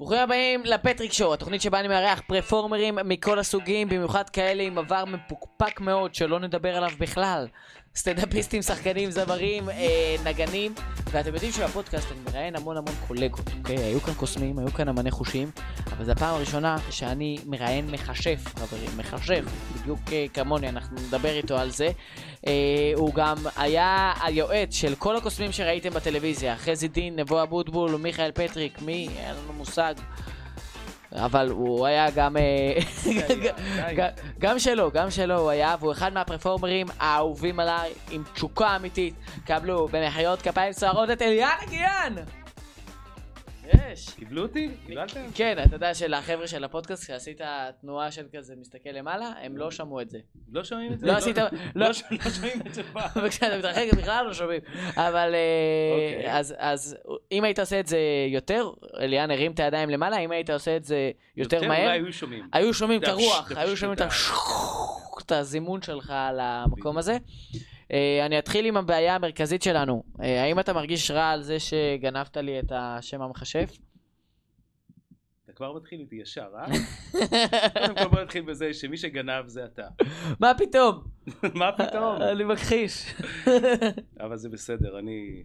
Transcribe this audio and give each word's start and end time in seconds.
ברוכים 0.00 0.18
הבאים 0.18 0.62
לפטריק 0.64 1.12
שואו, 1.12 1.34
התוכנית 1.34 1.62
שבה 1.62 1.80
אני 1.80 1.88
מארח 1.88 2.20
פרפורמרים 2.26 2.98
מכל 3.04 3.38
הסוגים, 3.38 3.88
במיוחד 3.88 4.30
כאלה 4.30 4.62
עם 4.62 4.78
עבר 4.78 5.04
מפוקפק 5.04 5.80
מאוד, 5.80 6.14
שלא 6.14 6.40
נדבר 6.40 6.76
עליו 6.76 6.90
בכלל. 6.98 7.48
סטנדאפיסטים, 7.98 8.62
שחקנים, 8.62 9.10
זמרים, 9.10 9.70
אה, 9.70 10.16
נגנים, 10.24 10.74
ואתם 11.10 11.34
יודעים 11.34 11.52
שבפודקאסט 11.52 12.12
אני 12.12 12.20
מראיין 12.26 12.56
המון 12.56 12.76
המון 12.76 12.94
קולגות, 13.06 13.50
אוקיי? 13.58 13.76
היו 13.76 14.00
כאן 14.00 14.14
קוסמים, 14.14 14.58
היו 14.58 14.72
כאן 14.72 14.88
אמני 14.88 15.10
חושים, 15.10 15.50
אבל 15.92 16.04
זו 16.04 16.12
הפעם 16.12 16.34
הראשונה 16.34 16.76
שאני 16.90 17.38
מראיין 17.46 17.90
מכשף, 17.90 18.40
חברים, 18.56 18.90
מכשף, 18.96 19.44
בדיוק 19.74 20.00
אה, 20.12 20.26
כמוני, 20.34 20.68
אנחנו 20.68 20.96
נדבר 21.06 21.36
איתו 21.36 21.58
על 21.58 21.70
זה. 21.70 21.90
אה, 22.46 22.52
הוא 22.94 23.14
גם 23.14 23.36
היה 23.56 24.12
היועץ 24.22 24.74
של 24.74 24.94
כל 24.94 25.16
הקוסמים 25.16 25.52
שראיתם 25.52 25.90
בטלוויזיה, 25.90 26.56
חזי 26.56 26.88
דין, 26.88 27.16
נבו 27.18 27.42
אבוטבול, 27.42 27.96
מיכאל 27.96 28.30
פטריק, 28.34 28.82
מי? 28.82 29.08
אין 29.18 29.34
לנו 29.34 29.52
מושג. 29.52 29.94
אבל 31.12 31.50
הוא 31.50 31.86
היה 31.86 32.10
גם, 32.10 32.36
אה, 32.36 32.42
ג- 33.96 34.08
גם 34.38 34.58
שלו, 34.58 34.90
גם 34.90 35.10
שלו 35.10 35.38
הוא 35.38 35.50
היה, 35.50 35.74
והוא 35.80 35.92
אחד 35.92 36.12
מהפרפורמרים 36.12 36.86
האהובים 37.00 37.60
עליי, 37.60 37.90
עם 38.10 38.22
תשוקה 38.34 38.76
אמיתית. 38.76 39.14
קבלו 39.46 39.88
במחיאות 39.88 40.42
כפיים 40.42 40.72
סוערות 40.72 41.10
את 41.10 41.22
אליאן 41.22 41.50
הגיאן! 41.62 42.14
יש. 43.74 44.08
קיבלו 44.10 44.42
אותי? 44.42 44.70
קיבלתם? 44.86 45.20
כן, 45.34 45.56
אתה 45.66 45.76
יודע 45.76 45.94
שלחבר'ה 45.94 46.46
של 46.46 46.64
הפודקאסט, 46.64 47.04
כשעשית 47.04 47.40
תנועה 47.80 48.10
של 48.10 48.26
כזה 48.36 48.54
מסתכל 48.56 48.90
למעלה, 48.90 49.32
הם 49.42 49.56
לא 49.56 49.70
שמעו 49.70 50.00
את 50.00 50.10
זה. 50.10 50.18
לא 50.52 50.64
שומעים 50.64 50.92
את 50.92 51.00
זה? 51.00 51.06
לא 51.06 51.12
עשית, 51.12 51.38
לא 51.38 51.44
לא, 51.74 51.86
לא 51.86 51.92
שומעים 51.92 52.60
את 52.66 52.74
זה 52.74 52.82
פעם. 52.92 53.10
וכשאתה 53.24 53.58
מתרחק 53.58 53.86
בכלל 53.96 54.26
לא 54.26 54.34
שומעים. 54.34 54.60
אבל 54.96 55.34
אה, 55.34 56.14
אוקיי. 56.18 56.38
אז- 56.58 56.96
אם 57.32 57.44
היית 57.44 57.58
עושה 57.58 57.80
את 57.80 57.86
זה 57.86 57.98
יותר, 58.28 58.70
אליאן 59.00 59.30
הרים 59.30 59.52
את 59.52 59.60
הידיים 59.60 59.90
למעלה, 59.90 60.18
אם 60.18 60.30
היית 60.30 60.50
עושה 60.50 60.76
את 60.76 60.84
זה 60.84 61.10
יותר 61.36 61.56
אולי 61.58 61.68
מהר, 61.68 61.90
היו 61.90 62.12
שומעים. 62.12 62.48
היו 62.52 62.74
שומעים 62.74 63.02
את 63.02 63.08
הרוח, 63.08 63.52
היו 63.56 63.76
שומעים 63.76 63.98
את 65.22 65.32
הזימון 65.32 65.82
שלך 65.82 66.12
על 66.16 66.40
המקום 66.40 66.98
הזה. 66.98 67.16
אה, 67.92 68.26
אני 68.26 68.38
אתחיל 68.38 68.66
עם 68.66 68.76
הבעיה 68.76 69.14
המרכזית 69.14 69.62
שלנו. 69.62 70.02
אה, 70.22 70.42
האם 70.42 70.60
אתה 70.60 70.72
מרגיש 70.72 71.10
רע 71.10 71.30
על 71.30 71.42
זה 71.42 71.56
שגנבת 71.60 72.36
לי 72.36 72.60
את 72.60 72.72
השם 72.74 73.22
המכשף? 73.22 73.70
אתה 75.44 75.52
כבר 75.52 75.76
מתחיל 75.76 76.00
איתי 76.00 76.16
ישר, 76.16 76.48
אה? 76.56 76.66
קודם 77.86 77.94
כל 77.94 78.08
בוא 78.08 78.20
נתחיל 78.22 78.42
בזה 78.42 78.74
שמי 78.74 78.96
שגנב 78.96 79.46
זה 79.46 79.64
אתה. 79.64 79.88
מה 80.40 80.52
פתאום? 80.58 81.04
מה 81.60 81.70
פתאום? 81.72 82.22
אני 82.22 82.44
מכחיש. 82.44 83.14
אבל 84.20 84.36
זה 84.36 84.48
בסדר, 84.48 84.98
אני... 84.98 85.42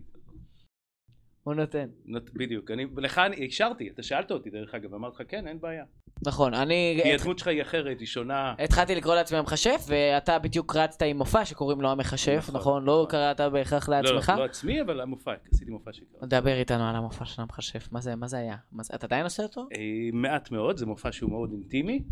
הוא 1.44 1.54
נותן. 1.54 1.88
נות- 2.06 2.34
בדיוק, 2.34 2.72
אני... 2.72 2.86
לך 2.98 3.18
אני 3.18 3.36
אישרתי, 3.36 3.90
אתה 3.90 4.04
שאלת 4.04 4.32
אותי 4.32 4.50
דרך 4.50 4.76
אגב, 4.76 4.94
אמרתי 4.94 5.24
לך 5.24 5.32
כן, 5.32 5.48
אין 5.48 5.60
בעיה. 5.62 5.84
נכון, 6.26 6.54
אני 6.54 7.00
כי 7.04 7.14
הדמות 7.14 7.40
שלך 7.40 7.48
היא 7.48 7.62
אחרת, 7.62 8.00
היא 8.00 8.08
שונה. 8.08 8.54
התחלתי 8.60 8.96
לקרוא 8.96 9.16
לעצמי 9.16 9.38
המכשף, 9.38 9.86
ואתה 9.88 10.40
בדיוק 10.40 10.76
רצת 10.76 11.02
עם 11.02 11.18
מופע 11.18 11.46
שקוראים 11.46 11.82
לו 11.82 11.90
המכשף, 11.90 12.40
נכון, 12.40 12.56
נכון? 12.56 12.86
לא 12.86 12.94
נכון. 12.94 13.12
קראת 13.12 13.42
בהכרח 13.52 13.90
לא, 13.90 13.96
לעצמך? 13.96 14.30
לא, 14.30 14.36
לא 14.36 14.46
עצמי, 14.46 14.82
אבל 14.82 15.02
המופע, 15.02 15.34
עשיתי 15.52 15.72
מופע 15.72 15.94
שקרה. 15.94 16.28
דבר 16.28 16.60
איתנו 16.60 16.90
על 16.90 16.96
המופע 16.96 17.26
של 17.26 17.42
המכשף, 17.42 17.92
מה 17.92 18.02
זה, 18.02 18.16
מה 18.16 18.28
זה 18.28 18.38
היה? 18.38 18.56
אתה 18.96 19.06
עדיין 19.06 19.24
עושה 19.24 19.44
אותו? 19.44 19.62
אה, 19.62 20.10
מעט 20.14 20.52
מאוד, 20.52 20.78
זה 20.78 20.86
מופע 20.86 21.12
שהוא 21.12 21.30
מאוד 21.30 21.52
אינטימי, 21.52 22.04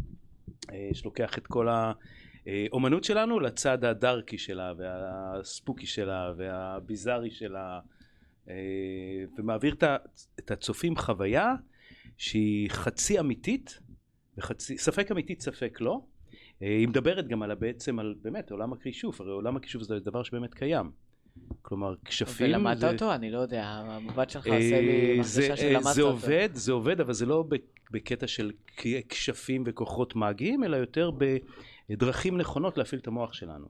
אה, 0.71 0.89
שלוקח 0.93 1.37
את 1.37 1.47
כל 1.47 1.67
האומנות 1.69 3.03
שלנו 3.03 3.39
לצד 3.39 3.83
הדארקי 3.83 4.37
שלה 4.37 4.73
והספוקי 4.77 5.85
שלה 5.85 6.31
והביזארי 6.37 7.31
שלה 7.31 7.79
אה, 8.49 8.55
ומעביר 9.37 9.75
את 10.39 10.51
הצופים 10.51 10.95
חוויה 10.95 11.55
שהיא 12.17 12.69
חצי 12.69 13.19
אמיתית 13.19 13.79
וחצי, 14.37 14.77
ספק 14.77 15.11
אמיתית 15.11 15.41
ספק 15.41 15.77
לא 15.81 16.01
אה, 16.61 16.67
היא 16.67 16.87
מדברת 16.87 17.27
גם 17.27 17.43
על 17.43 17.55
בעצם 17.55 17.99
על 17.99 18.15
באמת 18.21 18.51
עולם 18.51 18.73
הכישוף 18.73 19.21
הרי 19.21 19.31
עולם 19.31 19.55
הכישוף 19.55 19.83
זה 19.83 19.99
דבר 19.99 20.23
שבאמת 20.23 20.53
קיים 20.53 20.91
כלומר 21.61 21.95
כשפים 22.06 22.47
ולמדת 22.50 22.78
זה- 22.79 22.91
אותו? 22.91 23.13
אני 23.16 23.31
לא 23.31 23.39
יודע, 23.39 23.63
המבט 23.66 24.29
שלך 24.29 24.47
אה, 24.47 24.56
עושה 24.56 24.81
לי 24.81 25.23
זה, 25.23 25.41
מרגישה 25.41 25.51
אה, 25.67 25.72
שלמדת 25.72 25.94
זה 25.95 26.01
אותו. 26.01 26.11
עובד, 26.13 26.50
זה 26.53 26.72
עובד, 26.72 27.00
אבל 27.01 27.13
זה 27.13 27.25
לא 27.25 27.44
בק- 27.50 27.89
בקטע 27.91 28.28
של 28.28 28.51
כשפים 29.09 29.63
וכוחות 29.66 30.16
מאגיים, 30.16 30.63
אלא 30.63 30.77
יותר 30.77 31.11
בדרכים 31.89 32.38
נכונות 32.38 32.77
להפעיל 32.77 33.01
את 33.01 33.07
המוח 33.07 33.33
שלנו. 33.33 33.67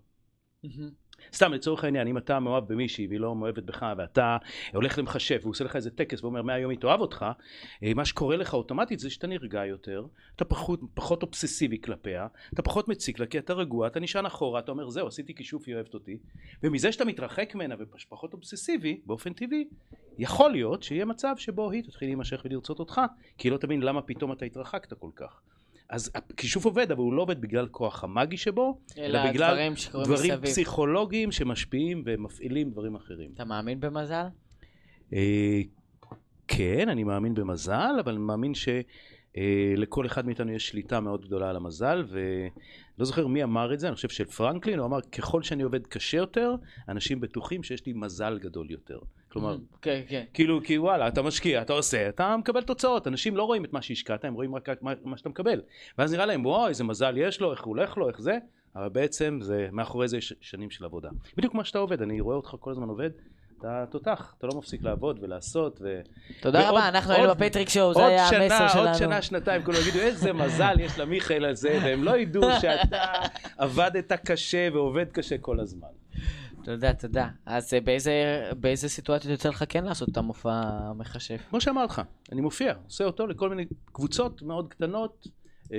סתם 1.34 1.54
לצורך 1.54 1.84
העניין, 1.84 2.08
אם 2.08 2.18
אתה 2.18 2.40
מאוהב 2.40 2.74
במישהי 2.74 3.08
והיא 3.08 3.20
לא 3.20 3.36
מאוהבת 3.36 3.64
בך, 3.64 3.86
ואתה 3.98 4.38
הולך 4.74 5.00
למכשף 5.00 5.38
והוא 5.42 5.52
עושה 5.52 5.64
לך 5.64 5.76
איזה 5.76 5.92
טקס 5.92 6.24
ואומר 6.24 6.42
מהיום 6.42 6.72
היא 6.72 6.80
תאהב 6.80 7.02
אותך, 7.02 7.26
אה, 7.84 7.94
מה 7.96 8.06
שקורה 8.06 8.38
לך 8.38 8.54
אוטומטית 8.54 9.00
זה 9.00 9.10
שאתה 9.10 9.28
נרגע 9.28 9.66
יותר, 9.66 10.06
אתה 10.36 10.46
פחות, 10.46 10.80
פחות 10.94 11.24
אובססיבי 11.24 11.82
כלפיה, 11.82 12.28
אתה 12.54 12.62
פחות 12.62 12.88
מציק 12.88 13.20
לה 13.20 13.26
כי 13.26 13.40
אתה 13.40 13.54
רגוע, 13.54 13.88
אתה 13.88 14.00
נשען 14.00 14.26
אחורה, 14.26 14.60
אתה 14.60 14.72
אומר 14.72 14.90
זהו 14.90 15.08
עשיתי 15.08 15.36
כישוף 15.36 15.64
היא 15.68 15.76
אוהבת 15.76 15.94
אותי, 15.94 16.18
ומזה 16.64 16.92
שאתה 16.92 17.06
מתרחק 17.06 17.56
ממנה 17.56 17.76
ופחות 17.80 18.34
אובססיבי, 18.34 19.02
באופן 19.06 19.34
טבעי, 19.34 19.68
יכול 20.18 20.52
להיות 20.52 20.84
שיהיה 20.84 21.06
מצב 21.06 21.34
שבו 21.38 21.72
היא 21.72 21.84
תתחיל 21.84 22.08
להימשך 22.08 22.42
ולרצות 22.46 22.80
אותך, 22.80 23.02
כי 23.38 23.48
היא 23.48 23.52
לא 23.52 23.58
תבין 23.58 23.82
למה 23.82 24.02
פתאום 24.02 24.32
אתה 24.32 24.46
התרחקת 24.46 24.94
כל 24.94 25.10
כך. 25.16 25.42
אז 25.92 26.12
הכישוף 26.16 26.66
עובד, 26.66 26.92
אבל 26.92 27.02
הוא 27.02 27.14
לא 27.14 27.22
עובד 27.22 27.42
בגלל 27.42 27.68
כוח 27.68 28.04
המאגי 28.04 28.38
שבו, 28.38 28.80
אלא 28.98 29.30
בגלל 29.30 29.52
דברים 29.54 29.74
דברים 30.04 30.34
מסביב. 30.34 30.46
פסיכולוגיים 30.46 31.32
שמשפיעים 31.32 32.04
ומפעילים 32.06 32.72
דברים 32.72 32.96
אחרים. 32.96 33.32
אתה 33.36 33.46
מאמין 33.46 33.80
במזל? 33.80 34.26
אה, 35.14 35.62
כן, 36.48 36.90
אני 36.90 37.04
מאמין 37.04 37.34
במזל, 37.34 37.96
אבל 38.00 38.12
אני 38.12 38.22
מאמין 38.22 38.54
שלכל 38.54 40.06
אחד 40.06 40.26
מאיתנו 40.26 40.52
יש 40.52 40.68
שליטה 40.68 41.00
מאוד 41.00 41.26
גדולה 41.26 41.50
על 41.50 41.56
המזל, 41.56 42.06
ולא 42.10 43.06
זוכר 43.06 43.28
מי 43.28 43.44
אמר 43.44 43.74
את 43.74 43.80
זה, 43.80 43.88
אני 43.88 43.96
חושב 43.96 44.10
של 44.10 44.26
פרנקלין, 44.26 44.80
הוא 44.80 44.86
אמר, 44.86 45.02
ככל 45.02 45.44
שאני 45.44 45.64
עובד 45.64 45.88
קשה 45.88 46.18
יותר, 46.18 46.56
אנשים 46.90 47.20
בטוחים 47.20 47.64
שיש 47.64 47.86
לי 47.86 47.94
מזל 47.94 48.40
גדול 48.40 48.72
יותר. 48.72 49.00
כלומר, 49.32 49.58
כן, 49.82 50.02
כן. 50.10 50.24
כאילו, 50.34 50.60
כי 50.64 50.78
וואלה, 50.78 51.08
אתה 51.08 51.22
משקיע, 51.22 51.62
אתה 51.62 51.74
עושה, 51.74 52.10
אתה 52.10 52.38
מקבל 52.38 52.62
תוצאות. 52.62 53.08
אנשים 53.08 53.38
לא 53.38 53.44
רואים 53.44 53.66
את 53.66 53.74
מה 53.74 53.82
שהשקעת, 53.82 54.26
הם 54.26 54.34
רואים 54.34 54.56
רק 54.56 54.70
מה, 54.82 54.94
מה 55.04 55.18
שאתה 55.18 55.30
מקבל. 55.30 55.62
ואז 55.98 56.14
נראה 56.14 56.26
להם, 56.26 56.46
וואו, 56.46 56.68
איזה 56.68 56.84
מזל 56.84 57.14
יש 57.18 57.42
לו, 57.42 57.52
איך 57.52 57.64
הוא 57.64 57.78
הולך 57.78 57.98
לו, 57.98 58.08
איך 58.10 58.22
זה, 58.22 58.38
אבל 58.76 58.90
בעצם 58.90 59.40
זה, 59.42 59.68
מאחורי 59.72 60.08
זה 60.08 60.18
יש 60.18 60.34
שנים 60.42 60.70
של 60.70 60.86
עבודה. 60.86 61.10
בדיוק 61.38 61.52
כמו 61.54 61.66
שאתה 61.66 61.80
עובד, 61.80 62.02
אני 62.02 62.22
רואה 62.22 62.36
אותך 62.36 62.56
כל 62.60 62.72
הזמן 62.72 62.88
עובד, 62.90 63.10
אתה 63.60 63.86
תותח, 63.90 64.36
אתה 64.38 64.48
לא 64.48 64.54
מפסיק 64.58 64.84
לעבוד 64.84 65.20
ולעשות, 65.24 65.80
ו... 65.82 66.00
תודה 66.42 66.60
ועוד- 66.60 66.70
רבה, 66.72 66.88
אנחנו 66.88 67.14
היינו 67.14 67.30
בפטריק 67.36 67.70
שואו, 67.70 67.94
זה 67.94 68.06
היה 68.06 68.28
שנה, 68.30 68.44
המסר 68.44 68.68
שלנו. 68.68 68.88
עוד 68.88 68.98
שנה, 68.98 69.22
שנתיים, 69.22 69.64
כולם 69.64 69.78
יגידו, 69.82 70.00
איזה 70.00 70.34
מזל 70.34 70.76
יש 70.80 71.00
למיכאל 71.00 71.46
הזה, 71.46 71.80
והם 71.84 72.04
לא 72.04 72.18
ידעו 72.18 72.44
שאתה 72.62 73.04
עבדת 73.58 74.12
קשה 74.12 74.68
ועובד 74.74 75.06
קשה 75.12 75.38
כל 75.38 75.60
הזמן. 75.60 75.88
תודה, 76.64 76.94
תודה. 76.94 77.28
אז 77.46 77.74
אה, 77.74 77.82
באיזה, 77.82 78.14
באיזה 78.60 78.90
סיטואציות 78.90 79.32
יוצא 79.32 79.50
לך 79.50 79.64
כן 79.70 79.84
לעשות 79.84 80.10
את 80.10 80.18
המופע 80.18 80.52
המכשף? 80.64 81.42
כמו 81.50 81.62
שאמרתי 81.62 81.94
לך, 81.94 82.02
אני 82.32 82.42
מופיע, 82.42 82.74
עושה 82.86 83.04
אותו 83.04 83.28
לכל 83.28 83.50
מיני 83.50 83.66
קבוצות 83.92 84.42
מאוד 84.42 84.68
קטנות. 84.68 85.28
אה, 85.74 85.78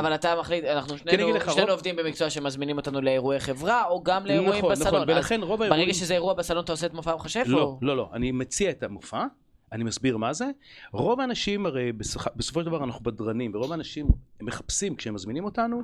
אבל 0.00 0.14
אתה 0.14 0.34
מחליט, 0.40 0.64
אנחנו 0.64 0.92
אני 0.94 0.98
שנינו, 1.00 1.30
לך, 1.32 1.44
שנינו 1.44 1.60
רוב- 1.60 1.70
עובדים 1.70 1.96
במקצוע 1.96 2.30
שמזמינים 2.30 2.76
אותנו 2.76 3.00
לאירועי 3.00 3.40
חברה, 3.40 3.84
או 3.88 4.02
גם 4.02 4.26
לאירועים 4.26 4.58
נכון, 4.58 4.72
בסלון. 4.72 4.94
נכון, 5.02 5.10
ולכן 5.16 5.40
רוב 5.42 5.62
האירועים... 5.62 5.82
ברגע 5.84 5.94
שזה 5.94 6.14
אירוע 6.14 6.34
בסלון 6.34 6.64
אתה 6.64 6.72
עושה 6.72 6.86
את 6.86 6.94
מופע 6.94 7.12
המכשף? 7.12 7.44
לא, 7.46 7.62
או- 7.62 7.78
לא, 7.82 7.96
לא, 7.96 8.10
אני 8.12 8.32
מציע 8.32 8.70
את 8.70 8.82
המופע, 8.82 9.24
אני 9.72 9.84
מסביר 9.84 10.16
מה 10.16 10.32
זה. 10.32 10.46
רוב 10.92 11.20
האנשים, 11.20 11.66
הרי 11.66 11.92
בסופ- 11.92 12.32
בסופו 12.36 12.60
של 12.60 12.66
דבר 12.66 12.84
אנחנו 12.84 13.00
בדרנים, 13.04 13.54
ורוב 13.54 13.72
האנשים 13.72 14.06
מחפשים 14.42 14.96
כשהם 14.96 15.14
מזמינים 15.14 15.44
אותנו, 15.44 15.82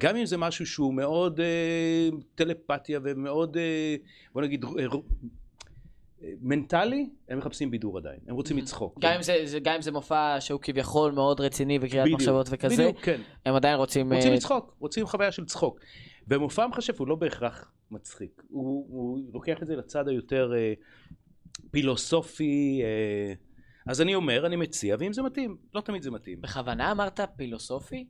גם 0.00 0.16
אם 0.16 0.26
זה 0.26 0.36
משהו 0.36 0.66
שהוא 0.66 0.94
מאוד 0.94 1.40
אה, 1.40 2.08
טלפתיה 2.34 3.00
ומאוד, 3.02 3.56
אה, 3.56 3.96
בוא 4.32 4.42
נגיד, 4.42 4.64
אה, 4.64 4.70
אה, 6.24 6.32
מנטלי, 6.40 7.10
הם 7.28 7.38
מחפשים 7.38 7.70
בידור 7.70 7.98
עדיין, 7.98 8.18
הם 8.26 8.34
רוצים 8.34 8.58
לצחוק. 8.58 8.98
גם 9.00 9.12
אם 9.12 9.22
זה, 9.22 9.36
זה, 9.44 9.58
גם 9.60 9.74
אם 9.74 9.82
זה 9.82 9.92
מופע 9.92 10.36
שהוא 10.40 10.60
כביכול 10.60 11.12
מאוד 11.12 11.40
רציני 11.40 11.78
וקריאת 11.80 12.08
מחשבות 12.10 12.46
וכזה, 12.50 12.82
בדיוק, 12.82 13.00
כן. 13.00 13.20
הם 13.46 13.54
עדיין 13.54 13.76
רוצים... 13.76 14.12
רוצים 14.12 14.30
אה, 14.30 14.36
לצחוק, 14.36 14.76
רוצים 14.78 15.06
חוויה 15.06 15.32
של 15.32 15.44
צחוק. 15.44 15.80
ומופע 16.28 16.66
מכשף 16.66 17.00
הוא 17.00 17.08
לא 17.08 17.14
בהכרח 17.14 17.72
מצחיק, 17.90 18.42
הוא, 18.48 18.86
הוא 18.88 19.18
לוקח 19.32 19.62
את 19.62 19.66
זה 19.66 19.76
לצד 19.76 20.08
היותר 20.08 20.52
אה, 20.56 20.72
פילוסופי, 21.70 22.80
אה, 22.82 23.34
אז 23.86 24.00
אני 24.00 24.14
אומר, 24.14 24.46
אני 24.46 24.56
מציע, 24.56 24.96
ואם 24.98 25.12
זה 25.12 25.22
מתאים, 25.22 25.56
לא 25.74 25.80
תמיד 25.80 26.02
זה 26.02 26.10
מתאים. 26.10 26.40
בכוונה 26.40 26.90
אמרת 26.92 27.20
פילוסופי? 27.36 28.06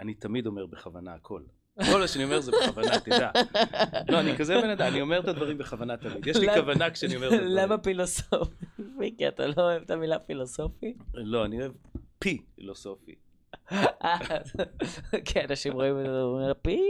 אני 0.00 0.14
תמיד 0.14 0.46
אומר 0.46 0.66
בכוונה 0.66 1.14
הכל. 1.14 1.42
כל 1.92 2.00
מה 2.00 2.08
שאני 2.08 2.24
אומר 2.24 2.40
זה 2.40 2.52
בכוונה, 2.52 3.00
תדע. 3.04 3.30
לא, 4.08 4.20
אני 4.20 4.36
כזה 4.36 4.60
בן 4.60 4.70
אדם, 4.70 4.86
אני 4.86 5.00
אומר 5.00 5.20
את 5.20 5.28
הדברים 5.28 5.58
בכוונה 5.58 5.96
תמיד. 5.96 6.26
יש 6.26 6.36
לי 6.36 6.46
כוונה 6.54 6.90
כשאני 6.90 7.16
אומר 7.16 7.28
את 7.28 7.32
הדברים. 7.32 7.52
למה 7.56 7.78
פילוסופי? 7.78 8.64
מיקי, 8.98 9.28
אתה 9.28 9.46
לא 9.46 9.52
אוהב 9.58 9.82
את 9.82 9.90
המילה 9.90 10.18
פילוסופי? 10.18 10.94
לא, 11.14 11.44
אני 11.44 11.60
אוהב 11.60 11.72
פי 12.18 12.42
פילוסופי. 12.54 13.14
כן, 15.28 15.46
אנשים 15.50 15.72
רואים 15.72 15.98
את 15.98 16.04
זה, 16.04 16.20
הוא 16.20 16.36
אומר 16.36 16.52
פי. 16.62 16.80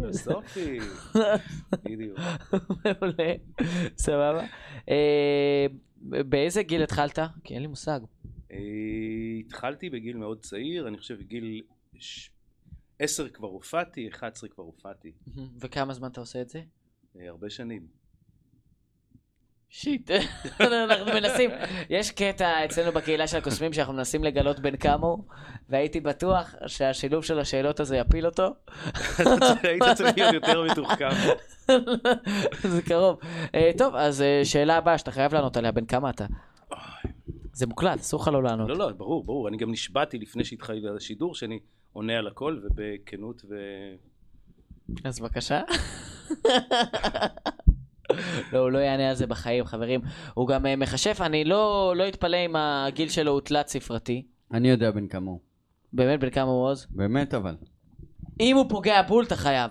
פילוסופי. 0.00 0.78
בדיוק. 1.84 2.18
מעולה, 2.84 3.34
סבבה. 3.96 4.44
אה, 4.88 5.66
באיזה 6.02 6.62
גיל 6.62 6.82
התחלת? 6.82 7.18
כי 7.44 7.54
אין 7.54 7.62
לי 7.62 7.68
מושג. 7.68 8.00
אה, 8.52 8.58
התחלתי 9.40 9.90
בגיל 9.90 10.16
מאוד 10.16 10.38
צעיר, 10.40 10.88
אני 10.88 10.98
חושב 10.98 11.18
בגיל 11.18 11.62
עשר 13.02 13.28
כבר 13.28 13.48
הופעתי, 13.48 14.08
11 14.08 14.48
כבר 14.48 14.64
הופעתי. 14.64 15.12
וכמה 15.60 15.94
זמן 15.94 16.08
אתה 16.08 16.20
עושה 16.20 16.40
את 16.40 16.48
זה? 16.48 16.60
אה, 17.20 17.28
הרבה 17.28 17.50
שנים. 17.50 17.86
שיט, 19.68 20.10
אנחנו 20.60 21.12
מנסים, 21.14 21.50
יש 21.90 22.10
קטע 22.10 22.64
אצלנו 22.64 22.92
בקהילה 22.92 23.26
של 23.26 23.36
הקוסמים 23.36 23.72
שאנחנו 23.72 23.92
מנסים 23.92 24.24
לגלות 24.24 24.60
בן 24.60 24.76
כמה 24.76 25.06
הוא, 25.06 25.24
והייתי 25.68 26.00
בטוח 26.00 26.54
שהשילוב 26.66 27.24
של 27.24 27.38
השאלות 27.38 27.80
הזה 27.80 27.96
יפיל 27.96 28.26
אותו. 28.26 28.48
היית 29.62 29.82
צריך 29.96 30.18
להיות 30.18 30.34
יותר 30.34 30.64
מתוחכם. 30.64 31.08
זה 32.74 32.82
קרוב. 32.82 33.18
אה, 33.54 33.70
טוב, 33.78 33.94
אז 33.94 34.22
אה, 34.22 34.40
שאלה 34.44 34.76
הבאה 34.76 34.98
שאתה 34.98 35.10
חייב 35.10 35.34
לענות 35.34 35.56
עליה, 35.56 35.72
בן 35.72 35.86
כמה 35.86 36.10
אתה? 36.10 36.26
זה 37.52 37.66
מוקלט, 37.66 38.00
אסור 38.00 38.22
לך 38.22 38.28
לא 38.28 38.42
לענות. 38.42 38.68
לא, 38.68 38.76
לא, 38.76 38.90
ברור, 38.92 39.24
ברור. 39.24 39.48
אני 39.48 39.56
גם 39.56 39.70
נשבעתי 39.70 40.18
לפני 40.18 40.44
שהתחלתי 40.44 40.88
את 40.88 40.96
השידור 40.96 41.34
שאני 41.34 41.58
עונה 41.92 42.18
על 42.18 42.26
הכל 42.26 42.60
ובכנות 42.62 43.42
ו... 43.48 43.56
אז 45.04 45.20
בבקשה. 45.20 45.60
לא, 48.52 48.58
הוא 48.58 48.70
לא 48.70 48.78
יענה 48.78 49.08
על 49.08 49.14
זה 49.14 49.26
בחיים, 49.26 49.64
חברים. 49.64 50.00
הוא 50.34 50.48
גם 50.48 50.66
אה, 50.66 50.76
מכשף, 50.76 51.20
אני 51.20 51.44
לא 51.44 51.94
לא 51.96 52.08
אתפלא 52.08 52.36
אם 52.36 52.56
הגיל 52.56 53.08
שלו 53.08 53.32
הוא 53.32 53.40
תלת 53.40 53.68
ספרתי. 53.68 54.26
אני 54.52 54.68
יודע 54.68 54.90
בן 54.90 55.08
כמה 55.08 55.30
הוא. 55.30 55.40
באמת, 55.92 56.20
בן 56.20 56.30
כמה 56.30 56.50
הוא 56.50 56.66
עוז? 56.66 56.86
באמת 56.90 57.34
אבל. 57.34 57.54
אם 58.40 58.56
הוא 58.56 58.66
פוגע 58.68 59.02
בול, 59.02 59.24
אתה 59.24 59.36
חייב. 59.36 59.70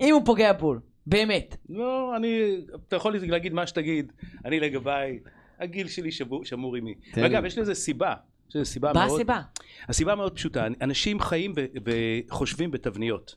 אם 0.00 0.14
הוא 0.14 0.22
פוגע 0.24 0.52
בול, 0.52 0.80
באמת. 1.06 1.56
לא, 1.68 2.16
אני... 2.16 2.56
אתה 2.88 2.96
יכול 2.96 3.16
להגיד 3.22 3.52
מה 3.52 3.66
שתגיד. 3.66 4.12
אני 4.44 4.60
לגביי, 4.60 5.18
הגיל 5.58 5.88
שלי 5.88 6.10
שמור 6.44 6.74
עימי. 6.74 6.94
ואגב. 7.16 7.44
יש 7.44 7.58
לזה 7.58 7.74
סיבה. 7.74 8.14
לזה 8.54 8.64
סיבה 8.64 8.92
מה 8.92 9.06
מאוד... 9.06 9.14
הסיבה? 9.14 9.40
הסיבה 9.88 10.14
מאוד 10.14 10.32
פשוטה, 10.32 10.66
אנשים 10.82 11.20
חיים 11.20 11.52
וחושבים 11.84 12.70
בתבניות. 12.70 13.34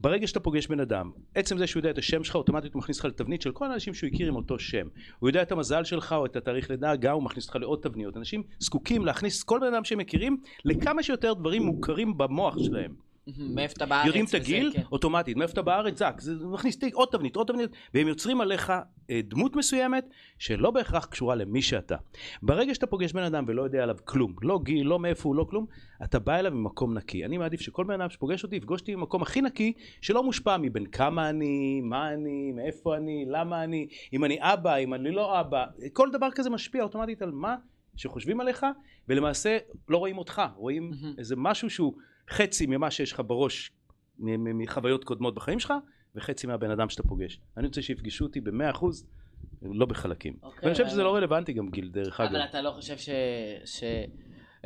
ברגע 0.00 0.26
שאתה 0.26 0.40
פוגש 0.40 0.66
בן 0.66 0.80
אדם, 0.80 1.10
עצם 1.34 1.58
זה 1.58 1.66
שהוא 1.66 1.80
יודע 1.80 1.90
את 1.90 1.98
השם 1.98 2.24
שלך, 2.24 2.36
אוטומטית 2.36 2.74
הוא 2.74 2.80
מכניס 2.80 2.96
אותך 2.96 3.04
לתבנית 3.04 3.42
של 3.42 3.52
כל 3.52 3.70
האנשים 3.70 3.94
שהוא 3.94 4.10
הכיר 4.14 4.28
עם 4.28 4.36
אותו 4.36 4.58
שם. 4.58 4.86
הוא 5.18 5.28
יודע 5.28 5.42
את 5.42 5.52
המזל 5.52 5.84
שלך 5.84 6.12
או 6.12 6.26
את 6.26 6.36
התאריך 6.36 6.70
לידה, 6.70 6.96
גם 6.96 7.14
הוא 7.14 7.22
מכניס 7.22 7.44
אותך 7.44 7.56
לעוד 7.56 7.78
תבניות. 7.82 8.16
אנשים 8.16 8.42
זקוקים 8.58 9.06
להכניס 9.06 9.42
כל 9.42 9.58
בן 9.60 9.74
אדם 9.74 9.84
שהם 9.84 9.98
מכירים 9.98 10.40
לכמה 10.64 11.02
שיותר 11.02 11.34
דברים 11.34 11.62
מוכרים 11.62 12.18
במוח 12.18 12.58
שלהם. 12.58 13.05
מאיפה 13.38 13.74
אתה 13.76 13.86
בארץ? 13.86 14.06
יודעים 14.06 14.24
את 14.24 14.34
הגיל, 14.34 14.72
כן. 14.74 14.82
אוטומטית, 14.92 15.36
מאיפה 15.36 15.52
אתה 15.52 15.62
בארץ, 15.62 15.98
זק, 15.98 16.20
זה 16.20 16.46
מכניס 16.46 16.78
תיק, 16.78 16.94
עוד 16.94 17.08
תבנית, 17.12 17.36
עוד 17.36 17.46
תבנית, 17.46 17.70
והם 17.94 18.08
יוצרים 18.08 18.40
עליך 18.40 18.72
אה, 19.10 19.20
דמות 19.24 19.56
מסוימת 19.56 20.08
שלא 20.38 20.70
בהכרח 20.70 21.06
קשורה 21.06 21.34
למי 21.34 21.62
שאתה. 21.62 21.96
ברגע 22.42 22.74
שאתה 22.74 22.86
פוגש 22.86 23.12
בן 23.12 23.22
אדם 23.22 23.44
ולא 23.48 23.62
יודע 23.62 23.82
עליו 23.82 23.96
כלום, 24.04 24.34
לא 24.42 24.60
גיל, 24.62 24.86
לא 24.86 24.98
מאיפה 24.98 25.28
הוא, 25.28 25.36
לא 25.36 25.46
כלום, 25.50 25.66
אתה 26.04 26.18
בא 26.18 26.36
אליו 26.36 26.52
ממקום 26.52 26.94
נקי. 26.94 27.24
אני 27.24 27.38
מעדיף 27.38 27.60
שכל 27.60 27.84
בן 27.84 28.00
אדם 28.00 28.10
שפוגש 28.10 28.44
אותי, 28.44 28.56
יפגוש 28.56 28.80
אותי 28.80 28.96
במקום 28.96 29.22
הכי 29.22 29.40
נקי, 29.40 29.72
שלא 30.00 30.22
מושפע 30.22 30.56
מבין 30.56 30.86
כמה 30.86 31.28
אני, 31.28 31.80
מה 31.80 32.12
אני, 32.12 32.52
מאיפה 32.52 32.96
אני, 32.96 33.24
למה 33.28 33.64
אני, 33.64 33.88
אם 34.12 34.24
אני 34.24 34.36
אבא, 34.40 34.76
אם 34.76 34.94
אני 34.94 35.10
לא 35.10 35.40
אבא, 35.40 35.64
כל 35.92 36.10
דבר 36.12 36.28
כזה 36.34 36.50
משפיע 36.50 36.82
אוטומטית 36.82 37.22
על 37.22 37.30
מה 37.30 37.56
שחושבים 37.96 38.40
עליך, 38.40 38.66
ולמעשה 39.08 39.58
לא 39.88 39.98
רואים 39.98 40.18
אותך, 40.18 40.42
רואים 40.56 40.90
מהמם. 40.90 41.14
איזה 41.18 41.36
משהו 41.36 41.70
שהוא 41.70 41.94
חצי 42.30 42.66
ממה 42.66 42.90
שיש 42.90 43.12
לך 43.12 43.22
בראש 43.26 43.70
מחוויות 44.18 45.04
קודמות 45.04 45.34
בחיים 45.34 45.60
שלך, 45.60 45.72
וחצי 46.14 46.46
מהבן 46.46 46.70
אדם 46.70 46.88
שאתה 46.88 47.02
פוגש. 47.02 47.40
אני 47.56 47.66
רוצה 47.66 47.82
שיפגשו 47.82 48.24
אותי 48.24 48.40
במאה 48.40 48.70
אחוז, 48.70 49.06
לא 49.62 49.86
בחלקים. 49.86 50.36
אוקיי, 50.42 50.58
ואני 50.62 50.72
חושב 50.72 50.88
שזה 50.88 51.02
לא 51.02 51.14
רלוונטי 51.14 51.52
גם 51.52 51.70
גיל, 51.70 51.88
דרך 51.88 52.20
אגב. 52.20 52.30
אבל 52.30 52.44
אתה 52.44 52.62
לא 52.62 52.70
חושב 52.70 52.98
ש... 52.98 53.08
ש... 53.64 53.84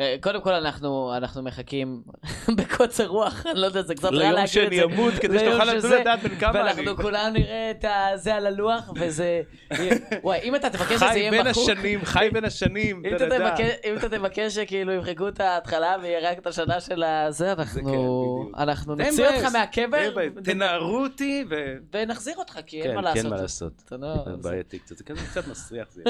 אה, 0.00 0.17
קודם 0.20 0.41
כל 0.41 0.52
אנחנו, 0.52 1.12
אנחנו 1.17 1.43
מחכים 1.43 2.02
בקוצר 2.56 3.06
רוח, 3.06 3.47
אני 3.47 3.61
לא 3.61 3.67
יודע, 3.67 3.82
זה 3.82 3.94
קצת 3.94 4.05
רע 4.05 4.11
ליום 4.11 4.32
להגיד 4.32 4.44
את 4.44 4.49
שאני 4.49 4.76
זה. 4.76 4.85
אמות, 4.85 5.14
כדי 5.14 5.38
ליום 5.38 5.64
שתוכל 5.64 6.00
לדעת 6.00 6.23
בן 6.23 6.37
כמה 6.37 6.50
אני. 6.50 6.81
ואנחנו 6.81 6.97
כולנו 7.02 7.32
נראה 7.38 7.70
את 7.70 7.85
זה 8.14 8.35
על 8.35 8.47
הלוח, 8.47 8.93
וזה... 9.00 9.43
וואי, 10.25 10.38
אם 10.43 10.55
אתה 10.56 10.70
תבקש 10.70 10.94
שזה 10.94 11.06
חי 11.06 11.19
יהיה 11.19 11.31
בין 11.31 11.49
מחוק... 11.49 11.70
השנים, 11.70 12.05
חי 12.05 12.29
בין 12.32 12.44
השנים, 12.44 13.02
אם 13.06 13.17
אתה 13.17 13.26
אתה, 13.26 13.35
יודע. 13.35 13.50
תבקש, 13.50 13.75
אם 13.85 13.97
אתה 13.97 14.08
תבקש 14.08 14.55
שכאילו 14.55 14.93
ימחקו 14.93 15.29
את 15.29 15.41
ההתחלה 15.41 15.97
ויהיה 16.02 16.31
רק 16.31 16.38
את 16.38 16.47
השנה 16.47 16.81
של 16.81 17.02
הזה, 17.02 17.52
אנחנו, 17.52 17.82
בדיוק. 17.82 18.58
אנחנו 18.58 18.94
נוציא 18.94 19.26
אותך 19.29 19.44
מהקבר 19.52 20.11
תנערו 20.44 20.99
אותי 21.02 21.44
ו... 21.50 21.55
ונחזיר 21.93 22.35
אותך, 22.37 22.58
כי 22.67 22.82
אין 22.82 22.91
כן, 22.91 22.94
מה 22.94 23.14
כן, 23.14 23.17
לעשות. 23.17 23.31
מה 23.32 23.37
לעשות. 23.43 23.73
זה 23.91 23.97
זה- 24.41 24.49
בעייתי 24.49 24.79
קצת, 24.79 24.97
זה 24.97 25.05
כזה 25.05 25.20
קצת 25.31 25.49
מסריח. 25.49 25.87
זה. 25.91 26.02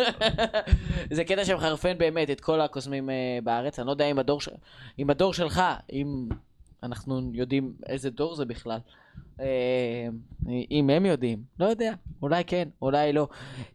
זה 1.17 1.25
קטע 1.25 1.45
שמחרפן 1.45 1.99
באמת 1.99 2.31
את 2.31 2.41
כל 2.41 2.61
הקוסמים 2.61 3.11
אה, 3.11 3.15
בארץ, 3.45 3.80
אני 3.81 3.87
לא 3.87 3.93
יודע 3.93 4.11
אם 4.11 4.19
הדור, 4.19 4.41
ש... 4.41 4.49
אם 4.99 5.11
הדור 5.11 5.35
שלך, 5.35 5.63
אם 5.93 6.29
אנחנו 6.83 7.31
יודעים 7.35 7.73
איזה 7.87 8.11
דור 8.11 8.35
זה 8.35 8.45
בכלל, 8.45 8.79
אה, 9.41 10.09
אם 10.71 10.91
הם 10.91 11.07
יודעים, 11.07 11.43
לא 11.61 11.67
יודע, 11.67 11.93
אולי 12.23 12.45
כן, 12.45 12.69
אולי 12.83 13.13
לא. 13.13 13.29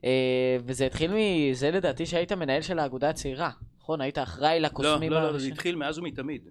אה, 0.04 0.58
וזה 0.66 0.86
התחיל 0.86 1.12
מזה 1.16 1.72
לדעתי 1.72 2.06
שהיית 2.06 2.32
מנהל 2.32 2.62
של 2.62 2.80
האגודה 2.80 3.10
הצעירה, 3.10 3.52
נכון? 3.80 4.02
היית 4.02 4.18
אחראי 4.18 4.60
לא, 4.60 4.68
לקוסמים. 4.68 5.12
לא, 5.12 5.18
לא, 5.18 5.24
זה 5.24 5.30
הראשונים. 5.30 5.54
התחיל 5.54 5.76
מאז 5.76 6.00
ומתמיד. 6.00 6.48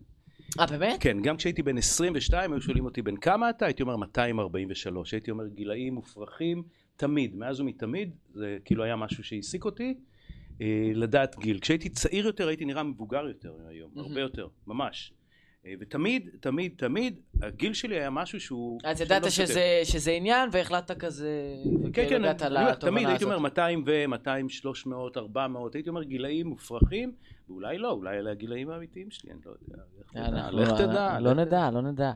אה, 0.61 0.67
באמת? 0.67 1.01
כן, 1.01 1.23
גם 1.23 1.37
כשהייתי 1.37 1.63
בן 1.63 1.79
22 1.79 2.53
היו 2.53 2.61
שואלים 2.61 2.85
אותי 2.85 3.03
בן 3.03 3.17
כמה 3.17 3.51
אתה? 3.51 3.67
הייתי 3.67 3.83
אומר 3.83 3.97
243. 3.97 5.13
הייתי 5.13 5.31
אומר 5.31 5.47
גילאים 5.47 5.95
מופרכים, 5.95 6.63
תמיד, 6.97 7.37
מאז 7.37 7.61
ומתמיד, 7.61 8.11
זה 8.35 8.59
כאילו 8.65 8.85
היה 8.85 8.97
משהו 8.97 9.25
שהעסיק 9.25 9.65
אותי, 9.65 9.95
לדעת 10.95 11.39
גיל. 11.39 11.59
כשהייתי 11.59 11.89
צעיר 11.89 12.27
יותר 12.27 12.49
הייתי 12.49 12.65
נראה 12.65 12.83
מבוגר 12.83 13.27
יותר 13.29 13.53
מהיום, 13.65 13.91
מהמם. 13.95 14.09
הרבה 14.09 14.21
יותר, 14.21 14.47
ממש. 14.67 15.13
אה, 15.67 15.73
ותמיד, 15.81 16.29
תמיד, 16.41 16.73
תמיד, 16.77 17.21
הגיל 17.43 17.73
שלי 17.75 17.97
היה 17.99 18.11
משהו 18.11 18.41
שהוא... 18.41 18.81
אז 18.85 19.01
ידעת 19.01 19.23
לא. 19.23 19.31
שזה, 19.31 19.81
שזה 19.85 20.11
עניין 20.11 20.49
והחלטת 20.53 20.99
כזה, 20.99 21.55
כן, 21.93 22.07
כן, 22.09 22.25
הגעת 22.25 22.43
לתובנה 22.43 22.75
תמיד 22.75 23.09
הייתי. 23.09 23.25
אומר 23.25 23.39
200 23.39 23.85
ו... 23.87 24.05
200, 24.09 24.49
300, 24.49 25.17
400, 25.17 25.75
הייתי 25.75 25.89
אומר 25.89 26.03
גילאים 26.03 26.47
מופרכים, 26.47 27.13
ואולי 27.49 27.79
לא, 27.79 27.91
אולי 27.91 28.19
אלה 28.19 28.31
הגילאים 28.31 28.71
האמיתיים 28.71 29.11
שלי, 29.11 29.31
אני 29.31 29.41
לא 29.47 29.51
יודע. 29.51 29.83
לך 30.01 30.11
תדע, 30.13 30.27
אנחנו- 30.27 30.59
לך 30.59 30.69
תדע. 30.73 31.21
לא 31.21 31.35
נדע, 31.35 31.71
לא 31.71 31.81
נדע. 31.83 32.13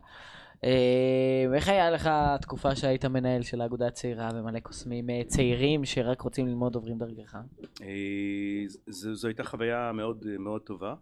אה, 0.64 1.46
איך 1.55 1.69
היה 1.69 1.90
לך 1.90 2.08
התקופה 2.12 2.76
שהיית 2.76 3.05
מנהל 3.05 3.43
של 3.43 3.60
האגודה 3.60 3.87
הצעירה 3.87 4.31
ומלא 4.34 4.60
קוסמים 4.60 5.10
אה, 5.10 5.22
צעירים 5.26 5.84
שרק 5.84 6.20
רוצים 6.20 6.46
ללמוד 6.46 6.75
עוברים 6.75 6.99
דרכך? 6.99 7.37
אה, 7.82 8.64
זו, 8.87 9.28
הייתה 9.28 9.44
חוויה 9.44 9.93
מאוד, 9.93 10.25
מאוד 10.38 10.60
טובה. 10.60 10.94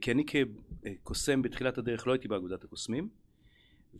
כי 0.00 0.12
אני 0.12 0.24
כקוסם 0.26 1.42
בתחילת 1.42 1.78
הדרך 1.78 2.06
לא 2.06 2.12
הייתי 2.12 2.28
באגודת 2.28 2.64
הקוסמים, 2.64 3.08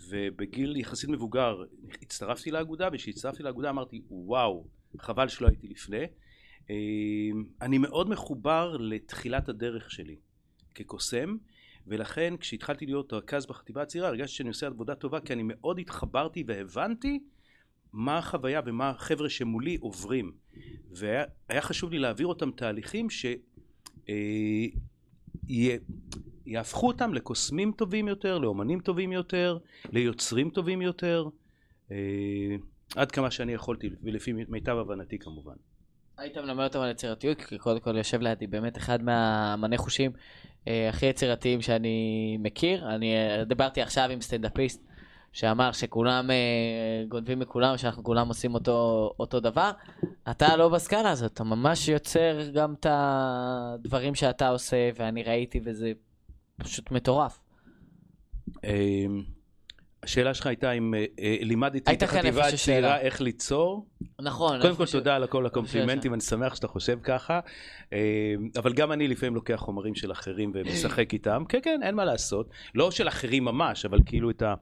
ובגיל 0.08 0.76
יחסית 0.76 1.10
מבוגר 1.10 1.62
הצטרפתי 2.02 2.50
לאגודה, 2.50 2.88
וכשהצטרפתי 2.92 3.42
לאגודה 3.42 3.70
אמרתי, 3.70 4.02
וואו, 4.10 4.64
חבל 4.98 5.28
שלא 5.28 5.48
הייתי 5.48 5.68
לפני. 5.68 6.06
אני 7.62 7.78
מאוד 7.78 8.08
מחובר 8.08 8.76
לתחילת 8.76 9.48
הדרך 9.48 9.90
שלי 9.90 10.16
כקוסם, 10.74 11.36
ולכן 11.86 12.34
כשהתחלתי 12.36 12.86
להיות 12.86 13.12
רכז 13.12 13.46
בחטיבה 13.46 13.82
הצעירה 13.82 14.08
הרגשתי 14.08 14.36
שאני 14.36 14.48
עושה 14.48 14.66
עבודה 14.66 14.94
טובה 14.94 15.20
כי 15.20 15.32
אני 15.32 15.42
מאוד 15.46 15.78
התחברתי 15.78 16.44
והבנתי 16.46 17.20
מה 17.92 18.18
החוויה 18.18 18.60
ומה 18.66 18.90
החבר'ה 18.90 19.30
שמולי 19.30 19.76
עוברים 19.80 20.32
והיה 20.90 21.24
היה 21.48 21.60
חשוב 21.60 21.90
לי 21.90 21.98
להעביר 21.98 22.26
אותם 22.26 22.50
תהליכים 22.50 23.10
ש... 23.10 23.26
אה, 24.08 24.66
אותם 26.88 27.14
לקוסמים 27.14 27.72
טובים 27.72 28.08
יותר, 28.08 28.38
לאומנים 28.38 28.80
טובים 28.80 29.12
יותר, 29.12 29.58
ליוצרים 29.92 30.50
טובים 30.50 30.82
יותר, 30.82 31.28
אה, 31.90 31.96
עד 32.96 33.12
כמה 33.12 33.30
שאני 33.30 33.52
יכולתי, 33.52 33.90
ולפי 34.02 34.32
מיטב 34.32 34.76
הבנתי 34.76 35.18
כמובן. 35.18 35.54
היית 36.18 36.38
מלמד 36.38 36.64
אותם 36.64 36.80
על 36.80 36.90
יצירתיות, 36.90 37.40
כי 37.40 37.58
קודם 37.58 37.80
כל 37.80 37.96
יושב 37.96 38.20
לידי 38.20 38.46
באמת 38.46 38.76
אחד 38.76 39.02
מהמנה 39.02 39.78
חושים 39.78 40.12
הכי 40.88 41.06
יצירתיים 41.06 41.60
שאני 41.60 42.36
מכיר. 42.40 42.94
אני 42.94 43.14
אה, 43.14 43.44
דיברתי 43.44 43.82
עכשיו 43.82 44.10
עם 44.10 44.20
סטנדאפיסט 44.20 44.84
שאמר 45.32 45.72
שכולם 45.72 46.30
אה, 46.30 47.04
גונבים 47.08 47.38
מכולם, 47.38 47.76
שאנחנו 47.76 48.04
כולם 48.04 48.28
עושים 48.28 48.54
אותו, 48.54 49.10
אותו 49.18 49.40
דבר. 49.40 49.70
אתה 50.30 50.56
לא 50.56 50.68
בסקאלה 50.68 51.10
הזאת, 51.10 51.32
אתה 51.32 51.44
ממש 51.44 51.88
יוצר 51.88 52.50
גם 52.54 52.74
את 52.74 52.86
הדברים 52.88 54.14
שאתה 54.14 54.48
עושה, 54.48 54.90
ואני 54.96 55.22
ראיתי 55.22 55.60
וזה 55.64 55.92
פשוט 56.56 56.90
מטורף. 56.90 57.40
אה, 60.04 60.08
השאלה 60.08 60.34
שלך 60.34 60.46
הייתה 60.46 60.72
אם 60.72 60.94
אה, 60.94 61.04
אה, 61.20 61.36
לימדתי 61.40 61.92
את 61.92 62.02
החטיבה 62.02 62.46
איפשהו 62.46 62.72
הצעירה. 62.72 63.00
איך 63.00 63.20
ליצור. 63.20 63.86
נכון. 64.20 64.60
קודם 64.60 64.76
כל 64.76 64.86
תודה 64.86 65.16
על 65.16 65.26
כל 65.26 65.46
הקומפלימנטים, 65.46 66.10
שם. 66.10 66.14
אני 66.14 66.20
שמח 66.20 66.54
שאתה 66.54 66.68
חושב 66.68 66.98
ככה. 67.02 67.40
אה, 67.92 68.34
אבל 68.58 68.72
גם 68.72 68.92
אני 68.92 69.08
לפעמים 69.08 69.34
לוקח 69.34 69.56
חומרים 69.56 69.94
של 69.94 70.12
אחרים 70.12 70.52
ומשחק 70.54 71.12
איתם. 71.14 71.44
כן, 71.48 71.58
כן, 71.62 71.80
אין 71.82 71.94
מה 71.94 72.04
לעשות. 72.04 72.50
לא 72.74 72.90
של 72.90 73.08
אחרים 73.08 73.44
ממש, 73.44 73.84
אבל 73.84 73.98
כאילו 74.06 74.30
את 74.30 74.42
ה... 74.42 74.54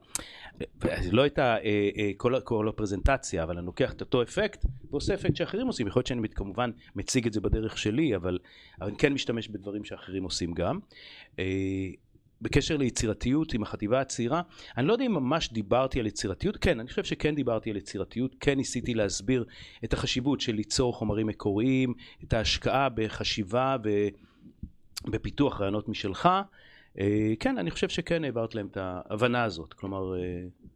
לא 1.11 1.25
את 1.25 1.39
ה... 1.39 1.57
אה, 1.57 1.89
אה, 1.97 2.11
כל 2.43 2.67
הפרזנטציה, 2.67 3.43
אבל 3.43 3.57
אני 3.57 3.65
לוקח 3.65 3.93
את 3.93 4.01
אותו 4.01 4.21
אפקט 4.21 4.65
ועושה 4.91 5.13
אפקט 5.13 5.35
שאחרים 5.35 5.67
עושים. 5.67 5.87
יכול 5.87 5.99
להיות 5.99 6.07
שאני 6.07 6.29
כמובן 6.29 6.71
מציג 6.95 7.27
את 7.27 7.33
זה 7.33 7.41
בדרך 7.41 7.77
שלי, 7.77 8.15
אבל 8.15 8.39
אני 8.81 8.95
כן 8.97 9.13
משתמש 9.13 9.47
בדברים 9.47 9.83
שאחרים 9.83 10.23
עושים 10.23 10.53
גם. 10.53 10.79
בקשר 12.43 12.77
ליצירתיות 12.77 13.53
עם 13.53 13.63
החטיבה 13.63 14.01
הצעירה, 14.01 14.41
אני 14.77 14.87
לא 14.87 14.93
יודע 14.93 15.05
אם 15.05 15.13
ממש 15.13 15.53
דיברתי 15.53 15.99
על 15.99 16.07
יצירתיות, 16.07 16.57
כן, 16.57 16.79
אני 16.79 16.89
חושב 16.89 17.03
שכן 17.03 17.35
דיברתי 17.35 17.69
על 17.69 17.77
יצירתיות, 17.77 18.35
כן 18.39 18.57
ניסיתי 18.57 18.93
להסביר 18.93 19.45
את 19.83 19.93
החשיבות 19.93 20.41
של 20.41 20.55
ליצור 20.55 20.93
חומרים 20.93 21.27
מקוריים, 21.27 21.93
את 22.23 22.33
ההשקעה 22.33 22.89
בחשיבה 22.89 23.77
ובפיתוח 25.07 25.61
רעיונות 25.61 25.89
משלך. 25.89 26.29
אה, 26.99 27.33
כן, 27.39 27.57
אני 27.57 27.71
חושב 27.71 27.89
שכן 27.89 28.23
העברת 28.23 28.55
להם 28.55 28.67
את 28.71 28.77
ההבנה 28.77 29.43
הזאת, 29.43 29.73
כלומר 29.73 30.15
אה, 30.15 30.19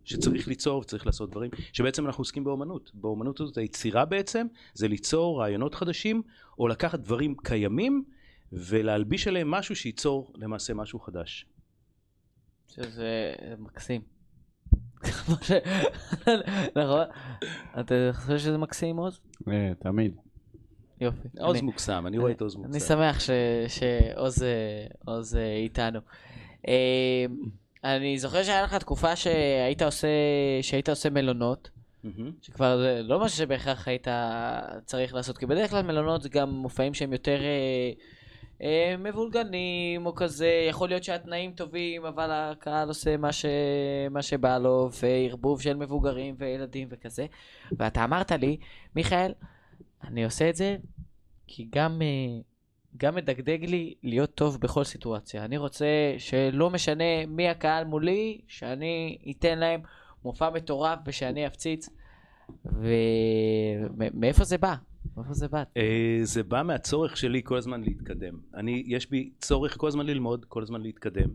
שצריך 0.06 0.48
ליצור 0.48 0.82
וצריך 0.82 1.06
לעשות 1.06 1.32
דברים, 1.32 1.52
שבעצם 1.74 2.06
אנחנו 2.06 2.22
עוסקים 2.22 2.44
באומנות. 2.44 2.92
באומנות 2.94 3.40
הזאת 3.40 3.58
היצירה 3.58 4.06
בעצם 4.06 4.48
זה 4.74 4.88
ליצור 4.88 5.42
רעיונות 5.42 5.76
חדשים, 5.76 6.22
או 6.60 6.68
לקחת 6.68 7.00
דברים 7.00 7.36
קיימים 7.44 8.04
ולהלביש 8.52 9.28
עליהם 9.28 9.52
משהו 9.52 9.76
שייצור 9.76 10.34
למעשה 10.36 10.74
משהו 10.74 11.00
חדש. 11.00 11.46
שזה 12.68 13.34
מקסים. 13.60 14.02
נכון? 16.76 17.06
אתה 17.80 17.96
חושב 18.14 18.38
שזה 18.38 18.58
מקסים 18.58 18.98
עוז? 18.98 19.20
אה, 19.48 19.72
תמיד. 19.80 20.16
יופי. 21.02 21.28
עוז 21.40 21.56
אני- 21.58 21.66
מוקסם, 21.66 22.04
אני 22.08 22.18
רואה 22.18 22.32
את 22.32 22.42
עוז 22.42 22.56
אני 22.56 22.64
מוקסם. 22.68 22.88
שמח 22.88 23.20
ש- 23.20 23.30
שעוז 23.68 24.44
אה, 24.44 25.42
אה, 25.42 25.56
איתנו. 25.56 26.00
אני 27.84 28.20
זוכר 28.20 28.44
שהיה 28.44 28.64
לך 28.64 28.74
תקופה 28.76 29.16
שהיית 29.16 29.82
עושה, 29.82 30.08
שהיית 30.62 30.90
עושה 30.90 31.10
מלונות, 31.10 31.70
מהמם. 32.04 32.32
שכבר 32.42 32.78
זה 32.78 33.02
לא 33.04 33.20
משהו 33.20 33.38
שבהכרח 33.38 33.88
היית 33.88 34.08
צריך 34.86 35.14
לעשות, 35.14 35.38
כי 35.38 35.46
בדרך 35.46 35.70
כלל 35.70 35.82
מלונות 35.82 36.22
זה 36.22 36.30
גם 36.30 36.50
מופעים 36.50 36.94
שהם 36.94 37.14
יותר 37.14 37.40
מבולגנים 39.00 40.06
או 40.06 40.16
כזה, 40.16 40.66
יכול 40.70 40.90
להיות 40.90 41.04
שהתנאים 41.04 41.52
טובים, 41.52 42.06
אבל 42.06 42.32
הקהל 42.32 42.88
עושה 42.88 43.18
מה, 43.18 43.32
ש... 43.32 43.46
מה 44.12 44.22
שבא 44.22 44.58
לו, 44.58 44.90
וערבוב 45.02 45.62
של 45.62 45.76
מבוגרים 45.78 46.36
וילדים 46.38 46.88
וכזה. 46.92 47.26
ואתה 47.72 48.04
אמרת 48.04 48.32
לי, 48.32 48.58
מיכאל, 48.96 49.32
אני 50.04 50.26
עושה 50.26 50.50
את 50.50 50.56
זה 50.56 50.78
כי 51.48 51.68
גם, 51.76 52.02
אה, 52.02 52.42
גם 52.98 53.16
מדגדג 53.16 53.66
לי 53.66 53.94
להיות 54.04 54.36
טוב 54.36 54.60
בכל 54.62 54.84
סיטואציה. 54.84 55.46
אני 55.46 55.58
רוצה 55.58 55.86
שלא 56.18 56.70
משנה 56.70 57.26
מי 57.28 57.50
הקהל 57.50 57.86
מולי, 57.86 58.42
שאני 58.48 59.18
אתן 59.32 59.60
להם 59.60 59.82
מופע 60.24 60.50
מטורף 60.50 61.00
ושאני 61.06 61.48
אפציץ. 61.48 61.90
ומאיפה 62.66 64.44
זה 64.44 64.58
בא? 64.58 64.76
מאיפה 65.18 65.34
זה 65.34 65.48
בא? 65.48 65.64
אה, 65.78 66.20
זה 66.24 66.44
בא 66.44 66.64
מהצורך 66.64 67.18
שלי 67.18 67.42
כל 67.44 67.58
הזמן 67.58 67.82
להתקדם. 67.82 68.40
אני, 68.56 68.84
יש 68.88 69.10
בי 69.10 69.30
צורך 69.40 69.78
כל 69.78 69.88
הזמן 69.88 70.06
ללמוד, 70.06 70.46
כל 70.46 70.64
הזמן 70.64 70.82
להתקדם. 70.82 71.30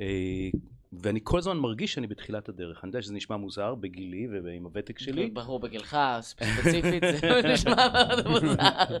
אה, 0.00 0.48
ואני 0.92 1.20
כל 1.22 1.38
הזמן 1.38 1.56
מרגיש 1.56 1.94
שאני 1.94 2.06
בתחילת 2.06 2.48
הדרך. 2.48 2.84
אני 2.84 2.88
יודע 2.88 3.02
שזה 3.02 3.14
נשמע 3.14 3.36
מוזר 3.36 3.74
בגילי 3.74 4.28
ועם 4.44 4.64
הוותק 4.64 4.98
שלי, 4.98 5.30
ברור 5.30 5.60
בגילך, 5.60 5.96
ספציפית, 6.20 7.02
זה 7.20 7.40
נשמע 7.52 7.74
מאוד 7.92 8.28
מוזר. 8.28 8.96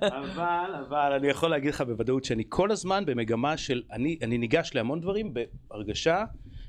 אבל, 0.00 0.74
אבל 0.88 1.12
אני 1.12 1.28
יכול 1.28 1.50
להגיד 1.50 1.74
לך 1.74 1.80
בוודאות 1.80 2.24
שאני 2.24 2.42
כל 2.48 2.70
הזמן 2.70 3.04
במגמה 3.06 3.56
של, 3.56 3.82
אני, 3.92 4.18
אני 4.22 4.38
ניגש 4.38 4.70
להמון 4.74 5.00
דברים 5.00 5.34
בהרגשה, 5.70 6.24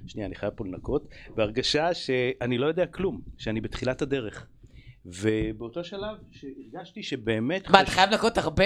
שנייה 0.07 0.27
אני 0.27 0.35
חייב 0.35 0.53
פה 0.55 0.65
לנקות, 0.65 1.07
בהרגשה 1.35 1.93
שאני 1.93 2.57
לא 2.57 2.65
יודע 2.65 2.85
כלום, 2.85 3.21
שאני 3.37 3.61
בתחילת 3.61 4.01
הדרך. 4.01 4.47
ובאותו 5.13 5.83
שלב 5.83 6.17
שהרגשתי 6.31 7.03
שבאמת... 7.03 7.69
מה, 7.69 7.81
אתה 7.81 7.91
חייב 7.91 8.09
לנקות 8.09 8.37
הרבה? 8.37 8.65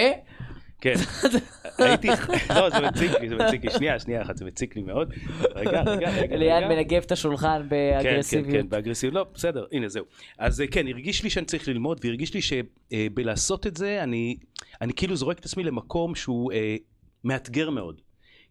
כן, 0.80 0.94
הייתי, 1.78 2.08
לא 2.54 2.70
זה 2.70 2.80
מציק 2.80 3.10
לי, 3.20 3.28
זה 3.28 3.36
מציק 3.36 3.64
לי, 3.64 3.70
שנייה, 3.70 4.00
שנייה 4.00 4.22
אחת, 4.22 4.36
זה 4.36 4.44
מציק 4.44 4.76
לי 4.76 4.82
מאוד. 4.82 5.12
רגע, 5.54 5.82
רגע, 5.82 6.10
רגע. 6.10 6.36
רגע. 6.36 6.68
מנגב 6.68 7.02
את 7.06 7.12
השולחן 7.12 7.62
כן, 7.62 7.68
כן, 7.70 8.02
באגרסיביות. 8.02 8.62
כן, 8.62 8.68
באגרסיביות, 8.68 9.14
לא, 9.14 9.26
בסדר, 9.34 9.66
הנה 9.72 9.88
זהו. 9.88 10.04
אז 10.38 10.60
אה, 10.60 10.66
כן, 10.66 10.86
הרגיש 10.88 11.22
לי 11.22 11.30
שאני 11.30 11.46
צריך 11.46 11.68
ללמוד, 11.68 12.00
והרגיש 12.04 12.34
לי 12.34 12.40
שבלעשות 12.42 13.66
את 13.66 13.76
זה, 13.76 14.02
אני, 14.02 14.36
אני 14.80 14.92
כאילו 14.92 15.16
זורק 15.16 15.38
את 15.38 15.44
עצמי 15.44 15.64
למקום 15.64 16.14
שהוא 16.14 16.52
אה, 16.52 16.76
מאתגר 17.24 17.70
מאוד. 17.70 18.00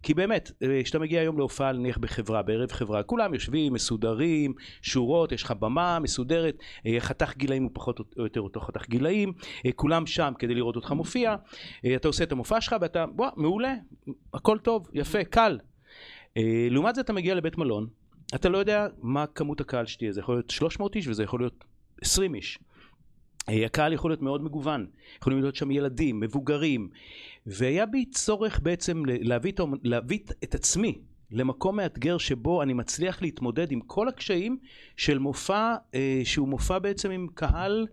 כי 0.04 0.14
באמת, 0.14 0.52
אה, 0.64 0.84
כשאתה 0.84 1.00
מגיע 1.00 1.22
היום 1.22 1.38
להופעה 1.38 1.72
נניח 1.72 1.98
בחברה, 1.98 2.42
בערב 2.42 2.72
חברה, 2.72 3.04
כולם 3.04 3.34
יושבים, 3.34 3.74
מסודרים, 3.74 4.54
שורות, 4.82 5.32
יש 5.32 5.44
לך 5.44 5.52
במה 5.52 6.00
מסודרת, 6.00 6.58
אה, 6.86 7.00
חתך 7.00 7.38
גילאים 7.38 7.64
הוא 7.64 7.72
פחות 7.74 8.00
או 8.00 8.24
יותר 8.24 8.42
אותו 8.42 8.60
חתך 8.60 8.90
גילאים, 8.90 9.34
אה, 9.66 9.72
כולם 9.72 10.06
שם 10.06 10.34
כדי 10.40 10.56
לראות 10.56 10.76
אותך 10.76 10.92
מופיע, 10.92 11.36
אתה 11.96 12.08
עושה 12.08 12.24
את 12.24 12.32
המופע 12.32 12.62
שלך 12.62 12.76
ואתה, 12.82 13.06
וואו, 13.16 13.32
מעולה, 13.38 13.76
הכל 14.34 14.58
טוב, 14.58 14.88
יפה, 14.94 15.24
קל. 15.24 15.60
לעומת 16.70 16.96
זה 16.96 17.02
אתה 17.02 17.14
מגיע 17.14 17.36
לבית 17.36 17.58
מלון, 17.58 17.88
אתה 18.36 18.50
לא 18.50 18.58
יודע 18.58 18.88
מה 19.02 19.28
כמות 19.28 19.62
הקהל 19.62 19.86
שתהיה, 19.86 20.12
זה 20.12 20.20
יכול 20.20 20.36
להיות 20.36 20.50
300 20.50 20.96
איש 20.96 21.08
וזה 21.08 21.24
יכול 21.24 21.40
להיות 21.40 21.64
20 22.02 22.36
איש. 22.36 22.60
אה, 23.50 23.66
הקהל 23.66 23.94
יכול 23.94 24.12
להיות 24.12 24.22
מאוד 24.22 24.44
מגוון, 24.44 24.88
יכולים 25.20 25.42
להיות 25.42 25.56
שם 25.56 25.72
ילדים, 25.72 26.20
מבוגרים, 26.20 26.90
והיה 27.46 27.86
בי 27.86 28.06
צורך 28.06 28.60
בעצם 28.60 29.04
להביא 29.06 29.52
את, 29.52 29.60
להביא 29.84 30.20
את 30.44 30.56
עצמי 30.56 31.00
למקום 31.32 31.76
מאתגר 31.76 32.18
שבו 32.18 32.64
אני 32.64 32.74
מצליח 32.74 33.22
להתמודד 33.22 33.72
עם 33.72 33.82
כל 33.82 34.08
הקשיים 34.08 34.58
של 34.98 35.20
מופע 35.20 35.76
אה, 35.94 36.22
שהוא 36.24 36.48
מופע 36.48 36.80
בעצם 36.80 37.12
עם 37.12 37.28
קהל 37.34 37.88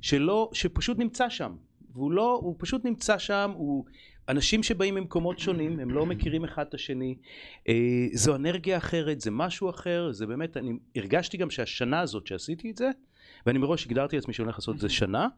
שלא, 0.00 0.50
שפשוט 0.52 0.98
נמצא 0.98 1.28
שם, 1.28 1.52
והוא 1.92 2.12
לא, 2.12 2.40
הוא 2.42 2.56
פשוט 2.58 2.84
נמצא 2.84 3.18
שם, 3.18 3.52
הוא 3.56 3.84
אנשים 4.28 4.62
שבאים 4.62 4.94
ממקומות 4.94 5.38
שונים, 5.38 5.80
הם 5.80 5.90
לא 5.90 6.06
מכירים 6.06 6.44
אחד 6.44 6.66
את 6.68 6.74
השני, 6.74 7.14
אה, 7.68 8.06
זו 8.12 8.34
אנרגיה 8.34 8.76
אחרת, 8.76 9.20
זה 9.20 9.30
משהו 9.30 9.70
אחר, 9.70 10.12
זה 10.12 10.26
באמת, 10.26 10.56
אני 10.56 10.72
הרגשתי 10.96 11.36
גם 11.36 11.50
שהשנה 11.50 12.00
הזאת 12.00 12.26
שעשיתי 12.26 12.70
את 12.70 12.76
זה, 12.76 12.90
ואני 13.46 13.58
מראש 13.58 13.86
הגדרתי 13.86 14.16
לעצמי 14.16 14.34
שאני 14.34 14.44
הולך 14.44 14.58
לעשות 14.58 14.74
את 14.74 14.80
זה 14.80 14.88
שנה, 14.88 15.28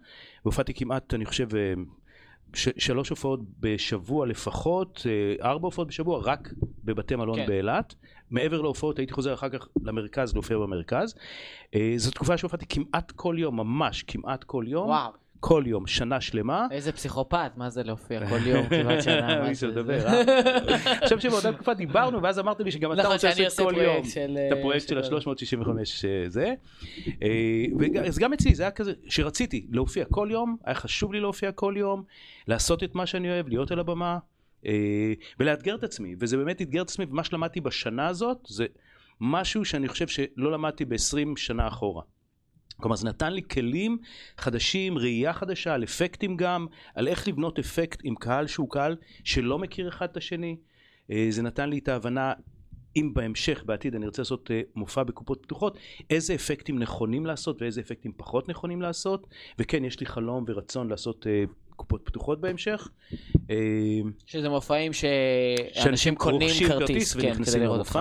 והופעתי 0.44 0.74
כמעט, 0.74 1.14
אני 1.14 1.24
חושב, 1.26 1.56
אה, 1.56 1.72
ש- 2.54 2.68
שלוש 2.78 3.08
הופעות 3.08 3.40
בשבוע 3.60 4.26
לפחות, 4.26 5.06
אה, 5.06 5.48
ארבע 5.50 5.66
הופעות 5.66 5.88
בשבוע, 5.88 6.20
רק 6.24 6.52
בבתי 6.84 7.16
מלון 7.16 7.36
כן. 7.36 7.46
באילת. 7.46 7.94
מעבר 8.30 8.60
להופעות 8.60 8.98
הייתי 8.98 9.12
חוזר 9.12 9.34
אחר 9.34 9.48
כך 9.48 9.68
למרכז, 9.84 10.34
להופיע 10.34 10.58
במרכז. 10.58 11.14
אה, 11.74 11.92
זו 11.96 12.10
תקופה 12.10 12.36
שהופעתי 12.36 12.66
כמעט 12.68 13.10
כל 13.10 13.36
יום, 13.38 13.56
ממש 13.56 14.02
כמעט 14.02 14.44
כל 14.44 14.64
יום. 14.68 14.88
וואו, 14.88 15.12
כל 15.40 15.62
יום, 15.66 15.86
שנה 15.86 16.20
שלמה. 16.20 16.66
איזה 16.70 16.92
פסיכופת, 16.92 17.50
מה 17.56 17.70
זה 17.70 17.82
להופיע 17.82 18.28
כל 18.28 18.46
יום, 18.46 18.68
כמעט 18.68 19.02
שנה, 19.02 19.26
מה 19.42 19.54
זה? 19.54 19.82
זה- 19.82 20.08
אה? 20.08 20.98
חושב 21.02 21.18
שבאותה 21.30 21.52
תקופה 21.52 21.74
דיברנו, 21.74 22.22
ואז 22.22 22.38
אמרת 22.38 22.60
לי 22.60 22.70
שגם 22.70 22.92
אתה 22.92 23.00
נכון, 23.00 23.12
רוצה 23.12 23.28
לעשות 23.42 23.66
כל 23.74 23.80
יום. 23.82 24.02
את 24.52 24.58
הפרויקט 24.58 24.88
של 24.88 24.98
ה-365 24.98 25.68
זה. 26.28 26.54
אה, 27.22 27.28
וג- 27.78 27.96
אז 27.96 28.18
גם 28.18 28.32
אצלי 28.32 28.54
זה 28.54 28.62
היה 28.62 28.70
כזה, 28.70 28.92
שרציתי 29.08 29.66
להופיע 29.72 30.04
כל 30.04 30.28
יום, 30.30 30.56
היה 30.64 30.74
חשוב 30.74 31.12
לי 31.12 31.20
להופיע 31.20 31.52
כל 31.52 31.74
יום, 31.76 32.02
לעשות 32.48 32.84
את 32.84 32.94
מה 32.94 33.06
שאני 33.06 33.30
אוהב, 33.30 33.48
להיות 33.48 33.70
על 33.70 33.78
הבמה, 33.78 34.18
אה, 34.66 34.72
ולאתגר 35.40 35.74
את 35.74 35.84
עצמי. 35.84 36.14
וזה 36.18 36.36
באמת 36.36 36.62
אתגר 36.62 36.82
את 36.82 36.88
עצמי, 36.88 37.04
ומה 37.10 37.24
שלמדתי 37.24 37.60
בשנה 37.60 38.06
הזאת, 38.08 38.38
זה 38.48 38.66
משהו 39.20 39.64
שאני 39.64 39.88
חושב 39.88 40.08
שלא 40.08 40.52
למדתי 40.52 40.84
ב-20 40.84 40.96
שנה 41.36 41.68
אחורה. 41.68 42.02
כלומר 42.80 42.96
זה 42.96 43.08
נתן 43.08 43.32
לי 43.32 43.42
כלים 43.42 43.98
חדשים, 44.36 44.98
ראייה 44.98 45.32
חדשה, 45.32 45.74
על 45.74 45.84
אפקטים 45.84 46.36
גם, 46.36 46.66
על 46.94 47.08
איך 47.08 47.28
לבנות 47.28 47.58
אפקט 47.58 48.00
עם 48.04 48.14
קהל 48.14 48.46
שהוא 48.46 48.70
קהל 48.70 48.96
שלא 49.24 49.58
מכיר 49.58 49.88
אחד 49.88 50.08
את 50.10 50.16
השני. 50.16 50.56
אה, 51.10 51.26
זה 51.30 51.42
נתן 51.42 51.70
לי 51.70 51.78
את 51.78 51.88
ההבנה, 51.88 52.32
אם 52.96 53.10
בהמשך, 53.14 53.62
בעתיד, 53.66 53.94
אני 53.94 54.06
רוצה 54.06 54.22
לעשות 54.22 54.50
אה, 54.50 54.60
מופע 54.74 55.02
בקופות 55.02 55.42
פתוחות, 55.42 55.78
איזה 56.10 56.34
אפקטים 56.34 56.78
נכונים 56.78 57.26
לעשות 57.26 57.62
ואיזה 57.62 57.80
אפקטים 57.80 58.12
פחות 58.16 58.48
נכונים 58.48 58.82
לעשות. 58.82 59.26
וכן, 59.58 59.84
יש 59.84 60.00
לי 60.00 60.06
חלום 60.06 60.44
ורצון 60.48 60.88
לעשות 60.88 61.26
אה, 61.26 61.44
קופות 61.76 62.00
פתוחות 62.04 62.40
בהמשך. 62.40 62.88
שזה 64.26 64.48
מופעים 64.48 64.92
שאנשים 64.92 66.14
קונים 66.14 66.48
רוכשים 66.48 66.68
כרטיס, 66.68 67.14
כן, 67.14 67.20
כדי 67.20 67.28
ונכנסים 67.28 67.62
לראות 67.62 67.78
אותך. 67.78 67.98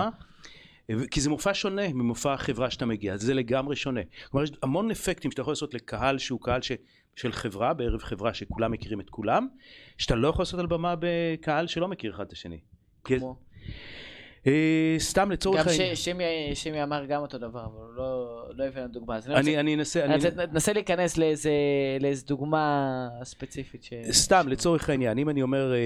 כי 1.10 1.20
זה 1.20 1.30
מופע 1.30 1.50
שונה 1.54 1.88
ממופע 1.92 2.32
החברה 2.32 2.70
שאתה 2.70 2.86
מגיע, 2.86 3.16
זה 3.16 3.34
לגמרי 3.34 3.76
שונה. 3.76 4.00
כלומר, 4.30 4.44
יש 4.44 4.50
המון 4.62 4.90
אפקטים 4.90 5.30
שאתה 5.30 5.40
יכול 5.42 5.52
לעשות 5.52 5.74
לקהל 5.74 6.18
שהוא 6.18 6.40
קהל 6.40 6.62
ש... 6.62 6.72
של 7.16 7.32
חברה, 7.32 7.74
בערב 7.74 8.02
חברה 8.02 8.34
שכולם 8.34 8.72
מכירים 8.72 9.00
את 9.00 9.10
כולם, 9.10 9.46
שאתה 9.98 10.14
לא 10.14 10.28
יכול 10.28 10.42
לעשות 10.42 10.60
על 10.60 10.66
במה 10.66 10.94
בקהל 11.00 11.66
שלא 11.66 11.88
מכיר 11.88 12.14
אחד 12.14 12.24
את 12.26 12.32
השני. 12.32 12.60
כמו- 13.04 13.38
סתם 14.98 15.30
לצורך 15.30 15.60
גם 15.60 15.68
העניין. 15.68 15.94
ש- 15.96 16.04
שימי- 16.04 16.24
שימי 16.54 16.82
אמר 16.82 17.04
גם 17.04 17.22
אותו 17.22 17.38
דבר, 17.38 17.60
אבל 17.64 17.82
הוא 17.86 17.94
לא 17.94 18.36
לא 18.56 18.64
הביא 18.64 18.82
לנו 18.82 18.92
דוגמה. 18.92 19.16
אז 19.16 19.30
אני 19.30 19.36
אני 19.40 19.56
אני 19.60 19.74
אנסה, 19.74 20.04
אני 20.04 20.14
ננסה 20.52 20.72
להיכנס 20.72 21.16
לאיזה 21.18 21.50
לאיזה 22.00 22.26
דוגמה 22.26 22.88
ספציפית. 23.24 23.82
ש- 23.84 23.94
סתם 24.10 24.48
לצורך 24.48 24.90
העניין, 24.90 25.18
אם 25.18 25.28
אני 25.28 25.42
אומר, 25.42 25.72
אה, 25.72 25.78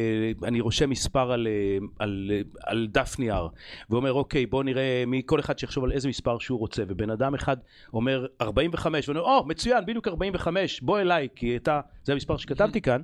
אני 0.48 0.60
רושם 0.60 0.90
מספר 0.90 1.32
על, 1.32 1.46
אה, 1.46 1.78
על, 1.98 2.30
אה, 2.34 2.40
על 2.62 2.86
דף 2.90 3.18
נייר, 3.18 3.48
ואומר 3.90 4.12
אוקיי 4.12 4.46
בוא 4.46 4.64
נראה 4.64 5.04
מי 5.06 5.22
כל 5.26 5.40
אחד 5.40 5.58
שיחשוב 5.58 5.84
על 5.84 5.92
איזה 5.92 6.08
מספר 6.08 6.38
שהוא 6.38 6.58
רוצה, 6.58 6.82
ובן 6.88 7.10
אדם 7.10 7.34
אחד 7.34 7.56
אומר 7.92 8.26
45, 8.40 9.08
ואני 9.08 9.18
אומר 9.20 9.30
או 9.30 9.44
מצוין 9.46 9.86
בדיוק 9.86 10.08
45 10.08 10.80
בוא 10.80 11.00
אליי 11.00 11.28
כי 11.36 11.56
אתה, 11.56 11.80
זה 12.04 12.12
המספר 12.12 12.36
שכתבתי 12.36 12.80
כאן, 12.86 13.00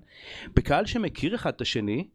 בקהל 0.56 0.86
שמכיר 0.86 1.34
אחד 1.34 1.52
את 1.56 1.60
השני, 1.60 2.06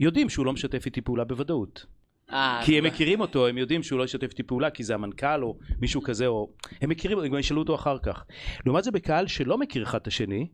יודעים 0.00 0.28
שהוא 0.28 0.46
לא 0.46 0.52
משתף 0.52 0.86
איתי 0.86 1.00
פעולה 1.00 1.24
בוודאות. 1.24 1.86
אה, 2.32 2.60
כי 2.64 2.78
הם 2.78 2.84
מכירים 2.84 3.20
אותו, 3.20 3.46
הם 3.46 3.58
יודעים 3.58 3.82
שהוא 3.82 3.98
לא 3.98 4.04
ישתף 4.04 4.30
איתי 4.30 4.42
פעולה 4.42 4.70
כי 4.70 4.84
זה 4.84 4.94
המנכ"ל 4.94 5.42
או 5.42 5.58
מישהו 5.80 6.02
כזה, 6.02 6.26
או... 6.26 6.50
הם 6.80 6.90
מכירים, 6.90 7.18
הם 7.18 7.28
גם 7.28 7.38
ישאלו 7.38 7.60
אותו 7.60 7.74
אחר 7.74 7.98
כך. 7.98 8.24
לעומת 8.66 8.84
זה 8.84 8.90
בקהל 8.90 9.26
שלא 9.26 9.58
מכיר 9.58 9.82
אחד 9.82 9.98
את 10.00 10.06
השני, 10.06 10.46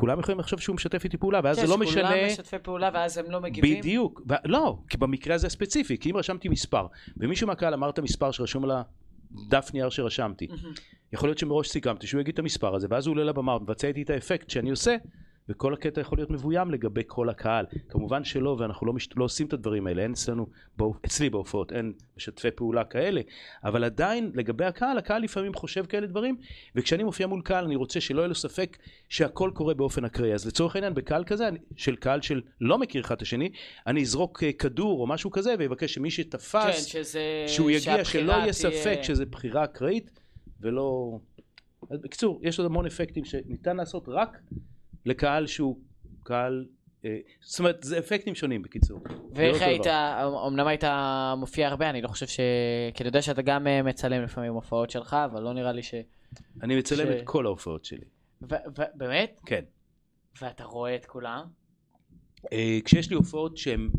כולם 0.00 0.20
יכולים 0.20 0.40
לחשוב 0.40 0.60
שהוא 0.60 0.74
משתף 0.74 1.04
איתי 1.04 1.16
פעולה, 1.16 1.40
ואז 1.44 1.56
כן, 1.56 1.66
זה 1.66 1.70
לא 1.70 1.78
משנה... 1.78 2.08
שכולם 2.10 2.26
משתפי 2.26 2.58
פעולה 2.62 2.90
ואז 2.94 3.18
הם 3.18 3.30
לא 3.30 3.40
מגיבים. 3.40 3.78
בדיוק, 3.78 4.22
ו... 4.28 4.34
לא, 4.44 4.78
כי 4.88 4.96
במקרה 4.96 5.34
הזה 5.34 5.46
הספציפי, 5.46 5.98
כי 5.98 6.10
אם 6.10 6.16
רשמתי 6.16 6.48
מספר, 6.48 6.86
ומישהו 7.16 7.46
מהקהל 7.46 7.74
אמר 7.74 7.90
את 7.90 7.98
המספר 7.98 8.30
שרשום 8.30 8.64
על 8.64 8.70
הדף 8.70 9.70
נייר 9.74 9.90
שרשמתי. 9.90 10.46
יכול 11.12 11.28
להיות 11.28 11.38
שמראש 11.38 11.68
סיכמתי 11.68 12.06
שהוא 12.06 12.20
יגיד 12.20 12.32
את 12.32 12.38
המספר 12.38 12.74
הזה, 12.74 12.86
ואז 12.90 13.06
הוא 13.06 13.12
עולה 13.12 13.24
לבמה 13.24 13.56
ומבצע 13.56 13.88
איתי 13.88 14.02
את 14.02 14.10
האפקט 14.10 14.50
שאני 14.50 14.70
עושה, 14.70 14.96
וכל 15.48 15.74
הקטע 15.74 16.00
יכול 16.00 16.18
להיות 16.18 16.30
מבוים 16.30 16.70
לגבי 16.70 17.02
כל 17.06 17.28
הקהל. 17.28 17.66
כמובן 17.88 18.24
שלא, 18.24 18.56
ואנחנו 18.58 18.86
לא, 18.86 18.92
מש... 18.92 19.08
לא 19.16 19.24
עושים 19.24 19.46
את 19.46 19.52
הדברים 19.52 19.86
האלה, 19.86 20.02
אין 20.02 20.12
אצלנו, 20.12 20.46
בא... 20.76 20.84
אצלי 21.06 21.30
בהופעות, 21.30 21.72
אין 21.72 21.92
משתפי 22.16 22.50
פעולה 22.50 22.84
כאלה, 22.84 23.20
אבל 23.64 23.84
עדיין 23.84 24.32
לגבי 24.34 24.64
הקהל, 24.64 24.98
הקהל 24.98 25.22
לפעמים 25.22 25.54
חושב 25.54 25.86
כאלה 25.86 26.06
דברים, 26.06 26.36
וכשאני 26.74 27.02
מופיע 27.02 27.26
מול 27.26 27.42
קהל 27.42 27.64
אני 27.64 27.76
רוצה 27.76 28.00
שלא 28.00 28.20
יהיה 28.20 28.28
לו 28.28 28.34
ספק 28.34 28.78
שהכל 29.08 29.50
קורה 29.54 29.74
באופן 29.74 30.04
אקראי. 30.04 30.34
אז 30.34 30.46
לצורך 30.46 30.76
העניין 30.76 30.94
בקהל 30.94 31.24
כזה, 31.24 31.48
של 31.76 31.96
קהל 31.96 32.20
של 32.20 32.40
לא 32.60 32.78
מכיר 32.78 33.02
אחד 33.02 33.14
את 33.14 33.22
השני, 33.22 33.50
אני 33.86 34.02
אזרוק 34.02 34.42
אה, 34.42 34.52
כדור 34.52 35.00
או 35.00 35.06
משהו 35.06 35.30
כזה, 35.30 35.54
ויבקש 35.58 35.94
שמי 35.94 36.10
כן, 36.10 36.14
שתפס, 36.16 36.84
שזה... 36.84 37.44
שהוא 37.46 37.70
יגיע, 37.70 38.04
שלא 38.04 38.32
יהיה 38.32 38.40
תהיה- 38.40 38.52
ספק 38.52 38.98
שזה 39.02 39.26
בחירה 39.26 39.64
אקראית, 39.64 40.10
ולא... 40.60 41.18
בקיצור, 41.90 42.40
יש 42.42 42.58
עוד 42.58 42.66
המון 42.66 42.86
אפקטים 42.86 43.24
שניתן 43.24 43.76
לעשות 43.76 44.04
רק 44.08 44.38
לקהל 45.06 45.46
שהוא 45.46 45.78
קהל... 46.22 46.66
אה, 47.04 47.18
זאת 47.40 47.58
אומרת, 47.58 47.82
זה 47.82 47.98
אפקטים 47.98 48.34
שונים 48.34 48.62
בקיצור. 48.62 49.00
זה 49.08 49.14
ואיך 49.34 49.62
היית. 49.62 49.86
אמנם 50.46 50.66
היית 50.66 50.84
מופיע 51.36 51.68
הרבה, 51.68 51.90
אני 51.90 52.02
לא 52.02 52.08
חושב 52.08 52.26
ש... 52.26 52.40
כי 52.94 53.02
אני 53.02 53.08
יודע 53.08 53.22
שאתה 53.22 53.42
גם 53.42 53.66
אה, 53.66 53.82
מצלם 53.82 54.22
לפעמים 54.22 54.52
הופעות 54.52 54.90
שלך, 54.90 55.16
אבל 55.24 55.42
לא 55.42 55.52
נראה 55.52 55.72
לי 55.72 55.82
ש... 55.82 55.94
אני 56.62 56.78
מצלם 56.78 57.06
ש- 57.06 57.10
את 57.10 57.20
כל 57.24 57.46
ההופעות 57.46 57.84
שלי. 57.84 58.04
ו- 58.42 58.54
ו- 58.78 58.82
באמת? 58.94 59.40
כן. 59.46 59.64
ואתה 60.42 60.64
רואה 60.64 60.94
את 60.94 61.06
כולם? 61.06 61.44
אה, 62.52 62.78
כשיש 62.84 63.10
לי 63.10 63.16
הופעות 63.16 63.56
שהן... 63.56 63.90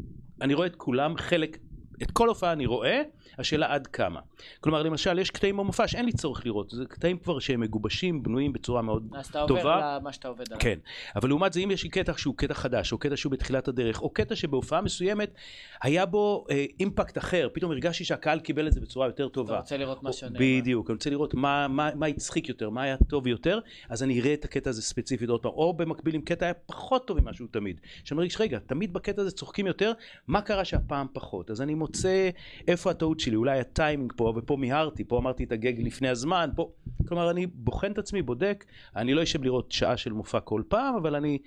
אני 0.42 0.54
רואה 0.54 0.68
את 0.68 0.76
כולם, 0.76 1.18
חלק... 1.18 1.58
את 2.02 2.12
כל 2.12 2.28
הופעה 2.28 2.52
אני 2.52 2.66
רואה, 2.66 3.02
השאלה 3.38 3.74
עד 3.74 3.88
כמה. 3.88 4.20
כלומר, 4.60 4.84
למשל, 4.84 5.20
יש 5.20 5.32
קטעים 5.32 5.58
במופע 5.58 5.88
שאין 5.88 6.06
לי 6.06 6.12
צורך 6.12 6.46
לראות. 6.46 6.70
זה 6.70 6.86
קטעים 6.86 7.18
כבר 7.18 7.40
שהם 7.40 7.60
מגובשים, 7.60 8.24
בנויים 8.24 8.54
בצורה 8.54 8.82
מאוד 8.82 9.08
אז 9.16 9.28
אתה 9.28 9.42
עובר 9.42 9.62
טובה. 9.62 9.98
למה 10.00 10.14
שאתה 10.14 10.28
עובד 10.28 10.46
עליו. 10.48 10.60
כן, 10.62 10.80
אבל 11.16 11.30
לעומת 11.30 11.54
זה 11.54 11.60
אם 11.60 11.72
יש 11.72 11.84
לי 11.84 11.90
קטע 11.90 12.14
שהוא 12.18 12.38
קטע 12.38 12.54
חדש, 12.54 12.92
או 12.92 12.98
קטע 12.98 13.18
שהוא 13.18 13.32
בתחילת 13.32 13.68
הדרך, 13.68 14.02
או 14.02 14.10
קטע 14.10 14.36
שבהופעה 14.36 14.82
מסוימת 14.82 15.34
היה 15.82 16.06
בו 16.06 16.46
אה, 16.52 16.66
אימפקט 16.80 17.18
אחר, 17.18 17.50
פתאום 17.54 17.72
הרגשתי 17.72 18.04
שהקהל 18.04 18.40
קיבל 18.40 18.68
את 18.68 18.74
זה 18.74 18.82
בצורה 18.82 19.08
יותר 19.08 19.26
אתה 19.26 19.34
טובה. 19.34 19.60
רוצה 19.60 19.78
לראות 19.78 20.04
מה 20.04 20.14
שונה. 20.14 20.40
בדיוק, 20.40 20.90
אני 20.90 20.94
רוצה 20.94 21.10
לראות 21.10 21.34
מה, 21.34 21.68
מה, 21.68 21.90
מה 21.96 22.06
הצחיק 22.06 22.50
יותר, 22.50 22.70
מה 22.70 22.82
היה 22.82 22.98
טוב 23.10 23.28
יותר, 23.28 23.60
אז 23.90 24.04
אני 24.04 24.20
אראה 24.20 24.34
את 24.34 24.46
הקטע 24.46 24.70
הזה 24.70 24.82
ספציפית 24.82 25.30
עוד 25.30 25.42
פעם, 25.42 25.52
או 25.52 25.74
במקביל 25.74 26.16
אם 26.16 26.22
קטע 26.22 26.46
היה 26.46 26.54
פחות 26.54 27.08
טוב 27.08 27.22
ממה 27.22 27.34
שהוא 27.34 27.48
תמיד. 27.52 27.80
שאני 28.04 28.18
מרגיש, 28.18 28.42
רגע, 28.42 28.60
תמיד 28.60 28.94
בקטע 28.94 29.22
הזה 29.22 29.32
צוחקים 29.32 29.68
יותר, 29.68 29.92
מה 30.28 30.42
קרה 30.42 30.66
שהפעם 30.66 31.08
פחות? 31.14 31.52
אז 31.52 31.62
אני 31.62 31.74
מוצא 31.92 32.30
איפה 32.68 32.92
הטעות 32.92 33.20
שלי, 33.20 33.36
אולי 33.36 33.60
הטיימינג 33.60 34.14
פה, 34.16 34.34
ופה 34.36 34.58
מיהרתי, 34.58 35.04
פה 35.04 35.18
אמרתי 35.18 35.44
את 35.44 35.52
הגג 35.52 35.82
לפני 35.82 36.10
הזמן, 36.10 36.50
פה... 36.56 36.72
כלומר, 37.08 37.32
אני 37.32 37.48
בוחן 37.48 37.92
את 37.92 37.98
עצמי, 37.98 38.22
בודק, 38.22 38.66
אני 38.96 39.14
לא 39.14 39.24
אשב 39.24 39.44
לראות 39.44 39.72
שעה 39.72 39.98
של 39.98 40.14
מופע 40.14 40.40
כל 40.40 40.62
פעם, 40.68 40.96
אבל 40.96 41.16
אני, 41.16 41.38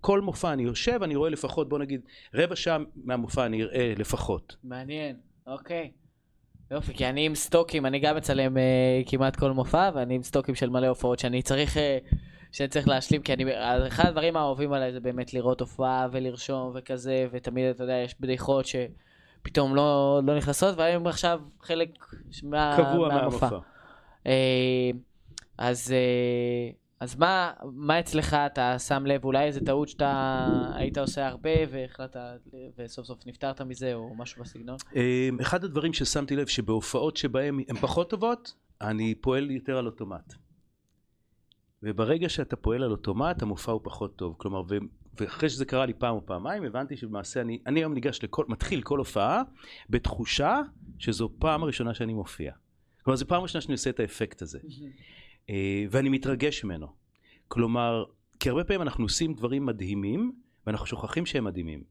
כל 0.00 0.20
מופע 0.20 0.52
אני 0.52 0.62
יושב, 0.62 1.02
אני 1.02 1.16
רואה 1.16 1.30
לפחות, 1.30 1.68
בוא 1.68 1.78
נגיד, 1.78 2.00
רבע 2.34 2.56
שעה 2.56 2.78
מהמופע 3.04 3.46
אני 3.46 3.62
אראה 3.62 3.92
לפחות. 3.96 4.56
מעניין, 4.64 5.16
אוקיי. 5.46 5.90
יופי, 6.70 6.94
כי 6.94 7.06
אני 7.06 7.26
עם 7.26 7.34
סטוקים, 7.34 7.86
אני 7.86 7.98
גם 7.98 8.16
מצלם 8.16 8.56
אה, 8.56 9.02
כמעט 9.06 9.36
כל 9.36 9.50
מופע, 9.50 9.90
ואני 9.94 10.14
עם 10.14 10.22
סטוקים 10.22 10.54
של 10.54 10.70
מלא 10.70 10.86
הופעות 10.86 11.18
שאני 11.18 11.42
צריך, 11.42 11.76
אה, 11.76 11.98
שאני 12.52 12.68
צריך 12.68 12.88
להשלים, 12.88 13.22
כי 13.22 13.32
אני, 13.32 13.44
אחד 13.88 14.08
הדברים 14.08 14.36
האהובים 14.36 14.72
עליי 14.72 14.92
זה 14.92 15.00
באמת 15.00 15.34
לראות 15.34 15.60
הופעה 15.60 16.08
ולרשום 16.12 16.72
וכזה, 16.74 17.26
ותמיד, 17.32 17.64
אתה 17.64 17.84
יודע, 17.84 17.94
יש 17.94 18.14
בדיחות 18.20 18.66
שפתאום 19.44 19.74
לא, 19.74 20.20
לא 20.26 20.36
נכנסות, 20.36 20.78
והיום 20.78 21.06
עכשיו 21.06 21.40
חלק 21.60 21.88
מה, 22.42 22.76
קבוע 22.76 23.08
מהמופע. 23.08 23.48
מהמופע. 23.50 23.68
אה, 24.26 24.90
אז, 25.58 25.92
אה, 25.92 26.70
אז 27.00 27.16
מה, 27.16 27.52
מה 27.72 28.00
אצלך 28.00 28.34
אתה 28.34 28.78
שם 28.78 29.06
לב, 29.06 29.24
אולי 29.24 29.44
איזה 29.44 29.60
טעות 29.60 29.88
שאתה 29.88 30.46
היית 30.74 30.98
עושה 30.98 31.26
הרבה 31.26 31.50
והחלטת, 31.70 32.20
וסוף 32.78 33.06
סוף 33.06 33.26
נפטרת 33.26 33.60
מזה, 33.60 33.94
או 33.94 34.14
משהו 34.16 34.42
בסגנון? 34.42 34.76
אמ, 34.96 35.40
אחד 35.40 35.64
הדברים 35.64 35.92
ששמתי 35.92 36.36
לב 36.36 36.46
שבהופעות 36.46 37.16
שבהן 37.16 37.60
הן 37.68 37.76
פחות 37.76 38.10
טובות, 38.10 38.54
אני 38.80 39.14
פועל 39.14 39.50
יותר 39.50 39.78
על 39.78 39.86
אוטומט. 39.86 40.34
וברגע 41.82 42.28
שאתה 42.28 42.56
פועל 42.56 42.82
על 42.82 42.90
אוטומט, 42.90 43.42
המופע 43.42 43.72
הוא 43.72 43.80
פחות 43.84 44.16
טוב. 44.16 44.34
כלומר. 44.38 44.62
ואחרי 45.20 45.48
שזה 45.48 45.64
קרה 45.64 45.86
לי 45.86 45.92
פעם 45.92 46.14
או 46.14 46.26
פעמיים, 46.26 46.64
הבנתי 46.64 46.96
שלמעשה 46.96 47.40
אני, 47.40 47.58
אני 47.66 47.80
היום 47.80 47.94
ניגש 47.94 48.20
לכל, 48.22 48.44
מתחיל 48.48 48.82
כל 48.82 48.98
הופעה 48.98 49.42
בתחושה 49.90 50.60
שזו 50.98 51.30
פעם 51.38 51.62
הראשונה 51.62 51.94
שאני 51.94 52.14
מופיע. 52.14 52.52
כלומר, 53.02 53.16
זו 53.16 53.26
פעם 53.26 53.42
ראשונה 53.42 53.62
שאני 53.62 53.72
עושה 53.72 53.90
את 53.90 54.00
האפקט 54.00 54.42
הזה. 54.42 54.58
אה, 55.50 55.84
ואני 55.90 56.08
מתרגש 56.08 56.64
ממנו. 56.64 56.86
כלומר, 57.48 58.04
כי 58.40 58.48
הרבה 58.48 58.64
פעמים 58.64 58.82
אנחנו 58.82 59.04
עושים 59.04 59.34
דברים 59.34 59.66
מדהימים, 59.66 60.32
ואנחנו 60.66 60.86
שוכחים 60.86 61.26
שהם 61.26 61.44
מדהימים. 61.44 61.82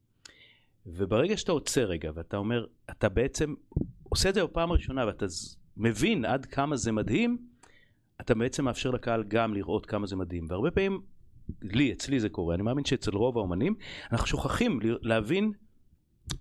וברגע 0.86 1.38
שאתה 1.38 1.52
עוצר 1.52 1.86
רגע, 1.86 2.12
ואתה 2.16 2.38
אומר, 2.38 2.66
אתה 2.92 3.10
בעצם 3.10 3.54
עושה 4.04 4.30
את 4.30 4.34
זה 4.34 4.44
בפעם 4.44 4.72
הראשונה, 4.72 5.06
ואתה 5.06 5.26
מבין 5.78 6.26
עד 6.26 6.46
כמה 6.46 6.76
זה 6.76 6.92
מדהים, 6.92 7.38
אתה 8.22 8.36
בעצם 8.36 8.66
מאפשר 8.66 8.92
לקהל 8.92 9.24
גם 9.28 9.54
לראות 9.54 9.86
כמה 9.86 10.08
זה 10.08 10.16
מדהים. 10.16 10.46
והרבה 10.50 10.72
פעמים, 10.72 11.02
לי, 11.62 11.92
אצלי 11.92 12.20
זה 12.20 12.30
קורה, 12.30 12.56
אני 12.56 12.63
מאמין 12.63 12.86
שאצל 12.86 13.12
רוב 13.12 13.38
האומנים, 13.38 13.76
אנחנו 14.12 14.28
שוכחים 14.28 14.80
להבין, 15.02 15.52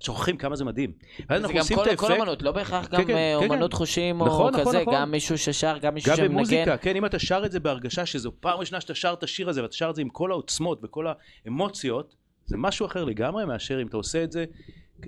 שוכחים 0.00 0.36
כמה 0.36 0.56
זה 0.56 0.64
מדהים. 0.64 0.92
ואז 1.28 1.42
אנחנו 1.42 1.54
גם 1.54 1.60
עושים 1.60 1.76
כל, 1.76 1.82
את 1.82 1.98
כל 1.98 2.06
האפקט, 2.06 2.20
אומנות, 2.20 2.42
לא 2.42 2.52
בהכרח 2.52 2.86
כן, 2.86 2.96
גם 2.96 3.04
כן, 3.04 3.14
אה, 3.16 3.36
כן, 3.40 3.44
אומנות 3.44 3.70
כן. 3.70 3.76
חושים 3.76 4.20
או 4.20 4.26
נכון, 4.26 4.54
נכון, 4.54 4.66
כזה, 4.66 4.80
נכון. 4.80 4.94
גם 4.94 5.10
מישהו 5.10 5.38
ששר, 5.38 5.78
גם 5.78 5.94
מישהו 5.94 6.10
גם 6.10 6.16
שמנגן. 6.16 6.34
במוזיקה, 6.34 6.76
כן, 6.76 6.96
אם 6.96 7.06
אתה 7.06 7.18
שר 7.18 7.42
את 7.46 7.52
זה 7.52 7.60
בהרגשה 7.60 8.06
שזו 8.06 8.32
פעם 8.40 8.58
ראשונה 8.58 8.80
שאתה 8.80 8.94
שר 8.94 9.12
את 9.18 9.22
השיר 9.22 9.48
הזה 9.48 9.62
ואתה 9.62 9.74
שר 9.74 9.90
את 9.90 9.94
זה 9.94 10.02
עם 10.02 10.08
כל 10.08 10.30
העוצמות 10.30 10.80
וכל 10.82 11.06
האמוציות, 11.46 12.14
זה 12.46 12.56
משהו 12.56 12.86
אחר 12.86 13.04
לגמרי 13.04 13.44
מאשר 13.44 13.82
אם 13.82 13.86
אתה 13.86 13.96
עושה 13.96 14.24
את 14.24 14.32
זה, 14.32 14.44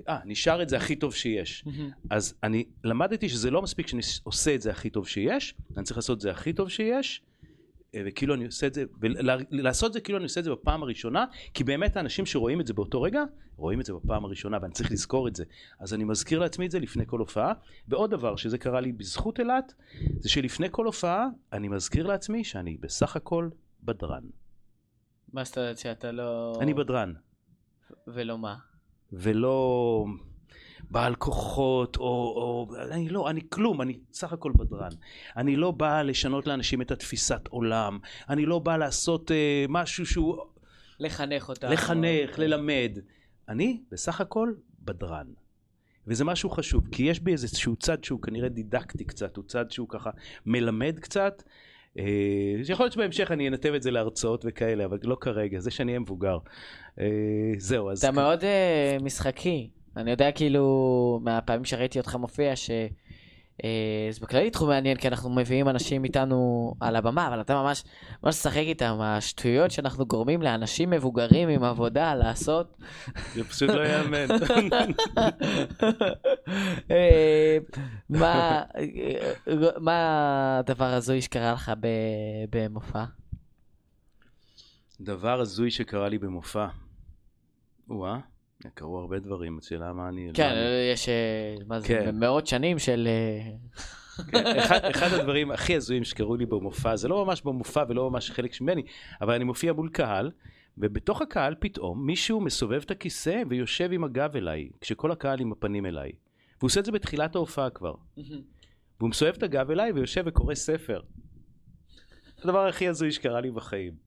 אה, 0.08 0.18
שר 0.34 0.58
את 0.62 0.68
זה 0.68 0.76
הכי 0.76 0.96
טוב 0.96 1.14
שיש. 1.14 1.64
אז 2.10 2.34
אני 2.42 2.64
למדתי 2.84 3.28
שזה 3.28 3.50
לא 3.50 3.62
מספיק 3.62 3.86
שאני 3.86 4.02
עושה 4.22 4.54
את 4.54 4.62
זה 4.62 4.70
הכי 4.70 4.90
טוב 4.90 5.08
שיש, 5.08 5.54
אני 5.76 5.84
צריך 5.84 5.96
לעשות 5.96 6.16
את 6.16 6.20
זה 6.20 6.30
הכי 6.30 6.52
טוב 6.52 6.68
שיש, 6.68 7.22
וכאילו 8.06 8.34
אני 8.34 8.44
עושה 8.46 8.66
את 8.66 8.74
זה, 8.74 8.84
ולעשות 9.00 9.92
זה 9.92 10.00
כאילו 10.00 10.18
אני 10.18 10.24
עושה 10.24 10.40
את 10.40 10.44
זה 10.44 10.50
בפעם 10.50 10.82
הראשונה, 10.82 11.24
כי 11.54 11.64
באמת 11.64 11.96
האנשים 11.96 12.26
שרואים 12.26 12.60
את 12.60 12.66
זה 12.66 12.74
באותו 12.74 13.02
רגע, 13.02 13.22
רואים 13.56 13.80
את 13.80 13.86
זה 13.86 13.92
בפעם 13.92 14.24
הראשונה, 14.24 14.58
ואני 14.62 14.72
צריך 14.72 14.92
לזכור 14.92 15.28
את 15.28 15.36
זה. 15.36 15.44
אז 15.78 15.94
אני 15.94 16.04
מזכיר 16.04 16.38
לעצמי 16.38 16.66
את 16.66 16.70
זה 16.70 16.80
לפני 16.80 17.06
כל 17.06 17.18
הופעה. 17.18 17.52
ועוד 17.88 18.10
דבר, 18.10 18.36
שזה 18.36 18.58
קרה 18.58 18.80
לי 18.80 18.92
בזכות 18.92 19.40
אילת, 19.40 19.74
זה 20.18 20.28
שלפני 20.28 20.66
כל 20.70 20.86
הופעה, 20.86 21.26
אני 21.52 21.68
מזכיר 21.68 22.06
לעצמי 22.06 22.44
שאני 22.44 22.76
בסך 22.80 23.16
הכל 23.16 23.48
בדרן. 23.82 24.24
מה 25.32 25.44
זאת 25.44 25.58
אומרת 25.58 25.78
שאתה 25.78 26.12
לא... 26.12 26.58
אני 26.60 26.74
בדרן. 26.74 27.12
ולא 28.06 28.38
מה? 28.38 28.56
ולא 29.12 30.06
בעל 30.90 31.14
כוחות, 31.14 31.96
או, 31.96 32.02
או... 32.02 32.74
אני 32.90 33.08
לא, 33.08 33.30
אני 33.30 33.40
כלום, 33.48 33.82
אני 33.82 33.98
סך 34.12 34.32
הכל 34.32 34.52
בדרן. 34.56 34.92
אני 35.36 35.56
לא 35.56 35.70
בא 35.70 36.02
לשנות 36.02 36.46
לאנשים 36.46 36.82
את 36.82 36.90
התפיסת 36.90 37.48
עולם. 37.48 37.98
אני 38.28 38.46
לא 38.46 38.58
בא 38.58 38.76
לעשות 38.76 39.30
אה, 39.30 39.64
משהו 39.68 40.06
שהוא... 40.06 40.36
לחנך 41.00 41.48
אותם. 41.48 41.68
לחנך, 41.68 42.38
או- 42.38 42.42
ללמד. 42.42 42.98
אני 43.48 43.80
בסך 43.92 44.20
הכל 44.20 44.52
בדרן. 44.80 45.26
וזה 46.06 46.24
משהו 46.24 46.50
חשוב, 46.50 46.88
כי 46.92 47.02
יש 47.02 47.20
בי 47.20 47.32
איזשהו 47.32 47.76
צד 47.76 48.04
שהוא 48.04 48.22
כנראה 48.22 48.48
דידקטי 48.48 49.04
קצת, 49.04 49.36
הוא 49.36 49.44
צד 49.44 49.70
שהוא 49.70 49.88
ככה 49.88 50.10
מלמד 50.46 50.98
קצת. 50.98 51.42
אה, 51.98 52.04
שיכול 52.64 52.84
להיות 52.84 52.92
שבהמשך 52.92 53.30
אני 53.30 53.48
אנתב 53.48 53.72
את 53.74 53.82
זה 53.82 53.90
להרצאות 53.90 54.44
וכאלה, 54.48 54.84
אבל 54.84 54.98
לא 55.02 55.16
כרגע, 55.20 55.58
זה 55.60 55.70
שאני 55.70 55.92
אהיה 55.92 56.00
מבוגר. 56.00 56.38
אה, 57.00 57.06
זהו, 57.58 57.90
אז... 57.90 58.04
אתה 58.04 58.12
מאוד 58.12 58.44
אה, 58.44 58.96
משחקי. 59.02 59.70
אני 59.96 60.10
יודע 60.10 60.32
כאילו, 60.32 61.20
מהפעמים 61.22 61.64
שראיתי 61.64 61.98
אותך 61.98 62.14
מופיע, 62.14 62.56
ש... 62.56 62.70
אה, 63.64 64.08
זה 64.10 64.20
בכללי 64.20 64.50
תחום 64.50 64.68
מעניין, 64.68 64.96
כי 64.96 65.08
אנחנו 65.08 65.30
מביאים 65.30 65.68
אנשים 65.68 66.04
איתנו 66.04 66.74
על 66.80 66.96
הבמה, 66.96 67.28
אבל 67.28 67.40
אתה 67.40 67.54
ממש, 67.54 67.84
ממש 68.22 68.34
משחק 68.34 68.56
איתם, 68.56 68.98
השטויות 69.00 69.70
שאנחנו 69.70 70.06
גורמים 70.06 70.42
לאנשים 70.42 70.90
מבוגרים 70.90 71.48
עם 71.48 71.64
עבודה 71.64 72.14
לעשות. 72.14 72.76
זה 73.34 73.44
פשוט 73.44 73.70
לא 73.70 73.80
ייאמן. 73.80 74.26
אה, 76.90 77.58
מה 79.78 80.58
הדבר 80.58 80.84
הזוי 80.84 81.22
שקרה 81.22 81.52
לך 81.52 81.72
במופע? 82.50 83.04
דבר 85.00 85.40
הזוי 85.40 85.70
שקרה 85.70 86.08
לי 86.08 86.18
במופע. 86.18 86.66
או-אה, 87.90 88.18
קרו 88.74 88.98
הרבה 88.98 89.18
דברים, 89.18 89.58
השאלה 89.58 89.92
מה 89.92 90.08
אני... 90.08 90.30
כן, 90.34 90.48
אני- 90.48 90.92
יש 90.92 91.08
אה, 91.08 91.54
מה 91.66 91.80
זה, 91.80 91.86
כן. 91.88 92.18
מאות 92.18 92.46
שנים 92.46 92.78
של... 92.78 93.08
אה, 93.10 93.50
כן, 94.30 94.58
אחד, 94.58 94.84
אחד 94.84 95.12
הדברים 95.12 95.50
הכי 95.50 95.76
הזויים 95.76 96.04
שקרו 96.04 96.36
לי 96.36 96.46
במופע, 96.46 96.96
זה 96.96 97.08
לא 97.08 97.24
ממש 97.24 97.42
במופע 97.42 97.84
ולא 97.88 98.10
ממש 98.10 98.30
חלק 98.30 98.60
ממני, 98.60 98.82
אבל 99.20 99.34
אני 99.34 99.44
מופיע 99.44 99.72
מול 99.72 99.88
קהל, 99.88 100.30
ובתוך 100.78 101.22
הקהל 101.22 101.54
פתאום 101.58 102.06
מישהו 102.06 102.40
מסובב 102.40 102.82
את 102.84 102.90
הכיסא 102.90 103.42
ויושב 103.48 103.88
עם 103.92 104.04
הגב 104.04 104.36
אליי, 104.36 104.68
כשכל 104.80 105.12
הקהל 105.12 105.40
עם 105.40 105.52
הפנים 105.52 105.86
אליי. 105.86 106.12
והוא 106.58 106.68
עושה 106.68 106.80
את 106.80 106.84
זה 106.84 106.92
בתחילת 106.92 107.34
ההופעה 107.34 107.70
כבר. 107.70 107.94
והוא 109.00 109.10
מסובב 109.10 109.32
את 109.38 109.42
הגב 109.42 109.70
אליי 109.70 109.92
ויושב 109.92 110.22
וקורא 110.26 110.54
ספר. 110.54 111.00
הדבר 112.42 112.66
הכי 112.66 112.88
הזוי 112.88 113.12
שקרה 113.12 113.40
לי 113.40 113.50
בחיים. 113.50 114.03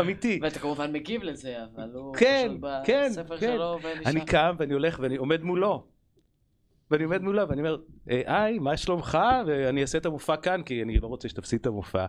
אמיתי. 0.00 0.38
ואתה 0.42 0.58
כמובן 0.58 0.92
מגיב 0.92 1.22
לזה, 1.22 1.56
אבל 1.64 1.90
הוא 1.94 2.14
כן, 2.14 2.48
פשוט 2.60 2.70
כן, 2.84 3.08
בספר 3.10 3.38
כן. 3.38 3.52
שלו 3.54 3.78
ונשאר. 3.82 4.10
אני 4.10 4.24
קם 4.24 4.54
ואני 4.58 4.72
הולך 4.72 4.98
ואני 5.02 5.16
עומד 5.16 5.42
מולו. 5.42 5.86
ואני 6.90 7.04
עומד 7.04 7.22
מולו 7.22 7.48
ואני 7.48 7.60
אומר, 7.60 7.76
"אה, 8.10 8.42
היי, 8.42 8.58
מה 8.58 8.76
שלומך? 8.76 9.18
ואני 9.46 9.82
אעשה 9.82 9.98
את 9.98 10.06
המופע 10.06 10.36
כאן, 10.36 10.62
כי 10.62 10.82
אני 10.82 10.98
לא 10.98 11.06
רוצה 11.06 11.28
שתפסיד 11.28 11.60
את 11.60 11.66
המופע. 11.66 12.06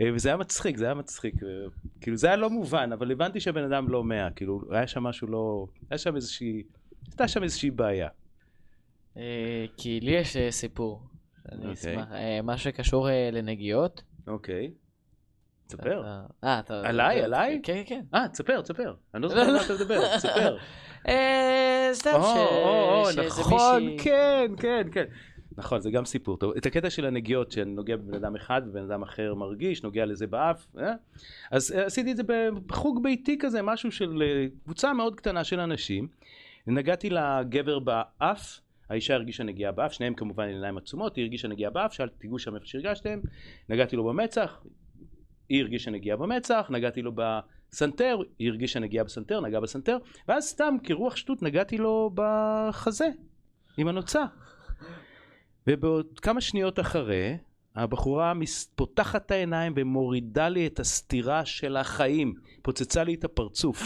אה, 0.00 0.10
וזה 0.14 0.28
היה 0.28 0.36
מצחיק, 0.36 0.76
זה 0.76 0.84
היה 0.84 0.94
מצחיק. 0.94 1.34
אה, 1.42 1.48
כאילו, 2.00 2.16
זה 2.16 2.26
היה 2.26 2.36
לא 2.36 2.50
מובן, 2.50 2.92
אבל 2.92 3.12
הבנתי 3.12 3.40
שהבן 3.40 3.64
אדם 3.64 3.88
לא 3.88 4.04
מאה. 4.04 4.30
כאילו, 4.30 4.60
היה 4.70 4.86
שם 4.86 5.02
משהו 5.02 5.28
לא... 5.28 5.66
היה 5.90 5.98
שם 5.98 6.16
איזושהי... 6.16 6.62
הייתה 7.06 7.28
שם 7.28 7.42
איזושהי 7.42 7.70
בעיה. 7.70 8.08
אה, 9.16 9.64
כי 9.76 10.00
לי 10.00 10.10
יש 10.10 10.36
סיפור. 10.50 11.02
אני 11.52 11.58
אוקיי. 11.58 11.72
אשמח. 11.72 12.08
משהו 12.44 12.64
שקשור 12.64 13.08
לנגיעות. 13.32 14.02
אוקיי. 14.26 14.70
תספר. 15.70 16.00
אתה- 16.00 16.20
אה, 16.44 16.58
אתה... 16.58 16.88
עליי? 16.88 17.22
עליי? 17.22 17.60
כן, 17.62 17.82
כן. 17.86 18.00
אה, 18.14 18.28
תספר, 18.28 18.60
תספר. 18.60 18.94
אני 19.14 19.22
לא 19.22 19.28
זוכר 19.28 19.40
על 19.40 19.52
מה 19.52 19.64
אתה 19.64 19.74
מדבר, 19.74 20.16
תספר. 20.16 20.56
אה, 21.08 21.90
סתם 21.92 22.10
ש... 22.22 22.36
או, 22.36 23.04
נכון, 23.28 23.82
כן, 24.04 24.50
כן, 24.56 24.86
כן. 24.92 25.04
נכון, 25.56 25.80
זה 25.80 25.90
גם 25.90 26.04
סיפור 26.04 26.36
טוב. 26.36 26.52
את 26.56 26.66
הקטע 26.66 26.90
של 26.90 27.04
הנגיעות, 27.06 27.52
שאני 27.52 27.70
נוגע 27.70 27.96
בבן 27.96 28.14
אדם 28.14 28.36
אחד 28.36 28.62
ובן 28.66 28.82
אדם 28.82 29.02
אחר 29.02 29.34
מרגיש, 29.34 29.82
נוגע 29.82 30.06
לזה 30.06 30.26
באף, 30.26 30.66
אה? 30.78 30.92
אז 31.50 31.72
אה, 31.72 31.86
עשיתי 31.86 32.12
את 32.12 32.16
זה 32.16 32.22
בחוג 32.66 33.02
ביתי 33.02 33.36
כזה, 33.40 33.62
משהו 33.62 33.92
של 33.92 34.22
אה, 34.22 34.46
קבוצה 34.64 34.92
מאוד 34.92 35.16
קטנה 35.16 35.44
של 35.44 35.60
אנשים. 35.60 36.08
נגעתי 36.66 37.10
לגבר 37.10 37.78
באף, 37.78 38.60
האישה 38.90 39.14
הרגישה 39.14 39.44
נגיעה 39.44 39.72
באף, 39.72 39.92
שניהם 39.92 40.14
כמובן 40.14 40.44
עיניים 40.48 40.78
עצומות, 40.78 41.16
היא 41.16 41.22
הרגישה 41.24 41.48
נגיעה 41.48 41.70
באף, 41.70 41.92
שאלתי 41.92 42.14
תיגעו 42.18 42.38
שם 42.38 42.54
איפה 42.54 42.66
שהרגשתם, 42.66 43.18
נגעתי 43.68 43.96
לו 43.96 44.04
במצח, 44.04 44.62
היא 45.50 45.60
הרגישה 45.60 45.90
נגיעה 45.90 46.16
במצח, 46.16 46.66
נגעתי 46.70 47.02
לו 47.02 47.12
בסנטר, 47.14 48.18
היא 48.38 48.48
הרגישה 48.48 48.80
נגיעה 48.80 49.04
בסנטר, 49.04 49.40
נגע 49.40 49.60
בסנטר, 49.60 49.98
ואז 50.28 50.44
סתם 50.44 50.74
כרוח 50.82 51.16
שטות 51.16 51.42
נגעתי 51.42 51.78
לו 51.78 52.10
בחזה, 52.14 53.08
עם 53.76 53.88
הנוצה. 53.88 54.24
ובעוד 55.66 56.20
כמה 56.20 56.40
שניות 56.40 56.80
אחרי, 56.80 57.36
הבחורה 57.76 58.32
פותחת 58.74 59.26
את 59.26 59.30
העיניים 59.30 59.72
ומורידה 59.76 60.48
לי 60.48 60.66
את 60.66 60.80
הסטירה 60.80 61.44
של 61.44 61.76
החיים, 61.76 62.34
פוצצה 62.62 63.04
לי 63.04 63.14
את 63.14 63.24
הפרצוף. 63.24 63.82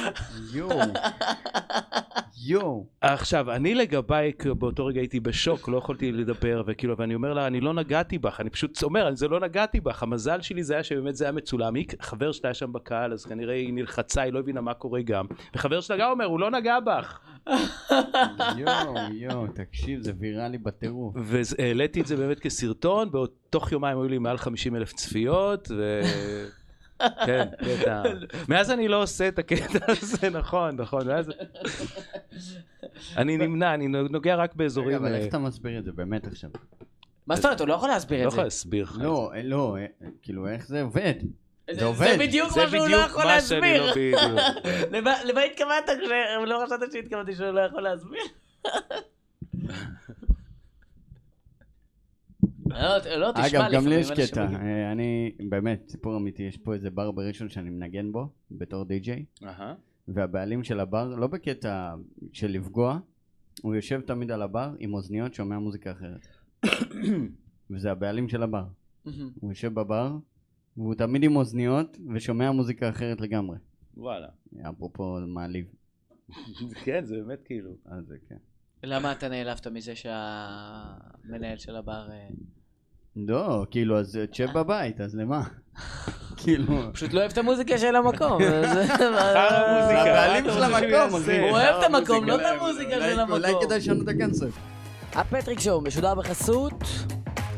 יואו. 0.54 0.78
יואו. 2.46 2.86
עכשיו, 3.00 3.52
אני 3.52 3.74
לגביי, 3.74 4.32
באותו 4.58 4.86
רגע 4.86 5.00
הייתי 5.00 5.20
בשוק, 5.20 5.68
לא 5.68 5.76
יכולתי 5.76 6.12
לדבר, 6.12 6.62
וכאילו, 6.66 6.98
ואני 6.98 7.14
אומר 7.14 7.34
לה, 7.34 7.46
אני 7.46 7.60
לא 7.60 7.74
נגעתי 7.74 8.18
בך, 8.18 8.40
אני 8.40 8.50
פשוט 8.50 8.82
אומר, 8.82 9.08
אני 9.08 9.16
זה 9.16 9.28
לא 9.28 9.40
נגעתי 9.40 9.80
בך, 9.80 10.02
המזל 10.02 10.40
שלי 10.40 10.62
זה 10.62 10.74
היה 10.74 10.82
שבאמת 10.82 11.16
זה 11.16 11.24
היה 11.24 11.32
מצולם, 11.32 11.74
היא, 11.74 11.86
חבר 12.00 12.32
שלה 12.32 12.48
היה 12.48 12.54
שם 12.54 12.72
בקהל, 12.72 13.12
אז 13.12 13.24
כנראה 13.24 13.54
היא 13.54 13.72
נלחצה, 13.72 14.22
היא 14.22 14.32
לא 14.32 14.38
הבינה 14.38 14.60
מה 14.60 14.74
קורה 14.74 15.02
גם, 15.02 15.26
וחבר 15.54 15.80
שלה 15.80 15.96
גם 15.96 16.10
אומר, 16.10 16.24
הוא 16.24 16.40
לא 16.40 16.50
נגע 16.50 16.80
בך. 16.80 17.20
יואו, 18.56 18.94
יואו, 19.12 19.46
תקשיב, 19.54 20.00
זה 20.00 20.12
ויראלי 20.18 20.58
בטירוף. 20.58 21.14
והעליתי 21.16 22.00
את 22.00 22.06
זה 22.06 22.16
באמת 22.16 22.40
כסרטון, 22.40 23.10
בתוך 23.54 23.72
יומיים 23.72 23.98
היו 23.98 24.08
לי 24.08 24.18
מעל 24.18 24.38
50 24.38 24.76
אלף 24.76 24.92
צפיות, 24.92 25.68
ו... 25.76 26.00
כן, 27.26 27.48
קטע. 27.58 28.02
מאז 28.48 28.70
אני 28.70 28.88
לא 28.88 29.02
עושה 29.02 29.28
את 29.28 29.38
הקטע 29.38 29.78
הזה, 29.88 30.30
נכון, 30.30 30.80
נכון, 30.80 31.06
מאז... 31.06 31.30
אני 33.16 33.36
נמנע, 33.36 33.74
אני 33.74 33.88
נוגע 33.88 34.36
רק 34.36 34.50
רגע, 34.50 34.58
באזורים... 34.58 34.96
אבל 34.96 35.12
אה, 35.12 35.18
איך 35.18 35.26
אתה 35.28 35.38
מסביר 35.38 35.78
את 35.78 35.84
זה 35.84 35.92
באמת 35.92 36.26
עכשיו? 36.26 36.50
מה 37.26 37.36
זאת 37.36 37.44
אומרת? 37.44 37.60
הוא 37.60 37.68
לא 37.68 37.74
יכול 37.74 37.88
להסביר 37.88 38.20
לא 38.22 38.24
את 38.24 38.30
זה. 38.30 38.34
יכול 38.34 38.44
להסביר 38.44 38.84
לך 38.84 38.90
את 38.90 38.96
זה. 38.96 39.02
לא, 39.04 39.30
אה, 39.34 39.42
לא, 39.42 39.76
אה, 39.76 39.86
כאילו, 40.22 40.48
איך 40.48 40.66
זה 40.66 40.82
עובד? 40.82 41.14
זה- 41.70 41.84
עובד. 41.84 42.06
זה 42.06 42.16
בדיוק 42.18 42.48
מה 42.48 42.68
שהוא 42.68 42.78
לא 42.78 42.84
בדיוק 42.84 43.02
יכול 43.06 43.24
מה 43.24 43.40
שאני 43.40 43.78
להסביר. 43.78 44.16
לא 44.90 45.00
למה 45.24 45.40
התכוונת 45.40 45.90
כשלא 46.02 46.64
חשבת 46.66 46.92
שהתכוונתי 46.92 47.34
שהוא 47.34 47.46
לא 47.50 47.60
יכול 47.60 47.82
להסביר? 47.82 48.22
לא, 52.74 53.16
לא, 53.16 53.32
תשמע, 53.32 53.46
אגב, 53.46 53.72
גם 53.72 53.86
לי 53.86 53.94
יש 53.94 54.10
קטע. 54.10 54.42
אה, 54.42 54.92
אני, 54.92 55.32
באמת, 55.48 55.88
סיפור 55.88 56.16
אמיתי, 56.16 56.42
יש 56.42 56.56
פה 56.56 56.74
איזה 56.74 56.90
בר 56.90 57.10
בראשון 57.10 57.48
שאני 57.48 57.70
מנגן 57.70 58.12
בו, 58.12 58.28
בתור 58.50 58.84
די-ג'יי, 58.84 59.24
אהה. 59.44 59.74
והבעלים 60.08 60.64
של 60.64 60.80
הבר, 60.80 61.14
לא 61.16 61.26
בקטע 61.26 61.94
של 62.32 62.50
לפגוע, 62.50 62.98
הוא 63.62 63.74
יושב 63.74 64.00
תמיד 64.00 64.30
על 64.30 64.42
הבר 64.42 64.72
עם 64.78 64.94
אוזניות, 64.94 65.34
שומע 65.34 65.58
מוזיקה 65.58 65.92
אחרת. 65.92 66.26
וזה 67.70 67.92
הבעלים 67.92 68.28
של 68.28 68.42
הבר. 68.42 68.64
הוא 69.40 69.50
יושב 69.50 69.74
בבר, 69.74 70.16
והוא 70.76 70.94
תמיד 70.94 71.22
עם 71.22 71.36
אוזניות, 71.36 71.98
ושומע 72.14 72.50
מוזיקה 72.50 72.88
אחרת 72.88 73.20
לגמרי. 73.20 73.58
וואלה. 73.96 74.28
אפרופו 74.70 75.18
מעליב. 75.26 75.66
כן, 76.84 77.04
זה 77.04 77.16
באמת 77.16 77.42
כאילו. 77.44 77.70
אז 77.84 78.06
זה 78.06 78.16
כן. 78.28 78.36
למה 78.82 79.12
אתה 79.12 79.28
נעלבת 79.28 79.66
מזה 79.66 79.96
שהמנהל 79.96 81.56
של 81.56 81.76
הבר... 81.76 82.08
אה, 83.16 83.22
לא, 83.28 83.66
כאילו, 83.70 83.98
אז 83.98 84.18
תשב 84.30 84.46
בבית, 84.54 85.00
אז 85.00 85.14
למה? 85.14 85.42
כאילו... 86.36 86.92
פשוט 86.92 87.12
לא 87.12 87.20
אוהב 87.20 87.30
את 87.30 87.38
המוזיקה 87.38 87.78
של 87.78 87.96
המקום. 87.96 88.42
זה- 88.42 88.84
המוזיקה. 88.94 90.02
הבעלים 90.10 90.44
של 90.44 90.62
המקום. 90.62 91.20
הוא 91.40 91.50
אוהב 91.50 91.74
את 91.76 91.80
שר 91.80 91.96
המקום, 91.96 92.24
לא 92.24 92.34
את 92.36 92.40
המוזיקה. 92.60 92.90
של 92.90 93.20
המקום. 93.20 93.32
אולי 93.36 93.52
כדאי 93.62 93.78
לשנות 93.78 94.02
את 94.02 94.14
הקונספט. 94.14 94.48
הפטריק 95.14 95.60
שואו 95.60 95.80
משודר 95.80 96.14
בחסות 96.14 96.84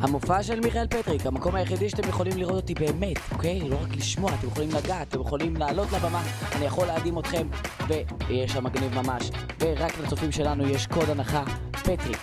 המופע 0.00 0.42
של 0.42 0.60
מיכאל 0.60 0.86
פטריק, 0.86 1.26
המקום 1.26 1.54
היחידי 1.54 1.88
שאתם 1.90 2.08
יכולים 2.08 2.38
לראות 2.38 2.54
אותי 2.54 2.74
באמת, 2.74 3.16
אוקיי? 3.32 3.60
לא 3.68 3.76
רק 3.82 3.96
לשמוע, 3.96 4.32
אתם 4.34 4.46
יכולים 4.46 4.68
לגעת, 4.70 5.08
אתם 5.08 5.20
יכולים 5.20 5.56
לעלות 5.56 5.92
לבמה, 5.92 6.22
אני 6.56 6.64
יכול 6.64 6.86
להדהים 6.86 7.18
אתכם, 7.18 7.46
ויש 7.88 8.52
שם 8.52 8.64
מגניב 8.64 8.94
ממש. 8.94 9.30
ורק 9.60 9.98
לצופים 9.98 10.32
שלנו 10.32 10.68
יש 10.68 10.86
קוד 10.86 11.10
הנחה, 11.10 11.44
פטריק, 11.72 12.18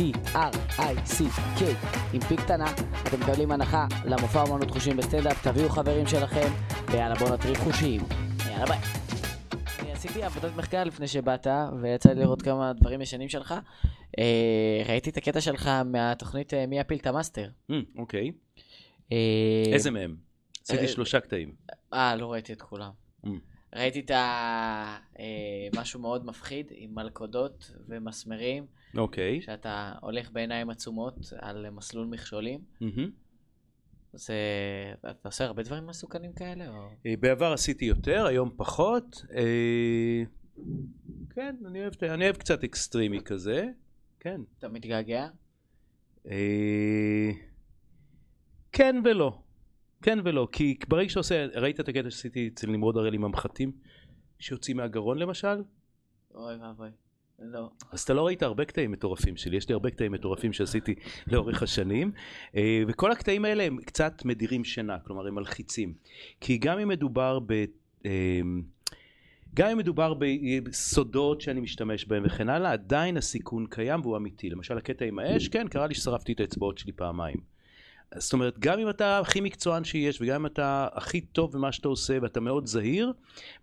P-E-T-R-I-C-K, 0.00 1.62
עם 2.12 2.20
P 2.20 2.36
קטנה, 2.36 2.72
אתם 3.02 3.20
מקבלים 3.20 3.50
הנחה 3.50 3.86
למופע 4.04 4.42
אמנות 4.42 4.70
חושים 4.70 4.96
בסטנדאפ, 4.96 5.48
תביאו 5.48 5.68
חברים 5.68 6.06
שלכם, 6.06 6.48
ויאללה 6.90 7.14
בואו 7.14 7.34
נטריף 7.34 7.58
חושים. 7.58 8.00
יאללה 8.50 8.66
ביי. 8.66 8.78
אני 9.80 9.92
עשיתי 9.92 10.22
עבודת 10.22 10.56
מחקר 10.56 10.84
לפני 10.84 11.08
שבאת, 11.08 11.46
ויצא 11.82 12.12
לי 12.12 12.20
לראות 12.20 12.42
כמה 12.42 12.72
דברים 12.72 13.00
ישנים 13.00 13.28
שלך. 13.28 13.54
אה, 14.18 14.82
ראיתי 14.88 15.10
את 15.10 15.16
הקטע 15.16 15.40
שלך 15.40 15.70
מהתוכנית 15.84 16.54
אה, 16.54 16.66
מי 16.66 16.78
יפיל 16.78 16.98
את 16.98 17.06
המאסטר. 17.06 17.48
אמ, 17.70 17.82
אוקיי. 17.98 18.32
אה, 19.12 19.64
איזה 19.72 19.90
מהם? 19.90 20.16
עשיתי 20.62 20.88
שלושה 20.88 21.20
קטעים. 21.20 21.54
אה, 21.92 22.16
לא 22.16 22.32
ראיתי 22.32 22.52
את 22.52 22.62
כולם. 22.62 22.90
ראיתי 23.74 24.00
את 24.00 24.10
ה... 24.10 24.98
אה, 25.18 25.68
משהו 25.76 26.00
מאוד 26.00 26.26
מפחיד, 26.26 26.66
עם 26.70 26.94
מלכודות 26.94 27.72
ומסמרים, 27.88 28.66
אוקיי. 28.96 29.42
שאתה 29.42 29.92
הולך 30.00 30.30
בעיניים 30.30 30.70
עצומות 30.70 31.14
על 31.38 31.70
מסלול 31.70 32.06
מכשולים. 32.06 32.60
מהמם. 32.80 33.10
זה... 34.12 34.34
אתה 35.10 35.28
עושה 35.28 35.44
הרבה 35.44 35.62
דברים 35.62 35.86
מסוכנים 35.86 36.32
כאלה? 36.32 36.68
או... 36.68 36.88
אה, 37.06 37.14
בעבר 37.20 37.52
עשיתי 37.52 37.84
יותר, 37.84 38.26
היום 38.26 38.50
פחות. 38.56 39.24
אה, 39.34 40.22
כן, 41.30 41.56
אני 41.66 41.80
אוהב, 41.80 41.92
אני 42.02 42.24
אוהב 42.24 42.36
קצת 42.36 42.64
אקסטרימי 42.64 43.20
כזה. 43.20 43.66
כן. 44.20 44.40
אתה 44.58 44.68
מתגעגע? 44.68 45.28
אה, 46.30 47.30
כן 48.72 48.96
ולא. 49.04 49.42
כן 50.02 50.18
ולא, 50.24 50.48
כי 50.52 50.78
ברגע 50.88 51.08
שעושה, 51.08 51.46
ראית 51.54 51.80
את 51.80 51.88
הקטע 51.88 52.10
שעשיתי 52.10 52.50
אצל 52.54 52.70
נמרוד 52.70 52.96
הראל 52.96 53.14
עם 53.14 53.24
המחטים, 53.24 53.72
שיוצאים 54.38 54.76
מהגרון 54.76 55.18
למשל? 55.18 55.62
אוי 56.34 56.54
ואבוי. 56.56 56.88
לא. 57.38 57.70
אז 57.92 58.00
אתה 58.00 58.14
לא 58.14 58.26
ראית 58.26 58.42
הרבה 58.42 58.64
קטעים 58.64 58.92
מטורפים 58.92 59.36
שלי, 59.36 59.56
יש 59.56 59.68
לי 59.68 59.72
הרבה 59.72 59.90
קטעים 59.90 60.12
מטורפים 60.12 60.52
שעשיתי 60.52 60.94
לאורך 61.32 61.62
השנים, 61.62 62.12
אה, 62.56 62.82
וכל 62.88 63.12
הקטעים 63.12 63.44
האלה 63.44 63.62
הם 63.62 63.78
קצת 63.82 64.24
מדירים 64.24 64.64
שינה, 64.64 64.98
כלומר 64.98 65.26
הם 65.26 65.34
מלחיצים. 65.34 65.94
כי 66.40 66.58
גם 66.58 66.78
אם 66.78 66.88
מדובר 66.88 67.38
ב... 67.46 67.64
אה, 68.06 68.40
גם 69.54 69.70
אם 69.70 69.78
מדובר 69.78 70.14
בסודות 70.64 71.40
שאני 71.40 71.60
משתמש 71.60 72.04
בהם 72.04 72.22
וכן 72.26 72.48
הלאה, 72.48 72.72
עדיין 72.72 73.16
הסיכון 73.16 73.66
קיים 73.66 74.00
והוא 74.00 74.16
אמיתי. 74.16 74.50
למשל 74.50 74.78
הקטע 74.78 75.04
עם 75.04 75.18
האש, 75.18 75.48
כן, 75.48 75.68
קרה 75.68 75.86
לי 75.86 75.94
ששרפתי 75.94 76.32
את 76.32 76.40
האצבעות 76.40 76.78
שלי 76.78 76.92
פעמיים. 76.92 77.40
זאת 78.16 78.32
אומרת, 78.32 78.58
גם 78.58 78.78
אם 78.78 78.90
אתה 78.90 79.18
הכי 79.18 79.40
מקצוען 79.40 79.84
שיש, 79.84 80.20
וגם 80.20 80.34
אם 80.34 80.46
אתה 80.46 80.88
הכי 80.92 81.20
טוב 81.20 81.52
במה 81.52 81.72
שאתה 81.72 81.88
עושה 81.88 82.18
ואתה 82.22 82.40
מאוד 82.40 82.66
זהיר, 82.66 83.12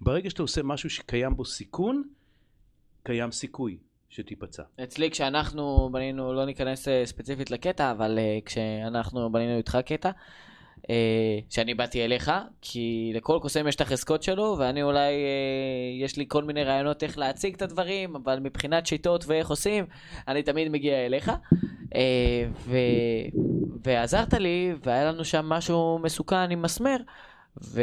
ברגע 0.02 0.30
שאתה 0.30 0.42
עושה 0.42 0.64
משהו 0.64 0.90
שקיים 0.90 1.36
בו 1.36 1.46
סיכון, 1.46 2.04
קיים 3.04 3.32
סיכוי 3.32 3.78
שתיפצע. 4.10 4.64
אצלי 4.84 5.12
כשאנחנו 5.12 5.90
בנינו, 5.92 6.34
לא 6.34 6.46
ניכנס 6.46 6.88
אה, 6.88 7.06
ספציפית 7.06 7.52
לקטע, 7.52 7.92
אבל 7.92 8.20
אה, 8.20 8.40
כשאנחנו 8.46 9.32
בנינו 9.32 9.58
איתך 9.58 9.78
קטע, 9.86 10.12
אה, 10.90 11.40
שאני 11.50 11.74
באתי 11.74 12.06
אליך, 12.06 12.32
כי 12.62 13.12
לכל 13.16 13.40
קוסם 13.42 13.68
יש 13.68 13.76
את 13.76 13.82
החזקות 13.82 14.24
שלו, 14.24 14.56
ואני 14.60 14.84
אולי, 14.84 15.14
יש 16.02 16.18
לי 16.18 16.26
כל 16.28 16.44
מיני 16.44 16.64
רעיונות 16.64 17.04
איך 17.04 17.18
להציג 17.18 17.56
את 17.56 17.62
הדברים, 17.62 18.16
אבל 18.16 18.40
מבחינת 18.40 18.86
שיטות 18.86 19.26
ואיך 19.28 19.50
עושים, 19.50 19.86
אני 20.28 20.44
תמיד 20.44 20.72
מגיע 20.72 21.06
אליך. 21.06 21.32
ו... 22.66 22.78
ועזרת 23.84 24.34
לי, 24.34 24.74
והיה 24.86 25.12
לנו 25.12 25.26
שם 25.26 25.46
משהו 25.46 26.00
מסוכן 26.04 26.52
עם 26.52 26.62
מסמר. 26.62 26.98
ו... 27.64 27.82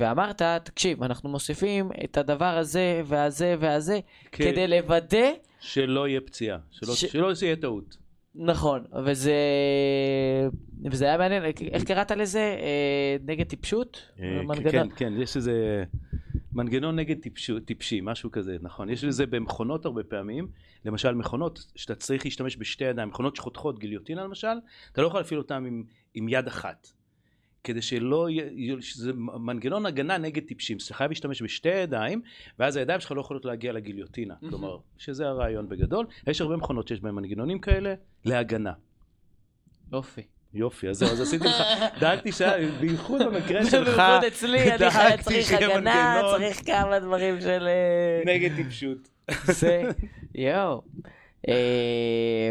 ואמרת, 0.00 0.42
תקשיב, 0.64 1.02
אנחנו 1.02 1.28
מוסיפים 1.28 1.90
את 2.04 2.18
הדבר 2.18 2.58
הזה 2.58 3.02
והזה 3.04 3.54
והזה, 3.58 4.00
כ... 4.32 4.36
כדי 4.36 4.66
לוודא... 4.66 5.30
שלא 5.60 6.08
יהיה 6.08 6.20
פציעה, 6.20 6.58
שלא, 6.70 6.94
ש... 6.94 7.04
שלא 7.04 7.32
יהיה 7.42 7.56
טעות. 7.56 7.96
נכון, 8.34 8.84
וזה... 9.04 9.34
וזה 10.90 11.04
היה 11.04 11.18
מעניין, 11.18 11.42
איך 11.72 11.84
קראת 11.84 12.10
לזה? 12.10 12.56
אה, 12.60 13.16
נגד 13.26 13.46
טיפשות? 13.46 14.10
אה, 14.20 14.40
כן, 14.70 14.86
כן, 14.96 15.12
יש 15.16 15.36
איזה 15.36 15.84
מנגנון 16.54 16.96
נגד 16.96 17.20
טיפשו, 17.20 17.60
טיפשי, 17.60 18.00
משהו 18.02 18.30
כזה, 18.30 18.56
נכון. 18.60 18.90
יש 18.90 19.04
לזה 19.04 19.26
במכונות 19.26 19.84
הרבה 19.84 20.04
פעמים, 20.04 20.48
למשל 20.84 21.14
מכונות 21.14 21.66
שאתה 21.76 21.94
צריך 21.94 22.24
להשתמש 22.24 22.56
בשתי 22.56 22.84
ידיים, 22.84 23.08
מכונות 23.08 23.36
שחותכות, 23.36 23.78
גיליוטינה 23.78 24.24
למשל, 24.24 24.56
אתה 24.92 25.02
לא 25.02 25.06
יכול 25.06 25.20
להפעיל 25.20 25.38
אותן 25.40 25.64
עם, 25.66 25.84
עם 26.14 26.28
יד 26.28 26.46
אחת. 26.46 26.88
כדי 27.64 27.82
שלא 27.82 28.30
יהיה, 28.30 28.76
שזה 28.80 29.12
מנגנון 29.16 29.86
הגנה 29.86 30.18
נגד 30.18 30.42
טיפשים, 30.42 30.76
אתה 30.86 30.94
חייב 30.94 31.10
להשתמש 31.10 31.42
בשתי 31.42 31.68
ידיים, 31.68 32.22
ואז 32.58 32.76
הידיים 32.76 33.00
שלך 33.00 33.12
לא 33.12 33.20
יכולות 33.20 33.44
להגיע 33.44 33.72
לגיליוטינה, 33.72 34.34
כלומר, 34.50 34.78
שזה 34.98 35.28
הרעיון 35.28 35.68
בגדול. 35.68 36.06
יש 36.26 36.40
הרבה 36.40 36.56
מכונות 36.56 36.88
שיש 36.88 37.00
בהן 37.00 37.14
מנגנונים 37.14 37.58
כאלה 37.58 37.94
להגנה. 38.24 38.72
יופי. 39.92 40.22
יופי, 40.54 40.88
אז 40.88 40.98
זהו, 40.98 41.08
אז 41.08 41.20
עשיתי 41.20 41.44
לך, 41.44 41.56
דאגתי 42.00 42.32
שהיה, 42.32 42.72
בייחוד 42.80 43.22
במקרה 43.22 43.64
שלך, 43.64 43.98
בייחוד 43.98 44.24
אצלי, 44.24 44.72
אני 44.72 45.22
צריך 45.22 45.52
הגנה, 45.52 46.20
צריך 46.36 46.66
כמה 46.66 46.98
דברים 46.98 47.40
של... 47.40 47.68
אה, 47.68 48.34
נגד 48.34 48.56
טיפשות. 48.56 49.08
זה, 49.60 49.82
יואו. 50.34 50.82
אה. 51.48 52.50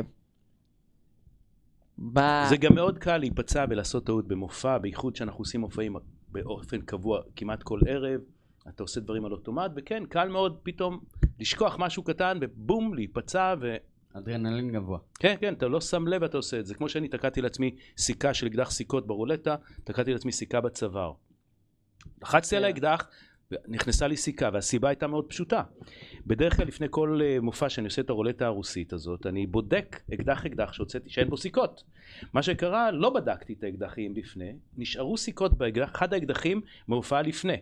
זה 2.49 2.57
גם 2.57 2.75
מאוד 2.75 2.97
קל 2.97 3.17
להיפצע 3.17 3.65
ולעשות 3.69 4.05
טעות 4.05 4.27
במופע, 4.27 4.77
בייחוד 4.77 5.15
שאנחנו 5.15 5.41
עושים 5.41 5.61
מופעים 5.61 5.95
באופן 6.29 6.81
קבוע 6.81 7.21
כמעט 7.35 7.63
כל 7.63 7.79
ערב, 7.87 8.21
אתה 8.69 8.83
עושה 8.83 8.99
דברים 8.99 9.25
על 9.25 9.31
אוטומט, 9.31 9.71
וכן, 9.75 10.05
קל 10.05 10.27
מאוד 10.27 10.59
פתאום 10.63 10.99
לשכוח 11.39 11.75
משהו 11.79 12.03
קטן 12.03 12.37
ובום, 12.41 12.93
להיפצע 12.93 13.55
ו... 13.61 13.75
אדרנלין 14.13 14.71
גבוה. 14.71 14.99
כן, 15.19 15.35
כן, 15.39 15.53
אתה 15.53 15.67
לא 15.67 15.81
שם 15.81 16.07
לב 16.07 16.21
ואתה 16.21 16.37
עושה 16.37 16.59
את 16.59 16.65
זה. 16.65 16.75
כמו 16.75 16.89
שאני 16.89 17.07
תקעתי 17.07 17.41
לעצמי 17.41 17.75
סיכה 17.97 18.33
של 18.33 18.47
אקדח 18.47 18.71
סיכות 18.71 19.07
ברולטה, 19.07 19.55
תקעתי 19.83 20.13
לעצמי 20.13 20.31
סיכה 20.31 20.61
בצוואר. 20.61 21.13
לחצתי 22.21 22.55
על 22.55 22.63
האקדח, 22.65 23.07
נכנסה 23.67 24.07
לי 24.07 24.17
סיכה, 24.17 24.49
והסיבה 24.53 24.89
הייתה 24.89 25.07
מאוד 25.07 25.25
פשוטה. 25.25 25.63
בדרך 26.27 26.55
כלל 26.55 26.67
לפני 26.67 26.87
כל 26.89 27.19
אה, 27.23 27.37
מופע 27.41 27.69
שאני 27.69 27.85
עושה 27.85 28.01
את 28.01 28.09
הרולטה 28.09 28.45
הרוסית 28.45 28.93
הזאת, 28.93 29.25
אני 29.25 29.47
בודק 29.47 30.01
אקדח 30.13 30.45
אקדח 30.45 30.73
שהוצאתי, 30.73 31.09
שאין 31.09 31.29
בו 31.29 31.37
סיכות. 31.37 31.83
מה 32.33 32.43
שקרה, 32.43 32.91
לא 32.91 33.09
בדקתי 33.09 33.53
את 33.53 33.63
האקדחים 33.63 34.15
לפני, 34.15 34.53
נשארו 34.77 35.17
סיכות 35.17 35.57
באחד 35.57 36.13
האקדחים 36.13 36.61
מהופעה 36.87 37.21
לפני. 37.21 37.57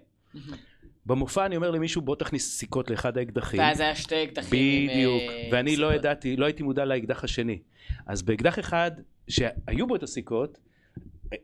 במופע 1.05 1.45
אני 1.45 1.55
אומר 1.55 1.71
למישהו 1.71 2.01
בוא 2.01 2.15
תכניס 2.15 2.57
סיכות 2.57 2.89
לאחד 2.89 3.17
האקדחים. 3.17 3.59
ואז 3.59 3.79
היה 3.79 3.95
שתי 3.95 4.23
אקדחים 4.23 4.87
בדיוק, 4.87 5.21
עם, 5.21 5.29
uh, 5.29 5.53
ואני 5.53 5.69
לא 5.69 5.75
סיכות. 5.75 5.91
לא 5.91 5.95
ידעתי, 5.95 6.37
לא 6.37 6.45
הייתי 6.45 6.63
מודע 6.63 6.85
לאקדח 6.85 7.23
השני. 7.23 7.59
אז 8.05 8.21
באקדח 8.21 8.59
אחד 8.59 8.91
שהיו 9.27 9.87
בו 9.87 9.95
את 9.95 10.03
הסיכות, 10.03 10.57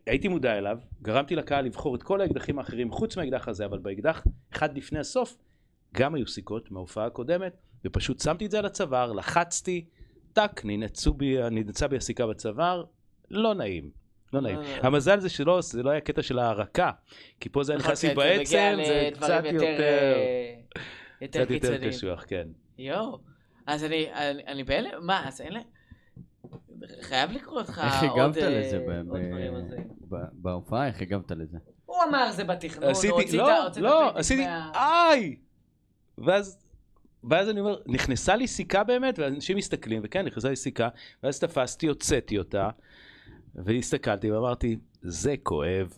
הייתי 0.06 0.28
מודע 0.28 0.58
אליו, 0.58 0.78
גרמתי 1.02 1.36
לקהל 1.36 1.64
לבחור 1.64 1.94
את 1.94 2.02
כל 2.02 2.20
האקדחים 2.20 2.58
האחרים 2.58 2.90
חוץ 2.90 3.16
מהאקדח 3.16 3.48
הזה, 3.48 3.64
אבל 3.64 3.78
באקדח 3.78 4.24
אחד 4.52 4.76
לפני 4.76 4.98
הסוף 4.98 5.36
גם 5.94 6.14
היו 6.14 6.26
סיכות 6.26 6.70
מההופעה 6.70 7.06
הקודמת, 7.06 7.56
ופשוט 7.84 8.20
שמתי 8.20 8.46
את 8.46 8.50
זה 8.50 8.58
על 8.58 8.66
הצוואר, 8.66 9.12
לחצתי, 9.12 9.84
טאק, 10.32 10.64
ננעצה 10.64 11.88
בי 11.88 11.96
הסיכה 11.96 12.26
בצוואר, 12.26 12.84
לא 13.30 13.54
נעים. 13.54 13.90
לא 14.32 14.40
נעים. 14.40 14.58
אה. 14.58 14.78
המזל 14.82 15.20
זה 15.20 15.28
שלא, 15.28 15.60
זה 15.60 15.82
לא 15.82 15.90
היה 15.90 16.00
קטע 16.00 16.22
של 16.22 16.38
ההרקה, 16.38 16.90
כי 17.40 17.48
פה 17.48 17.62
זה 17.62 17.72
היה 17.72 17.78
נכנס 17.78 18.04
לי 18.04 18.14
בעצם, 18.14 18.78
זה 18.86 19.10
קצת 19.14 19.42
יותר... 19.52 19.78
קצת 21.24 21.50
יותר 21.50 21.88
קשוח, 21.88 22.24
כן. 22.28 22.48
יואו, 22.78 23.18
אז 23.66 23.84
אני 24.46 24.64
בהלם, 24.64 25.06
מה, 25.06 25.28
אז 25.28 25.40
אין 25.40 25.52
להם... 25.52 25.62
חייב 27.00 27.32
לקרוא 27.32 27.58
אותך 27.58 27.82
איך 27.84 28.02
הגבת 28.02 28.36
לזה 28.36 28.86
בהופעה? 30.32 30.86
איך 30.86 31.02
הגבת 31.02 31.30
לזה? 31.30 31.58
הוא 31.86 31.96
אמר 32.08 32.32
זה 32.32 32.44
בתכנון, 32.44 32.90
עשיתי, 32.90 33.36
לא, 33.36 33.68
לא, 33.76 34.18
עשיתי, 34.18 34.46
איי! 34.74 35.36
ואז, 36.18 36.58
ואז 37.24 37.48
אני 37.50 37.60
אומר, 37.60 37.76
נכנסה 37.86 38.36
לי 38.36 38.46
סיכה 38.46 38.84
באמת, 38.84 39.18
ואנשים 39.18 39.56
מסתכלים, 39.56 40.00
וכן, 40.04 40.24
נכנסה 40.24 40.48
לי 40.48 40.56
סיכה, 40.56 40.88
ואז 41.22 41.40
תפסתי, 41.40 41.86
הוצאתי 41.86 42.38
אותה, 42.38 42.70
והסתכלתי 43.54 44.30
ואמרתי, 44.30 44.76
זה 45.02 45.34
כואב. 45.42 45.92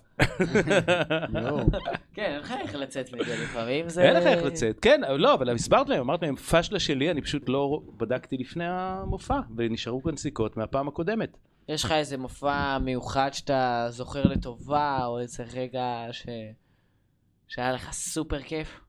כן, 2.15 2.33
אין 2.33 2.41
לך 2.41 2.55
איך 2.61 2.75
לצאת 2.75 3.13
מזה 3.13 3.37
לפעמים, 3.43 3.89
זה... 3.89 4.03
אין 4.03 4.17
לך 4.17 4.27
איך 4.27 4.45
לצאת, 4.45 4.81
כן, 4.81 5.01
לא, 5.19 5.35
אבל 5.35 5.51
הסברת 5.51 5.89
להם, 5.89 6.01
אמרת 6.01 6.23
להם, 6.23 6.37
פשלה 6.37 6.81
שלי, 6.81 7.11
אני 7.11 7.23
פשוט 7.23 7.49
לא 7.49 7.83
בדקתי 7.97 8.37
לפני 8.37 8.65
המופע, 8.67 9.41
ונשארו 9.57 10.03
כאן 10.03 10.17
סיכות 10.17 10.57
מהפעם 10.57 10.89
הקודמת. 10.89 11.37
יש 11.69 11.85
לך 11.85 11.93
איזה 11.93 12.17
מופע 12.17 12.79
מיוחד 12.79 13.31
שאתה 13.33 13.87
זוכר 13.91 14.23
לטובה, 14.25 15.07
או 15.07 15.19
איזה 15.19 15.45
רגע 15.55 16.07
ש... 16.13 16.27
שהיה 17.49 17.73
לך 17.73 17.93
סופר 17.93 18.41
כיף? 18.41 18.81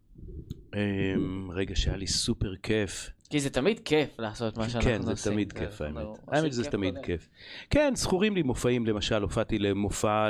אמ, 0.76 1.52
רגע 1.52 1.76
שהיה 1.76 1.98
לי 1.98 2.08
סופר 2.08 2.56
כיף. 2.64 3.10
כי 3.32 3.40
זה 3.40 3.50
תמיד 3.50 3.80
כיף 3.80 4.20
לעשות 4.20 4.58
מה 4.58 4.70
שאנחנו 4.70 4.90
עושים. 4.92 5.08
כן, 5.08 5.16
זה 5.16 5.32
תמיד 5.32 5.54
כיף 5.54 5.82
האמת. 5.82 6.06
האמת 6.28 6.52
שזה 6.52 6.72
תמיד 6.72 6.98
כיף. 7.04 7.30
כן, 7.70 7.96
זכורים 7.96 8.36
לי 8.36 8.44
מופעים, 8.44 8.86
למשל, 8.86 9.22
הופעתי 9.22 9.60
למופע 9.60 10.30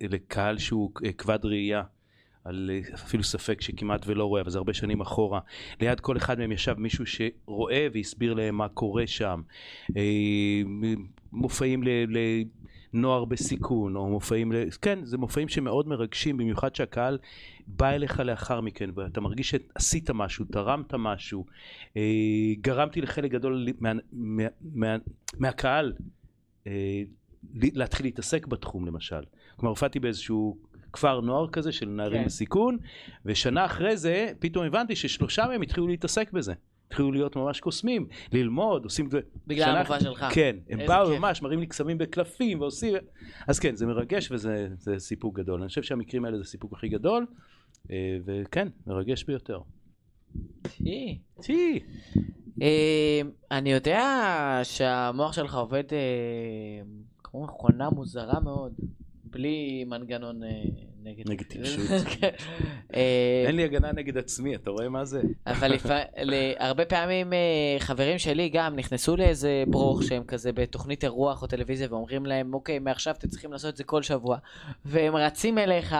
לקהל 0.00 0.58
שהוא 0.58 0.90
אה, 1.04 1.12
כבד 1.12 1.44
ראייה. 1.44 1.82
על 2.44 2.70
אה, 2.72 2.94
אפילו 2.94 3.22
ספק 3.22 3.60
שכמעט 3.60 4.06
ולא 4.06 4.24
רואה, 4.24 4.40
אבל 4.40 4.50
זה 4.50 4.58
הרבה 4.58 4.74
שנים 4.74 5.00
אחורה. 5.00 5.40
ליד 5.80 6.00
כל 6.00 6.16
אחד 6.16 6.38
מהם 6.38 6.52
ישב 6.52 6.74
מישהו 6.78 7.04
שרואה 7.06 7.86
והסביר 7.92 8.34
להם 8.34 8.54
מה 8.54 8.68
קורה 8.68 9.06
שם. 9.06 9.42
אה, 9.96 10.62
מופעים 11.32 11.82
לנוער 12.94 13.24
בסיכון, 13.24 13.96
או 13.96 14.08
מופעים. 14.08 14.52
כן, 14.82 15.04
זה 15.04 15.18
מופעים 15.18 15.48
שמאוד 15.48 15.88
מרגשים, 15.88 16.36
במיוחד 16.36 16.74
שהקהל 16.74 17.18
בא 17.66 17.90
אליך 17.90 18.20
לאחר 18.20 18.60
מכן, 18.60 18.90
ואתה 18.94 19.20
מרגיש 19.20 19.50
שעשית 19.50 20.10
משהו, 20.10 20.44
תרמת 20.44 20.94
משהו, 20.94 21.44
אה, 21.96 22.02
גרמתי 22.60 23.00
לחלק 23.00 23.30
גדול 23.30 23.66
מה, 23.80 23.92
מה, 24.12 24.42
מה, 24.74 24.96
מהקהל 25.38 25.92
אה, 26.66 27.02
להתחיל 27.54 28.06
להתעסק 28.06 28.46
בתחום 28.46 28.86
למשל. 28.86 29.20
כלומר, 29.56 29.70
הופעתי 29.70 30.00
באיזשהו 30.00 30.56
כפר 30.92 31.20
נוער 31.20 31.48
כזה 31.48 31.72
של 31.72 31.88
נערים 31.88 32.20
כן. 32.20 32.26
בסיכון, 32.26 32.78
ושנה 33.24 33.64
אחרי 33.64 33.96
זה 33.96 34.32
פתאום 34.38 34.64
הבנתי 34.64 34.96
ששלושה 34.96 35.46
מהם 35.46 35.62
התחילו 35.62 35.86
להתעסק 35.86 36.32
בזה. 36.32 36.54
התחילו 36.90 37.12
להיות 37.12 37.36
ממש 37.36 37.60
קוסמים, 37.60 38.06
ללמוד, 38.32 38.84
עושים... 38.84 39.08
בגלל 39.46 39.66
שנה... 39.66 39.78
המופע 39.78 40.00
שלך. 40.00 40.26
כן, 40.32 40.56
הם 40.70 40.78
באו 40.86 41.06
כיף. 41.06 41.18
ממש, 41.18 41.42
מראים 41.42 41.60
לי 41.60 41.66
קסמים 41.66 41.98
בקלפים 41.98 42.60
ועושים... 42.60 42.94
אז 43.48 43.58
כן, 43.58 43.76
זה 43.76 43.86
מרגש 43.86 44.30
וזה 44.30 44.94
סיפוק 44.98 45.38
גדול. 45.38 45.60
אני 45.60 45.68
חושב 45.68 45.82
שהמקרים 45.82 46.24
האלה 46.24 46.38
זה 46.38 46.44
סיפוק 46.44 46.72
הכי 46.72 46.88
גדול, 46.88 47.26
אה, 47.90 48.18
וכן, 48.24 48.68
מרגש 48.86 49.24
ביותר. 49.24 49.60
טי. 50.62 51.18
טי. 51.42 51.80
אה, 52.62 53.20
אני 53.50 53.72
יודע 53.72 54.02
שהמוח 54.62 55.32
שלך 55.32 55.54
עובד 55.54 55.84
אה, 55.92 55.98
כמו 57.24 57.44
מכונה 57.44 57.90
מוזרה 57.90 58.40
מאוד. 58.40 58.72
בלי 59.30 59.84
מנגנון 59.84 60.42
אה, 60.42 60.48
נגד... 61.02 61.30
נגד 61.30 61.42
טיפשות. 61.42 61.80
אה, 62.94 63.44
אין 63.46 63.56
לי 63.56 63.64
הגנה 63.64 63.92
נגד 63.92 64.18
עצמי, 64.18 64.54
אתה 64.54 64.70
רואה 64.70 64.88
מה 64.88 65.04
זה? 65.04 65.22
אבל 65.46 65.72
הרבה 66.58 66.84
פעמים 66.84 67.32
אה, 67.32 67.38
חברים 67.78 68.18
שלי 68.18 68.48
גם 68.48 68.76
נכנסו 68.76 69.16
לאיזה 69.16 69.64
ברוך 69.66 70.02
שהם 70.02 70.24
כזה 70.24 70.52
בתוכנית 70.52 71.04
אירוח 71.04 71.42
או 71.42 71.46
טלוויזיה 71.46 71.86
ואומרים 71.90 72.26
להם, 72.26 72.54
אוקיי, 72.54 72.78
מעכשיו 72.78 73.14
אתם 73.18 73.28
צריכים 73.28 73.52
לעשות 73.52 73.72
את 73.72 73.76
זה 73.76 73.84
כל 73.84 74.02
שבוע. 74.02 74.38
והם 74.84 75.16
רצים 75.16 75.58
אליך 75.58 75.96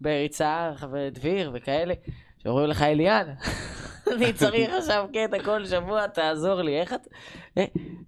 בריצה, 0.00 0.72
חבר 0.76 1.08
דביר 1.08 1.50
וכאלה, 1.54 1.94
שאומרים 2.42 2.70
לך, 2.70 2.82
אליאן, 2.82 3.24
אני 4.14 4.32
צריך 4.32 4.70
עכשיו 4.78 5.06
קטע 5.12 5.42
כל 5.42 5.66
שבוע, 5.66 6.06
תעזור 6.06 6.62
לי. 6.62 6.80
איך, 6.80 6.94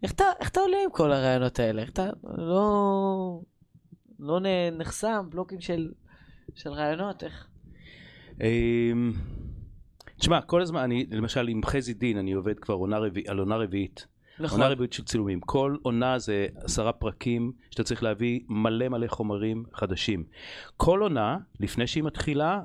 אתה, 0.05 0.25
איך 0.41 0.49
אתה 0.49 0.61
עולה 0.61 0.77
עם 0.85 0.91
כל 0.91 1.13
הרעיונות 1.13 1.59
האלה? 1.59 1.83
איך 1.83 1.91
אתה 1.91 2.11
לא, 2.37 3.41
לא 4.21 4.41
נחסם, 4.73 5.27
בלוקים 5.31 5.61
של, 5.61 5.93
של 6.55 6.71
רעיונות? 6.71 7.25
איך? 7.25 7.47
אמ, 8.41 9.13
תשמע, 10.19 10.41
כל 10.41 10.63
הזמן, 10.63 10.81
אני, 10.81 11.07
למשל 11.11 11.49
עם 11.49 11.61
חזי 11.65 11.95
דין, 11.95 12.19
אני 12.19 12.33
עובד 12.33 12.59
כבר 12.59 12.75
עונה 12.75 12.99
רביעית, 12.99 13.29
על 13.29 13.39
עונה 13.39 13.57
רביעית. 13.57 14.07
נכון. 14.41 14.61
עונה 14.61 14.73
רביעית 14.73 14.93
של 14.93 15.05
צילומים. 15.05 15.41
כל 15.41 15.77
עונה 15.83 16.19
זה 16.19 16.47
עשרה 16.55 16.93
פרקים 16.93 17.53
שאתה 17.71 17.83
צריך 17.83 18.03
להביא 18.03 18.41
מלא 18.49 18.89
מלא 18.89 19.07
חומרים 19.07 19.65
חדשים. 19.73 20.25
כל 20.77 21.03
עונה, 21.03 21.39
לפני 21.61 21.87
שהיא 21.87 22.03
מתחילה, 22.03 22.63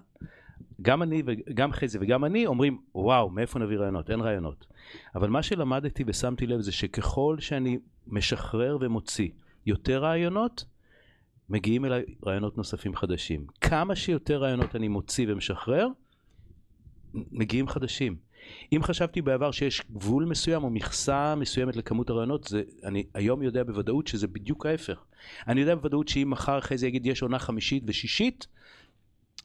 גם 0.82 1.04
אני 1.04 1.24
וגם 1.26 1.72
חזי 1.72 1.98
וגם 2.02 2.26
אני 2.26 2.46
אומרים, 2.46 2.78
וואו, 2.96 3.30
מאיפה 3.30 3.60
נביא 3.60 3.78
רעיונות? 3.78 4.10
אין 4.10 4.20
רעיונות. 4.20 4.65
אבל 5.15 5.30
מה 5.30 5.44
שלמדתי 5.44 6.04
ושמתי 6.08 6.48
לב 6.48 6.62
זה 6.62 6.72
שככל 6.72 7.36
שאני 7.39 7.80
משחרר 8.08 8.78
ומוציא 8.82 9.30
יותר 9.65 10.04
רעיונות, 10.04 10.65
מגיעים 11.49 11.86
אליי 11.86 12.03
רעיונות 12.25 12.58
נוספים 12.58 12.95
חדשים. 12.95 13.45
כמה 13.62 13.95
שיותר 13.95 14.38
רעיונות 14.38 14.75
אני 14.75 14.88
מוציא 14.88 15.25
ומשחרר, 15.29 15.88
מגיעים 17.13 17.67
חדשים. 17.67 18.15
אם 18.73 18.84
חשבתי 18.84 19.21
בעבר 19.21 19.51
שיש 19.51 19.81
גבול 19.91 20.25
מסוים 20.25 20.63
או 20.63 20.69
מכסה 20.69 21.36
מסוימת 21.36 21.75
לכמות 21.75 22.10
הרעיונות, 22.10 22.43
זה, 22.43 22.63
אני 22.84 23.03
היום 23.13 23.43
יודע 23.43 23.63
בוודאות 23.63 24.08
שזה 24.08 24.27
בדיוק 24.27 24.65
ההפך. 24.65 25.03
אני 25.47 25.62
יודע 25.62 25.75
בוודאות 25.75 26.08
שאם 26.08 26.29
מחר 26.29 26.58
אחרי 26.58 26.77
זה 26.77 26.88
יגיד 26.88 27.05
יש 27.05 27.21
עונה 27.21 27.39
חמישית 27.39 27.84
ושישית, 27.88 28.47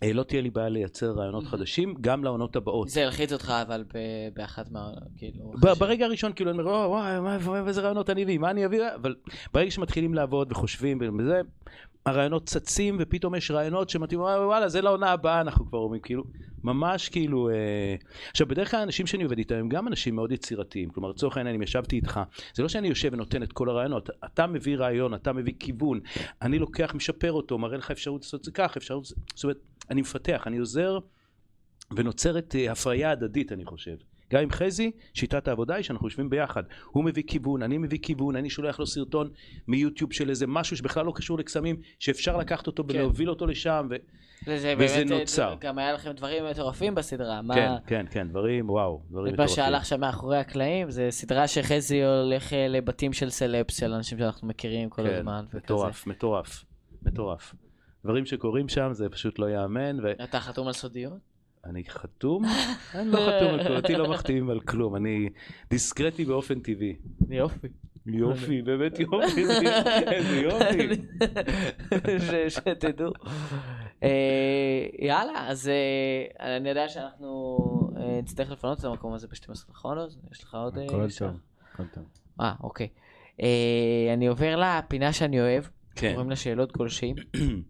אה, 0.03 0.13
לא 0.13 0.23
תהיה 0.23 0.43
לי 0.43 0.51
בעיה 0.51 0.69
לייצר 0.69 1.11
רעיונות 1.11 1.47
חדשים, 1.47 1.95
גם 2.01 2.25
לעונות 2.25 2.57
הבאות. 2.57 2.89
זה 2.89 3.05
הלחיץ 3.05 3.33
אותך 3.33 3.53
אבל 3.63 3.85
באחת 4.35 4.71
מה... 4.71 4.91
כאילו... 5.17 5.53
ברגע 5.79 6.05
הראשון 6.05 6.33
כאילו 6.33 6.51
אני 6.51 6.59
אומר 6.59 6.71
"וואו, 6.71 6.91
וואי 6.91 7.21
מה- 7.21 7.39
וואי, 7.43 7.61
איזה 7.69 7.81
רעיונות 7.81 8.11
אני 8.11 8.25
אביא 8.25 8.39
מה 8.39 8.51
אני 8.51 8.67
אביא 8.67 8.81
אבל 8.95 9.15
ברגע 9.55 9.71
שמתחילים 9.71 10.15
לעבוד 10.15 10.53
וחושבים 10.53 10.99
וזה 11.19 11.41
הרעיונות 12.07 12.47
צצים 12.47 12.97
ופתאום 13.01 13.35
יש 13.35 13.51
רעיונות 13.51 13.91
שמתאים 13.91 14.21
"וואי, 14.21 14.45
וואלה 14.45 14.69
זה 14.69 14.81
לעונה 14.81 15.11
הבאה 15.11 15.41
אנחנו 15.41 15.67
כבר 15.67 15.79
אומרים 15.79 16.01
כאילו 16.01 16.25
ממש 16.65 17.09
כאילו 17.09 17.51
אה... 17.51 17.95
עכשיו 18.31 18.47
בדרך 18.47 18.71
כלל 18.71 18.81
האנשים 18.81 19.07
שאני 19.07 19.25
עובד 19.25 19.39
איתם 19.39 19.55
הם 19.55 19.69
גם 19.69 19.89
אנשים 19.89 20.15
מאוד 20.15 20.33
יצירתיים 20.33 20.91
כלומר 20.91 21.09
לצורך 21.09 21.37
העניין 21.37 21.55
אם 21.55 21.63
ישבתי 21.63 21.97
איתך 21.97 22.21
זה 22.55 22.63
לא 22.63 22.69
שאני 22.69 22.89
יושב 22.89 23.11
ונותן 23.13 23.43
את 23.43 23.53
כל 23.53 23.69
הרעיונות 23.69 24.11
אתה 24.25 24.47
מביא 24.47 24.77
רעיון 24.77 25.15
אתה 25.15 25.33
מביא 25.33 25.53
כיוון 25.59 26.01
אני 26.43 26.59
לוקח 26.59 26.95
משפר 26.95 27.33
אותו 27.33 27.59
מראה 27.59 27.77
לך 27.77 27.91
אפשרות 27.91 28.23
לעשות 28.23 28.41
את 28.41 28.45
זה 28.45 28.51
כך 28.55 28.77
אפשרות 28.77 29.05
זאת 29.07 29.45
אומרת 29.45 29.59
אני 29.91 30.01
מפתח 30.01 30.43
אני 30.47 30.59
עוזר 30.59 30.99
ונוצרת 31.97 32.55
אה, 32.59 32.73
הפריה 32.73 33.11
הדדית 33.11 33.53
אני 33.53 33.65
חושב 33.65 33.97
גם 34.33 34.43
עם 34.43 34.51
חזי, 34.51 34.91
שיטת 35.15 35.49
העבודה 35.49 35.75
היא 35.75 35.83
שאנחנו 35.83 36.07
יושבים 36.07 36.31
ביחד. 36.31 36.63
הוא 36.91 37.05
מביא 37.05 37.23
כיוון, 37.27 37.63
אני 37.63 37.79
מביא 37.79 37.99
כיוון, 38.03 38.37
אני 38.37 38.51
שולח 38.51 38.79
לו 38.79 38.87
סרטון 38.87 39.31
מיוטיוב 39.69 40.13
של 40.13 40.31
איזה 40.31 40.47
משהו 40.47 40.77
שבכלל 40.77 41.07
לא 41.07 41.13
קשור 41.17 41.39
לקסמים, 41.39 41.77
שאפשר 41.99 42.37
לקחת 42.37 42.67
אותו 42.67 42.85
כן. 42.85 42.95
ולהוביל 42.95 43.31
אותו 43.31 43.47
לשם. 43.47 43.89
ו... 43.91 43.97
וזה 44.47 44.75
וזה 44.79 44.97
באמת, 44.97 45.13
אה, 45.13 45.19
נוצר. 45.19 45.55
גם 45.61 45.79
היה 45.79 45.93
לכם 45.93 46.13
דברים 46.13 46.45
מטורפים 46.51 46.95
בסדרה. 46.95 47.43
מה... 47.43 47.55
כן, 47.55 47.73
כן, 47.87 48.07
כן, 48.11 48.29
דברים, 48.29 48.71
וואו, 48.71 49.03
דברים 49.11 49.35
את 49.35 49.39
מה 49.39 49.45
מטורפים. 49.45 49.65
שהלך 49.65 49.85
שם 49.85 50.01
מאחורי 50.01 50.39
הקלעים, 50.39 50.91
זה 50.91 51.07
סדרה 51.11 51.49
שחזי 51.49 52.05
הולך 52.05 52.53
אה, 52.53 52.69
לבתים 52.69 53.13
של 53.13 53.31
סלפס, 53.31 53.81
של 53.81 53.93
אנשים 53.93 54.19
שאנחנו 54.19 54.49
מכירים 54.49 54.91
כל 54.91 55.03
כן, 55.03 55.15
הזמן. 55.15 55.45
וכזה. 55.49 55.59
מטורף, 55.59 56.07
מטורף, 56.07 56.65
מטורף. 57.03 57.55
דברים 58.05 58.27
שקורים 58.27 58.69
שם 58.69 58.89
זה 58.93 59.09
פשוט 59.09 59.39
לא 59.39 59.47
ייאמן, 59.47 59.97
אתה 60.25 60.41
חתום 60.41 60.67
על 60.67 60.73
סודיות? 60.73 61.30
ואני 61.65 61.85
חתום, 61.89 62.45
אני 62.95 63.11
לא 63.11 63.17
חתום 63.19 63.49
על 63.55 63.63
כלום, 63.65 63.77
אותי 63.77 63.95
לא 63.95 64.11
מחתימים 64.11 64.51
על 64.51 64.61
כלום, 64.61 64.97
אני 64.97 65.29
דיסקרטי 65.71 66.25
באופן 66.25 66.61
טבעי. 66.61 66.97
יופי. 67.31 67.69
יופי, 68.07 68.63
באמת 68.63 68.99
יופי, 68.99 69.45
איזה 70.11 70.37
יופי. 70.41 70.89
ש- 72.19 72.55
שתדעו. 72.55 73.13
אה, 74.03 74.09
יאללה, 74.99 75.49
אז 75.49 75.69
אה, 75.69 76.57
אני 76.57 76.69
יודע 76.69 76.89
שאנחנו 76.89 77.59
אה, 77.97 78.19
נצטרך 78.23 78.51
לפנות 78.51 78.79
את 78.79 78.85
המקום 78.85 79.13
הזה 79.15 79.27
ב-12 79.29 79.71
נכון? 79.71 79.99
יש 80.33 80.43
לך 80.45 80.55
עוד... 80.55 80.79
הכל? 80.79 81.07
טוב, 81.19 81.31
הכל 81.75 81.83
טוב. 81.95 82.05
אה, 82.41 82.53
אוקיי. 82.63 82.89
אני 84.15 84.27
עובר 84.27 84.57
לפינה 84.57 85.13
שאני 85.13 85.41
אוהב, 85.41 85.65
כן. 85.95 86.11
קוראים 86.13 86.31
לה 86.31 86.37
שאלות 86.37 86.73
גולשים, 86.73 87.17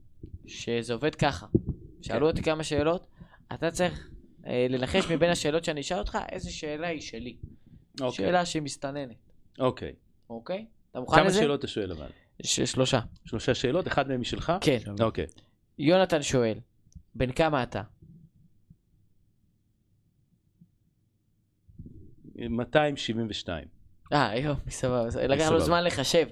שזה 0.46 0.92
עובד 0.92 1.14
ככה. 1.14 1.46
שאלו 2.02 2.26
אותי 2.30 2.42
כמה 2.42 2.64
שאלות, 2.64 3.06
אתה 3.54 3.70
צריך 3.70 4.10
אה, 4.46 4.66
לנחש 4.70 5.10
מבין 5.10 5.30
השאלות 5.30 5.64
שאני 5.64 5.80
אשאל 5.80 5.98
אותך, 5.98 6.18
איזה 6.32 6.50
שאלה 6.50 6.88
היא 6.88 7.00
שלי. 7.00 7.36
אוקיי, 8.00 8.12
שאלה 8.26 8.46
שהיא 8.46 8.62
מסתננת, 8.62 9.16
אוקיי. 9.58 9.92
אוקיי? 10.30 10.66
אתה 10.90 11.00
מוכן 11.00 11.16
כמה 11.16 11.26
לזה? 11.28 11.38
שאלות 11.40 11.58
אתה 11.60 11.66
שואל 11.66 11.92
אבל? 11.92 12.06
ש- 12.42 12.60
שלושה. 12.60 13.00
שלושה 13.24 13.54
שאלות, 13.54 13.86
אחד 13.86 14.08
מהם 14.08 14.20
משלך? 14.20 14.52
כן. 14.60 14.78
אוקיי. 15.00 15.26
יונתן 15.78 16.22
שואל, 16.22 16.58
בן 17.14 17.32
כמה 17.32 17.62
אתה? 17.62 17.82
272. 22.34 23.64
אה, 24.12 24.36
יופי, 24.38 24.70
סבבה. 24.70 25.04
לקח 25.06 25.40
לו 25.42 25.46
סבבה. 25.48 25.60
זמן 25.60 25.84
לחשב. 25.84 26.26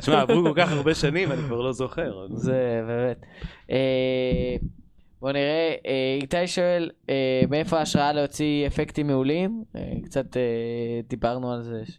תשמע, 0.00 0.20
עברו 0.20 0.42
כל 0.42 0.52
כך 0.56 0.72
הרבה 0.72 0.94
שנים, 0.94 1.32
אני 1.32 1.42
כבר 1.42 1.60
לא 1.60 1.72
זוכר. 1.72 2.26
זה 2.34 2.82
באמת. 2.86 3.20
אה, 3.70 4.56
בוא 5.20 5.32
נראה, 5.32 5.74
אה, 5.86 6.18
איתי 6.22 6.46
שואל, 6.46 6.90
אה, 7.10 7.42
מאיפה 7.50 7.78
ההשראה 7.78 8.12
להוציא 8.12 8.66
אפקטים 8.66 9.06
מעולים? 9.06 9.64
קצת 10.04 10.36
דיברנו 11.08 11.52
על 11.52 11.62
זה. 11.62 11.82
ש- 11.86 11.98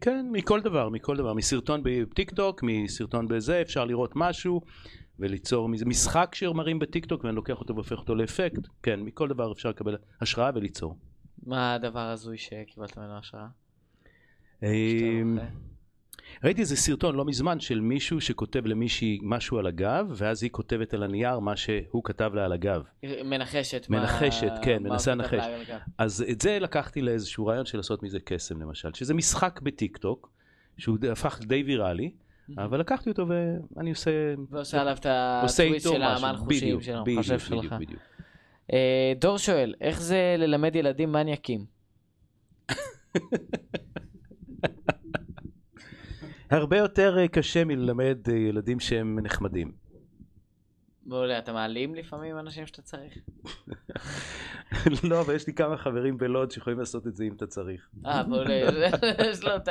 כן, 0.00 0.26
מכל 0.32 0.60
דבר, 0.60 0.88
מכל 0.88 1.16
דבר. 1.16 1.34
מסרטון 1.34 1.80
בטיק 1.84 2.30
טוק, 2.30 2.62
מסרטון 2.62 3.28
בזה, 3.28 3.60
אפשר 3.60 3.84
לראות 3.84 4.12
משהו 4.14 4.60
וליצור 5.18 5.68
מזה 5.68 5.84
משחק 5.86 6.34
שמראים 6.34 6.78
בטיק 6.78 7.06
טוק 7.06 7.24
ואני 7.24 7.36
לוקח 7.36 7.60
אותו 7.60 7.74
והופך 7.74 7.98
אותו 7.98 8.14
לאפקט. 8.14 8.68
כן, 8.82 9.00
מכל 9.00 9.28
דבר 9.28 9.52
אפשר 9.52 9.68
לקבל 9.68 9.96
השראה 10.20 10.50
וליצור. 10.54 10.96
מה 11.46 11.74
הדבר 11.74 12.00
הזוי 12.00 12.38
שקיבלת 12.38 12.98
ממנו 12.98 13.18
השראה? 13.18 13.46
אה, 14.62 15.22
ראיתי 16.44 16.60
איזה 16.60 16.76
סרטון 16.76 17.14
לא 17.16 17.24
מזמן 17.24 17.60
של 17.60 17.80
מישהו 17.80 18.20
שכותב 18.20 18.66
למישהי 18.66 19.18
משהו 19.22 19.58
על 19.58 19.66
הגב, 19.66 20.06
ואז 20.16 20.42
היא 20.42 20.50
כותבת 20.50 20.94
על 20.94 21.02
הנייר 21.02 21.38
מה 21.38 21.56
שהוא 21.56 22.04
כתב 22.04 22.30
לה 22.34 22.44
על 22.44 22.52
הגב. 22.52 22.82
מנחשת. 23.24 23.86
מה- 23.88 24.00
מנחשת, 24.00 24.52
כן, 24.62 24.82
מה 24.82 24.88
מנסה 24.88 25.14
לנחש. 25.14 25.44
אז 25.98 26.24
את 26.30 26.40
זה 26.40 26.58
לקחתי 26.58 27.02
לאיזשהו 27.02 27.46
רעיון 27.46 27.66
של 27.66 27.76
לעשות 27.78 28.02
מזה 28.02 28.18
קסם 28.24 28.60
למשל, 28.62 28.88
שזה 28.94 29.14
משחק 29.14 29.60
בטיק 29.62 29.96
טוק, 29.96 30.30
שהוא 30.78 30.98
הפך 31.12 31.40
די 31.42 31.62
ויראלי, 31.62 32.10
אבל 32.58 32.80
לקחתי 32.80 33.10
אותו 33.10 33.26
ואני 33.76 33.90
עושה... 33.90 34.10
ועושה 34.50 34.80
עליו 34.80 34.96
את 35.00 35.06
הטוויסט 35.08 35.88
של 35.90 36.02
האמן 36.02 36.36
חושים 36.36 36.58
בדיוק, 36.60 36.82
של 36.82 36.96
בדיוק, 37.02 37.16
המחשב 37.30 37.36
בדיוק, 37.56 37.62
שלך. 37.64 37.74
אה, 38.72 39.12
דור 39.18 39.38
שואל, 39.38 39.74
איך 39.80 40.00
זה 40.00 40.34
ללמד 40.38 40.76
ילדים 40.76 41.12
מניאקים? 41.12 41.64
הרבה 46.50 46.78
יותר 46.78 47.18
אה, 47.18 47.28
קשה 47.28 47.64
מללמד 47.64 48.18
אה, 48.28 48.36
ילדים 48.36 48.80
שהם 48.80 49.18
נחמדים. 49.22 49.72
מעולה, 51.06 51.38
אתה 51.38 51.52
מעלים 51.52 51.94
לפעמים 51.94 52.38
אנשים 52.38 52.66
שאתה 52.66 52.82
צריך? 52.82 53.18
לא, 55.10 55.20
אבל 55.20 55.34
יש 55.34 55.46
לי 55.46 55.52
כמה 55.52 55.76
חברים 55.76 56.18
בלוד 56.18 56.50
שיכולים 56.50 56.78
לעשות 56.78 57.06
את 57.06 57.16
זה 57.16 57.24
אם 57.24 57.32
אתה 57.36 57.46
צריך. 57.46 57.88
אה, 58.06 58.26
מעולה, 58.26 58.54
יש 59.30 59.44
לו 59.44 59.50
את 59.56 59.68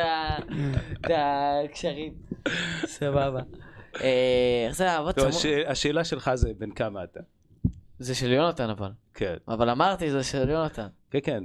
הקשרים. 1.04 2.14
סבבה. 2.86 3.42
איך 4.66 4.76
זה 4.76 4.86
לעבוד 4.86 5.16
צמוד? 5.16 5.30
הש- 5.30 5.46
השאלה 5.68 6.04
שלך 6.04 6.32
זה 6.36 6.52
בן 6.58 6.72
כמה 6.72 7.04
אתה. 7.04 7.20
זה 8.00 8.16
של 8.16 8.32
יונתן 8.32 8.70
אבל. 8.70 8.90
כן, 9.14 9.36
אבל 9.48 9.70
אמרתי, 9.70 10.12
זה 10.12 10.24
של 10.24 10.50
יונתן. 10.50 10.88
כן, 11.12 11.20
כן, 11.24 11.44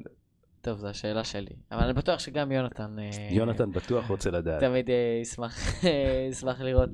טוב, 0.65 0.79
זו 0.79 0.89
השאלה 0.89 1.25
שלי. 1.25 1.57
אבל 1.73 1.85
אני 1.85 1.93
בטוח 1.93 2.19
שגם 2.19 2.53
יונתן... 2.53 2.97
אה, 2.99 3.29
יונתן 3.31 3.73
בטוח 3.73 4.11
רוצה 4.11 4.31
לדעת. 4.31 4.61
תמיד 4.61 4.91
אה, 4.91 5.19
ישמח, 5.23 5.85
ישמח 6.31 6.61
לראות. 6.61 6.91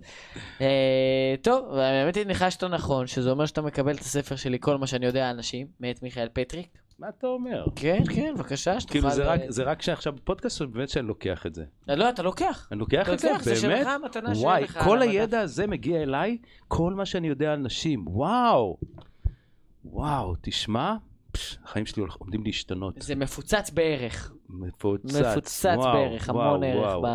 אה, 0.61 1.35
טוב, 1.43 1.67
והאמת 1.73 2.17
היא 2.17 2.27
ניחשת 2.27 2.65
נכון, 2.65 3.07
שזה 3.07 3.31
אומר 3.31 3.47
שאתה 3.47 3.63
מקבל 3.63 3.95
את 3.95 4.01
הספר 4.01 4.37
שלי, 4.37 4.59
כל 4.61 4.79
מה 4.79 4.87
שאני 4.87 5.07
יודע 5.07 5.29
על 5.29 5.37
אנשים, 5.37 5.67
מאת 5.81 6.03
מיכאל 6.03 6.29
פטריק. 6.33 6.79
מה 6.99 7.09
אתה 7.09 7.27
אומר? 7.27 7.65
כן, 7.77 8.03
כן, 8.15 8.35
בבקשה, 8.35 8.81
שתוכל... 8.81 8.93
כאילו 8.93 9.11
זה 9.11 9.25
רק, 9.25 9.41
אה, 9.41 9.47
זה 9.49 9.63
רק 9.63 9.83
שעכשיו 9.83 10.13
בפודקאסט, 10.13 10.63
באמת 10.63 10.89
שאני 10.89 11.07
לוקח 11.07 11.47
את 11.47 11.55
זה. 11.55 11.65
לא, 11.89 12.09
אתה 12.09 12.23
לוקח. 12.23 12.69
אני 12.73 12.81
לוקח 12.81 13.09
את 13.13 13.19
זה, 13.19 13.33
לוקח, 13.33 13.43
זה 13.43 13.69
באמת? 13.69 13.85
שלך, 13.85 13.91
מתנה 14.05 14.35
שאין 14.35 14.47
וואי, 14.47 14.67
כל. 14.69 15.03
הידע 15.03 15.41
הזה 15.41 15.67
מגיע 15.67 16.03
אליי, 16.03 16.39
כל 16.69 16.95
מה 16.95 17.07
שאני 17.07 17.29
יודע 17.29 17.53
על 17.53 17.59
נשים, 17.59 18.05
וואו. 18.09 18.77
וואו, 19.85 20.35
תשמע, 20.41 20.97
פש, 21.33 21.59
החיים 21.65 21.87
שלי 21.87 22.03
עומדים 22.19 22.45
להשתנות. 22.45 22.95
זה 23.03 23.15
מפוצץ 23.15 23.71
בערך. 23.71 24.33
מפוצץ. 24.49 25.17
מפוצץ 25.21 25.67
וואו, 25.77 25.93
בערך, 25.93 26.29
המון 26.29 26.43
וואו, 26.47 26.65
ערך. 26.65 26.97
וואו. 26.99 27.03
ב... 27.03 27.07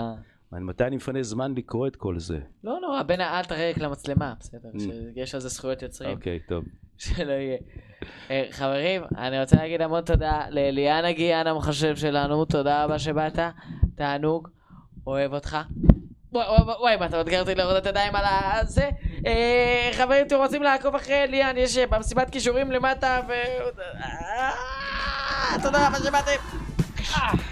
אני- 0.54 0.64
מתי 0.66 0.84
אני 0.84 0.96
מפנה 0.96 1.24
זמן 1.24 1.54
לקרוא 1.58 1.88
את 1.88 1.96
כל 1.96 2.20
זה? 2.20 2.40
לא 2.64 2.78
נורא, 2.82 3.04
בין 3.04 3.22
אל 3.22 3.44
תרק 3.44 3.78
למצלמה, 3.78 4.34
בסדר, 4.40 4.70
Mm. 4.74 4.80
שיש 4.80 5.36
על 5.36 5.42
זה 5.42 5.50
זכויות 5.50 5.82
יוצרים, 5.82 6.18
אוקיי, 6.18 6.40
טוב. 6.48 6.64
שלא 6.98 7.32
יהיה. 7.32 7.58
אה, 8.30 8.46
חברים, 8.52 9.02
אני 9.18 9.40
רוצה 9.42 9.56
להגיד 9.56 9.82
המון 9.82 10.02
תודה 10.02 10.46
לאליאן 10.50 11.06
הגיאן 11.06 11.48
המחשב 11.48 11.96
שלנו, 11.96 12.46
תודה 12.46 12.84
רבה 12.84 13.00
שבאת, 13.00 13.40
תענוג, 13.96 14.48
אוהב 15.08 15.34
אותך. 15.34 15.58
וואי, 16.80 16.96
מה 16.96 17.06
אתה 17.06 17.18
מאתגר 17.18 17.40
אותי 17.40 17.56
להוריד 17.56 17.78
את 17.78 17.86
הידיים 17.86 18.16
על 18.16 18.26
הזה? 18.26 18.90
אה, 19.28 19.90
חברים, 19.94 20.28
אתם 20.28 20.36
רוצים 20.36 20.64
לעקוב 20.64 20.96
אחרי 20.96 21.24
אליאן, 21.24 21.58
יש 21.58 21.78
אה, 21.78 21.88
במסיבת 21.88 22.30
כישורים 22.30 22.72
למטה, 22.72 23.20
ו... 23.28 23.32
אה, 24.02 24.52
תודה 25.64 25.88
רבה 25.88 25.98
שבאתם. 25.98 27.46